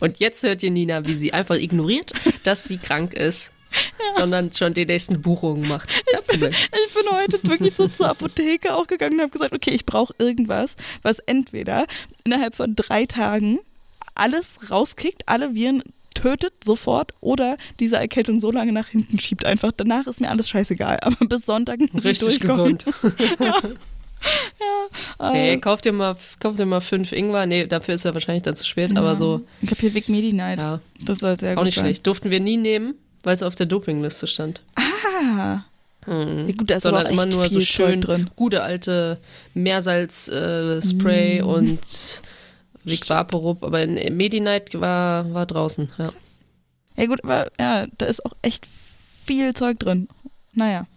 [0.00, 2.12] Und jetzt hört ihr Nina, wie sie einfach ignoriert,
[2.42, 3.52] dass sie krank ist,
[4.16, 5.90] sondern schon die nächsten Buchungen macht.
[6.10, 6.50] Ja, Problem.
[6.52, 10.14] Ich bin heute wirklich so zur Apotheke auch gegangen und habe gesagt, okay, ich brauche
[10.18, 11.84] irgendwas, was entweder
[12.24, 13.58] innerhalb von drei Tagen
[14.14, 15.82] alles rauskickt, alle Viren
[16.20, 19.72] tötet sofort oder diese Erkältung so lange nach hinten schiebt einfach.
[19.76, 22.78] Danach ist mir alles scheißegal, aber bis Sonntag muss ich Richtig durchkommen.
[22.78, 22.84] gesund.
[25.20, 27.46] Äh, Nee, kauf dir mal, kauf dir mal fünf Ingwer.
[27.46, 30.32] Nee, dafür ist er wahrscheinlich dann zu spät, aber so, Ich habe hier Vic Medi
[30.32, 30.58] Night.
[30.60, 31.84] ja, Das soll sehr auch nicht sein.
[31.84, 32.04] schlecht.
[32.06, 34.60] Durften wir nie nehmen, weil es auf der Dopingliste stand.
[34.74, 35.60] Ah.
[36.06, 38.30] Ja, gut, da ist Sondern aber immer nur so Zeug schön drin.
[38.34, 39.18] gute alte
[39.54, 41.46] Meersalz-Spray Mm.
[41.46, 41.78] und
[42.88, 46.12] Vic Vaporub, aber in Medi-Night war, war draußen, ja.
[46.96, 48.66] Ja gut, aber ja, da ist auch echt
[49.24, 50.08] viel Zeug drin.
[50.52, 50.86] Naja.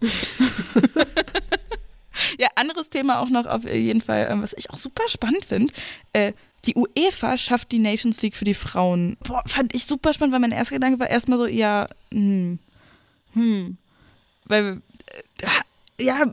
[2.38, 5.72] ja, anderes Thema auch noch auf jeden Fall, ähm, was ich auch super spannend finde.
[6.12, 6.32] Äh,
[6.64, 9.16] die UEFA schafft die Nations League für die Frauen.
[9.24, 12.58] Boah, fand ich super spannend, weil mein erster Gedanke war erstmal so, ja, hm,
[13.34, 13.76] hm.
[14.44, 14.80] Weil,
[15.40, 15.46] äh,
[16.02, 16.24] ja,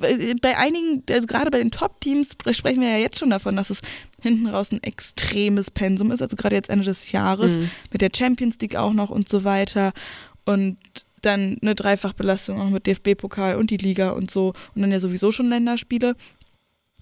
[0.42, 3.80] bei einigen, also gerade bei den Top-Teams sprechen wir ja jetzt schon davon, dass es
[4.22, 6.22] hinten raus ein extremes Pensum ist.
[6.22, 7.70] Also gerade jetzt Ende des Jahres Mhm.
[7.92, 9.94] mit der Champions League auch noch und so weiter.
[10.46, 10.78] Und
[11.22, 14.54] dann eine Dreifachbelastung auch mit DFB-Pokal und die Liga und so.
[14.76, 16.16] Und dann ja sowieso schon Länderspiele.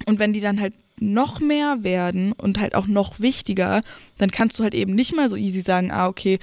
[0.06, 3.82] Und wenn die dann halt noch mehr werden und halt auch noch wichtiger,
[4.18, 6.40] dann kannst du halt eben nicht mal so easy sagen, ah, okay,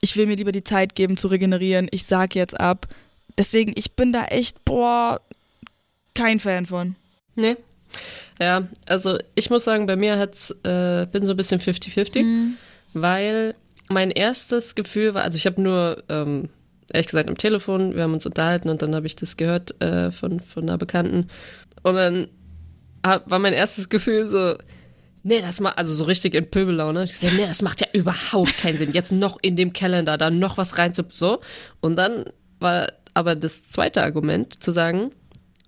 [0.00, 2.88] ich will mir lieber die Zeit geben zu regenerieren, ich sag jetzt ab.
[3.38, 5.20] Deswegen, ich bin da echt, boah,
[6.14, 6.96] kein Fan von.
[7.34, 7.56] Nee.
[8.40, 12.54] Ja, also ich muss sagen, bei mir hat's, äh, bin so ein bisschen 50-50, Mhm.
[12.94, 13.54] weil
[13.88, 16.48] mein erstes Gefühl war, also ich habe nur, ähm,
[16.92, 20.10] ehrlich gesagt, am Telefon, wir haben uns unterhalten und dann habe ich das gehört äh,
[20.10, 21.28] von, von einer Bekannten
[21.82, 22.28] und dann
[23.04, 24.54] hab, war mein erstes Gefühl so,
[25.22, 27.04] nee, das macht, also so richtig in Pöbellaune.
[27.04, 30.30] Ich gesagt, nee, das macht ja überhaupt keinen Sinn, jetzt noch in dem Kalender da
[30.30, 31.40] noch was rein zu, so.
[31.80, 32.24] Und dann
[32.60, 35.12] war aber das zweite Argument zu sagen,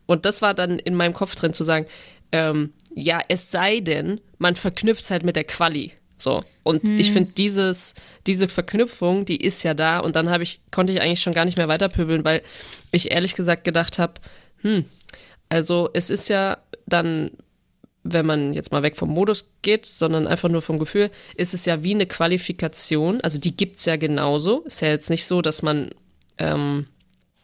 [0.07, 1.87] und das war dann in meinem Kopf drin zu sagen,
[2.33, 5.93] ähm, ja, es sei denn, man verknüpft es halt mit der Quali.
[6.17, 6.43] So.
[6.63, 7.95] Und ich finde dieses,
[8.27, 9.99] diese Verknüpfung, die ist ja da.
[9.99, 12.43] Und dann habe ich, konnte ich eigentlich schon gar nicht mehr weiterpöbeln, weil
[12.93, 14.15] ich ehrlich gesagt gedacht habe,
[14.63, 14.85] hm,
[15.49, 17.33] also es ist ja dann,
[18.03, 21.65] wenn man jetzt mal weg vom Modus geht, sondern einfach nur vom Gefühl, ist es
[21.65, 23.21] ja wie eine Qualifikation.
[23.21, 24.61] Also die gibt's ja genauso.
[24.63, 25.91] Ist ja jetzt nicht so, dass man
[26.39, 26.87] ähm,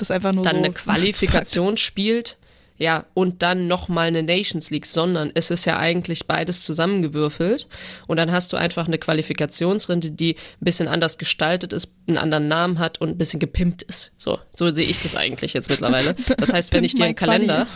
[0.00, 2.38] Das einfach nur dann so eine Qualifikation spielt,
[2.78, 7.66] ja, und dann nochmal eine Nations League, sondern es ist ja eigentlich beides zusammengewürfelt
[8.08, 12.48] und dann hast du einfach eine Qualifikationsrunde, die ein bisschen anders gestaltet ist, einen anderen
[12.48, 14.12] Namen hat und ein bisschen gepimpt ist.
[14.16, 16.16] So, so sehe ich das eigentlich jetzt mittlerweile.
[16.38, 17.16] Das heißt, wenn ich dir einen.
[17.16, 17.66] Kalender,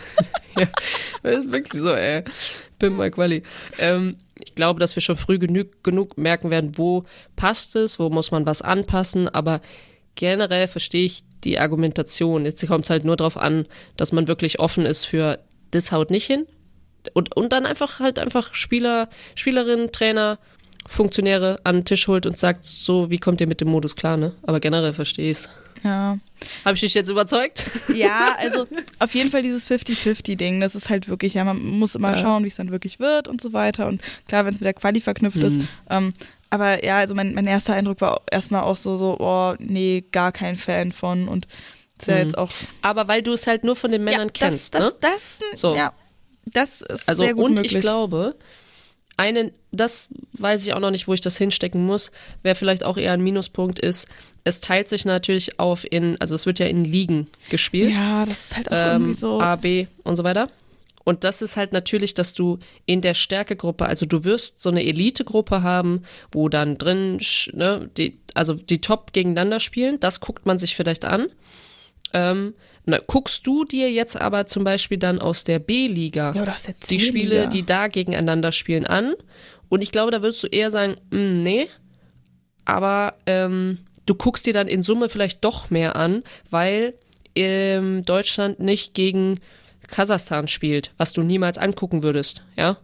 [0.58, 0.68] ja,
[1.22, 2.24] das ist wirklich so, ey,
[2.78, 3.42] Pimp my Quali.
[3.78, 7.04] Ähm, ich glaube, dass wir schon früh genug, genug merken werden, wo
[7.36, 9.60] passt es, wo muss man was anpassen, aber
[10.14, 12.44] generell verstehe ich die Argumentation.
[12.44, 15.38] Jetzt kommt es halt nur darauf an, dass man wirklich offen ist für
[15.70, 16.46] das haut nicht hin.
[17.14, 20.38] Und, und dann einfach halt einfach Spieler, Spielerinnen, Trainer,
[20.88, 24.16] Funktionäre an den Tisch holt und sagt, so, wie kommt ihr mit dem Modus klar,
[24.16, 24.32] ne?
[24.42, 25.48] Aber generell verstehe ich es.
[25.82, 26.18] Ja.
[26.64, 27.66] Habe ich dich jetzt überzeugt?
[27.94, 28.66] Ja, also
[28.98, 30.60] auf jeden Fall dieses 50-50-Ding.
[30.60, 32.18] Das ist halt wirklich, ja, man muss immer Ja.
[32.20, 33.86] schauen, wie es dann wirklich wird und so weiter.
[33.86, 35.58] Und klar, wenn es mit der Quali verknüpft ist.
[35.60, 35.68] Mhm.
[35.90, 36.12] Ähm,
[36.50, 40.32] aber ja, also mein, mein erster Eindruck war erstmal auch so, so, oh, nee, gar
[40.32, 41.28] kein Fan von.
[41.28, 41.46] Und
[41.98, 42.20] ist ja Mhm.
[42.22, 42.50] jetzt auch.
[42.82, 44.92] Aber weil du es halt nur von den Männern ja, kennst, das, ne?
[45.00, 45.74] das, das, So.
[45.74, 45.92] ja,
[46.44, 47.74] das ist Also sehr gut und möglich.
[47.74, 48.36] ich glaube,
[49.16, 52.12] einen, das weiß ich auch noch nicht, wo ich das hinstecken muss,
[52.42, 54.08] wer vielleicht auch eher ein Minuspunkt ist,
[54.44, 57.94] es teilt sich natürlich auf in, also es wird ja in Ligen gespielt.
[57.96, 59.40] ja, das ist halt auch ähm, irgendwie so.
[59.40, 60.50] A, B und so weiter.
[61.06, 64.84] Und das ist halt natürlich, dass du in der Stärkegruppe, also du wirst so eine
[64.84, 66.02] Elitegruppe haben,
[66.32, 67.20] wo dann drin,
[67.52, 71.28] ne, die, also die Top gegeneinander spielen, das guckt man sich vielleicht an.
[72.12, 72.54] Ähm,
[72.86, 76.56] na, guckst du dir jetzt aber zum Beispiel dann aus der B-Liga ja,
[76.90, 76.98] die.
[76.98, 79.14] Spiele, die da gegeneinander spielen, an?
[79.68, 81.68] Und ich glaube, da würdest du eher sagen, "Mm, nee,
[82.64, 86.94] aber ähm, du guckst dir dann in Summe vielleicht doch mehr an, weil
[87.36, 89.38] ähm, Deutschland nicht gegen
[89.88, 92.76] Kasachstan spielt, was du niemals angucken würdest, ja.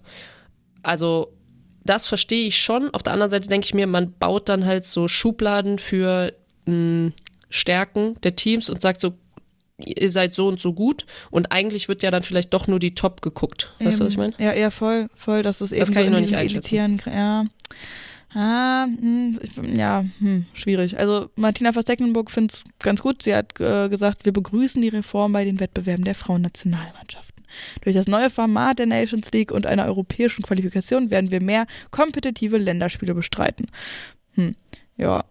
[0.83, 1.33] Also
[1.85, 2.93] das verstehe ich schon.
[2.95, 6.33] Auf der anderen Seite denke ich mir, man baut dann halt so Schubladen für
[6.67, 7.13] mh,
[7.51, 9.15] Stärken der Teams und sagt so,
[9.85, 12.95] ihr seid so und so gut und eigentlich wird ja dann vielleicht doch nur die
[12.95, 13.75] Top geguckt.
[13.81, 14.35] Weißt du, was ich meine?
[14.39, 17.03] Ja, ja, voll, voll, dass es eben Das so kann ich in noch nicht elitären,
[17.07, 17.47] ja.
[18.35, 20.99] Ah, hm, ich, ja, hm, schwierig.
[20.99, 23.23] Also Martina Verstecklenburg findet es ganz gut.
[23.23, 27.45] Sie hat äh, gesagt, wir begrüßen die Reform bei den Wettbewerben der Frauennationalmannschaften.
[27.83, 32.57] Durch das neue Format der Nations League und einer europäischen Qualifikation werden wir mehr kompetitive
[32.57, 33.67] Länderspiele bestreiten.
[34.35, 34.55] Hm,
[34.97, 35.25] ja,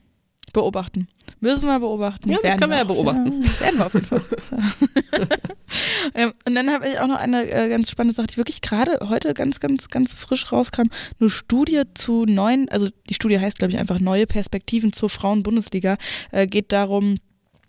[0.53, 1.07] beobachten.
[1.41, 2.31] Müssen wir beobachten.
[2.31, 3.43] Ja, Werden können wir ja beobachten.
[3.43, 4.21] Ja, werden wir auf jeden Fall.
[6.13, 8.99] ähm, und dann habe ich auch noch eine äh, ganz spannende Sache, die wirklich gerade
[9.09, 10.83] heute ganz, ganz, ganz frisch rauskam.
[11.19, 15.97] Eine Studie zu neuen, also die Studie heißt, glaube ich, einfach Neue Perspektiven zur Frauen-Bundesliga.
[16.31, 17.15] Äh, geht darum,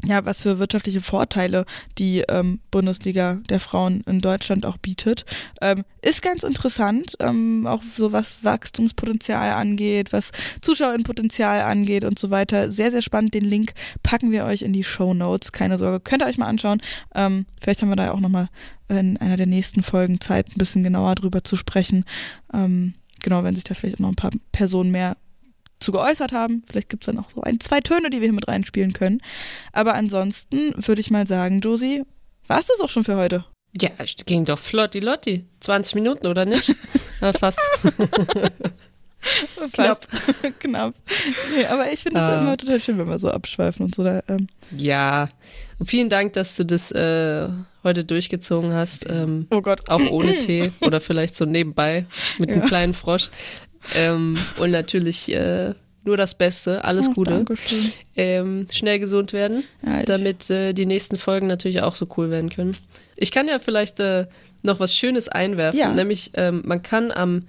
[0.05, 1.65] ja, was für wirtschaftliche Vorteile
[1.99, 5.25] die ähm, Bundesliga der Frauen in Deutschland auch bietet.
[5.61, 12.31] Ähm, ist ganz interessant, ähm, auch so was Wachstumspotenzial angeht, was Zuschauerinnenpotenzial angeht und so
[12.31, 12.71] weiter.
[12.73, 13.35] Sehr, sehr spannend.
[13.35, 15.53] Den Link packen wir euch in die Show Notes.
[15.53, 16.83] Keine Sorge, könnt ihr euch mal anschauen.
[17.15, 18.49] Ähm, vielleicht haben wir da auch nochmal
[18.89, 22.05] in einer der nächsten Folgen Zeit, ein bisschen genauer drüber zu sprechen.
[22.53, 25.17] Ähm, genau, wenn sich da vielleicht noch ein paar Personen mehr
[25.83, 26.63] zu geäußert haben.
[26.71, 29.21] Vielleicht gibt es dann auch so ein, zwei Töne, die wir hier mit reinspielen können.
[29.73, 32.05] Aber ansonsten würde ich mal sagen, Josie,
[32.47, 33.45] war es das auch schon für heute?
[33.81, 35.45] Ja, es ging doch flott, die Lotti.
[35.61, 36.75] 20 Minuten, oder nicht?
[37.23, 37.61] Ja, fast.
[39.73, 40.09] Knapp.
[40.59, 40.95] Knapp.
[41.57, 42.41] Nee, aber ich finde es Ah.
[42.41, 44.03] immer total schön, wenn wir so abschweifen und so.
[44.03, 45.29] Da, ähm, Ja.
[45.79, 47.49] Und vielen Dank, dass du das äh,
[47.85, 49.09] heute durchgezogen hast.
[49.09, 49.89] Ähm, oh Gott.
[49.89, 52.07] auch ohne Tee oder vielleicht so nebenbei
[52.39, 52.67] mit einem Ja.
[52.67, 53.31] kleinen Frosch.
[53.95, 57.45] Ähm, und natürlich äh, nur das Beste, alles Oh, Gute.
[58.17, 62.51] Ähm, schnell gesund werden, Ja, damit äh, die nächsten Folgen natürlich auch so cool werden
[62.51, 62.77] können.
[63.17, 64.27] Ich kann ja vielleicht äh,
[64.63, 65.93] noch was Schönes einwerfen, Ja.
[65.93, 67.47] nämlich ähm, man kann am,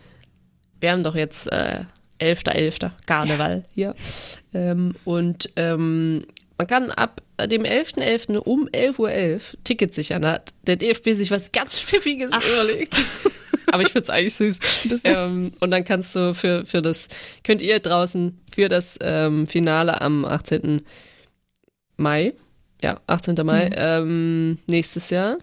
[0.80, 1.82] wir haben doch jetzt äh,
[2.22, 2.92] 11.11.
[3.06, 3.96] Karneval hier
[4.54, 6.26] ähm, und ähm,
[6.58, 8.38] man kann ab dem 11.11.
[8.38, 10.26] um 11.11 Uhr Tickets sichern.
[10.26, 12.96] Hat der DFB sich was ganz Pfiffiges überlegt.
[13.72, 14.60] Aber ich find's eigentlich süß.
[14.90, 17.08] Das- ähm, und dann kannst du für, für das,
[17.44, 20.82] könnt ihr draußen für das ähm, Finale am 18.
[21.98, 22.34] Mai,
[22.82, 23.36] ja, 18.
[23.46, 23.74] Mai, Mhm.
[23.78, 25.38] ähm, nächstes Jahr,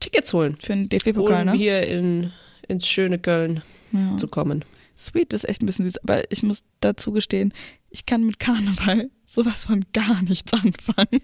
[0.00, 1.52] Tickets holen, für den DFB-Pokal, um ne?
[1.52, 2.32] hier in,
[2.68, 3.62] ins schöne Köln
[3.92, 4.16] Ja.
[4.16, 4.64] zu kommen.
[4.98, 7.52] Sweet ist echt ein bisschen süß, aber ich muss dazu gestehen,
[7.90, 11.22] ich kann mit Karneval sowas von gar nichts anfangen.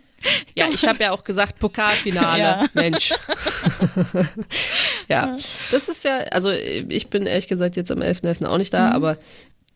[0.56, 2.66] Ja, ich habe ja auch gesagt, Pokalfinale, Ja.
[2.72, 3.12] Mensch.
[5.08, 5.36] ja,
[5.70, 8.46] das ist ja, also ich bin ehrlich gesagt jetzt am 11.11.
[8.46, 8.76] auch nicht Mhm.
[8.78, 9.18] da, aber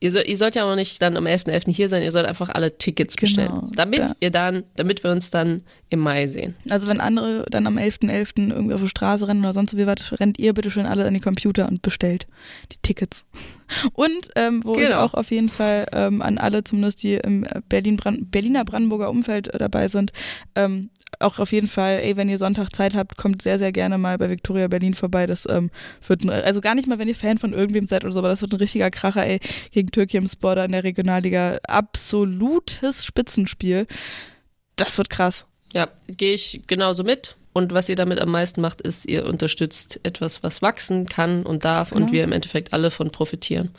[0.02, 1.70] ihr, soll, ihr sollt ja auch nicht dann am 11.11.
[1.72, 3.48] hier sein, ihr sollt einfach alle Tickets bestellen.
[3.48, 4.06] Genau, damit da.
[4.20, 6.54] ihr dann, damit wir uns dann im Mai sehen.
[6.68, 8.50] Also wenn andere dann am 11.11.
[8.50, 11.14] irgendwie auf die Straße rennen oder sonst wie was, rennt ihr bitte schön alle an
[11.14, 12.26] die Computer und bestellt
[12.72, 13.24] die Tickets.
[13.94, 15.00] Und ähm, wo ich Genau.
[15.00, 19.48] auch auf jeden Fall ähm, an alle, zumindest die im Berlin -Brand Berliner Brandenburger Umfeld
[19.48, 20.12] äh, dabei sind,
[20.54, 23.98] ähm, auch auf jeden Fall, ey, wenn ihr Sonntag Zeit habt, kommt sehr, sehr gerne
[23.98, 25.26] mal bei Victoria Berlin vorbei.
[25.26, 25.70] Das ähm,
[26.06, 28.28] wird, ein, also gar nicht mal, wenn ihr Fan von irgendwem seid oder so, aber
[28.28, 29.38] das wird ein richtiger Kracher, ey,
[29.70, 31.59] gegen Türkei Sport in der Regionalliga.
[31.69, 33.86] Absolutes Spitzenspiel.
[34.77, 35.44] Das wird krass.
[35.73, 37.36] Ja, gehe ich genauso mit.
[37.55, 41.64] Und was ihr damit am meisten macht, ist, ihr unterstützt etwas, was wachsen kann und
[41.64, 42.06] darf Genau.
[42.06, 43.70] und wir im Endeffekt alle von profitieren.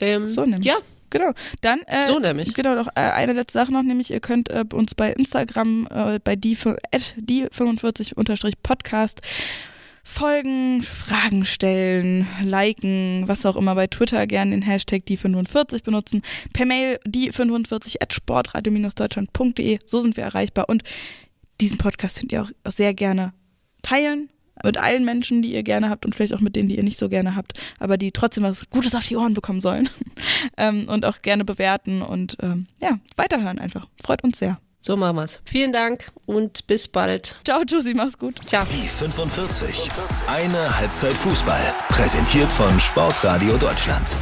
[0.00, 0.64] Ähm, So nämlich.
[0.64, 0.76] ja,
[1.12, 1.32] Genau.
[1.60, 2.54] Dann äh, so nämlich.
[2.54, 6.18] Genau, noch äh, eine letzte Sache noch, nämlich ihr könnt äh, uns bei Instagram, äh,
[6.24, 6.56] bei die,
[7.16, 8.14] die 45
[8.62, 9.20] Podcast
[10.02, 14.26] folgen, Fragen stellen, liken, was auch immer bei Twitter.
[14.26, 16.22] Gerne den Hashtag die45 benutzen,
[16.52, 20.68] per Mail die45 at sportradio-deutschland.de, so sind wir erreichbar.
[20.68, 20.82] Und
[21.60, 23.32] diesen Podcast könnt ihr auch, auch sehr gerne
[23.82, 24.28] teilen
[24.64, 26.98] mit allen Menschen, die ihr gerne habt und vielleicht auch mit denen, die ihr nicht
[26.98, 29.88] so gerne habt, aber die trotzdem was Gutes auf die Ohren bekommen sollen.
[30.56, 33.86] Ähm, und auch gerne bewerten und ähm, ja, weiterhören einfach.
[34.02, 34.58] Freut uns sehr.
[34.84, 35.40] So machen wir's.
[35.44, 37.36] Vielen Dank und bis bald.
[37.44, 38.40] Ciao, Josie, mach's gut.
[38.46, 38.66] Ciao.
[38.68, 39.88] Die 45.
[40.26, 41.72] Eine Halbzeit Fußball.
[41.88, 44.16] Präsentiert von Sportradio Deutschland.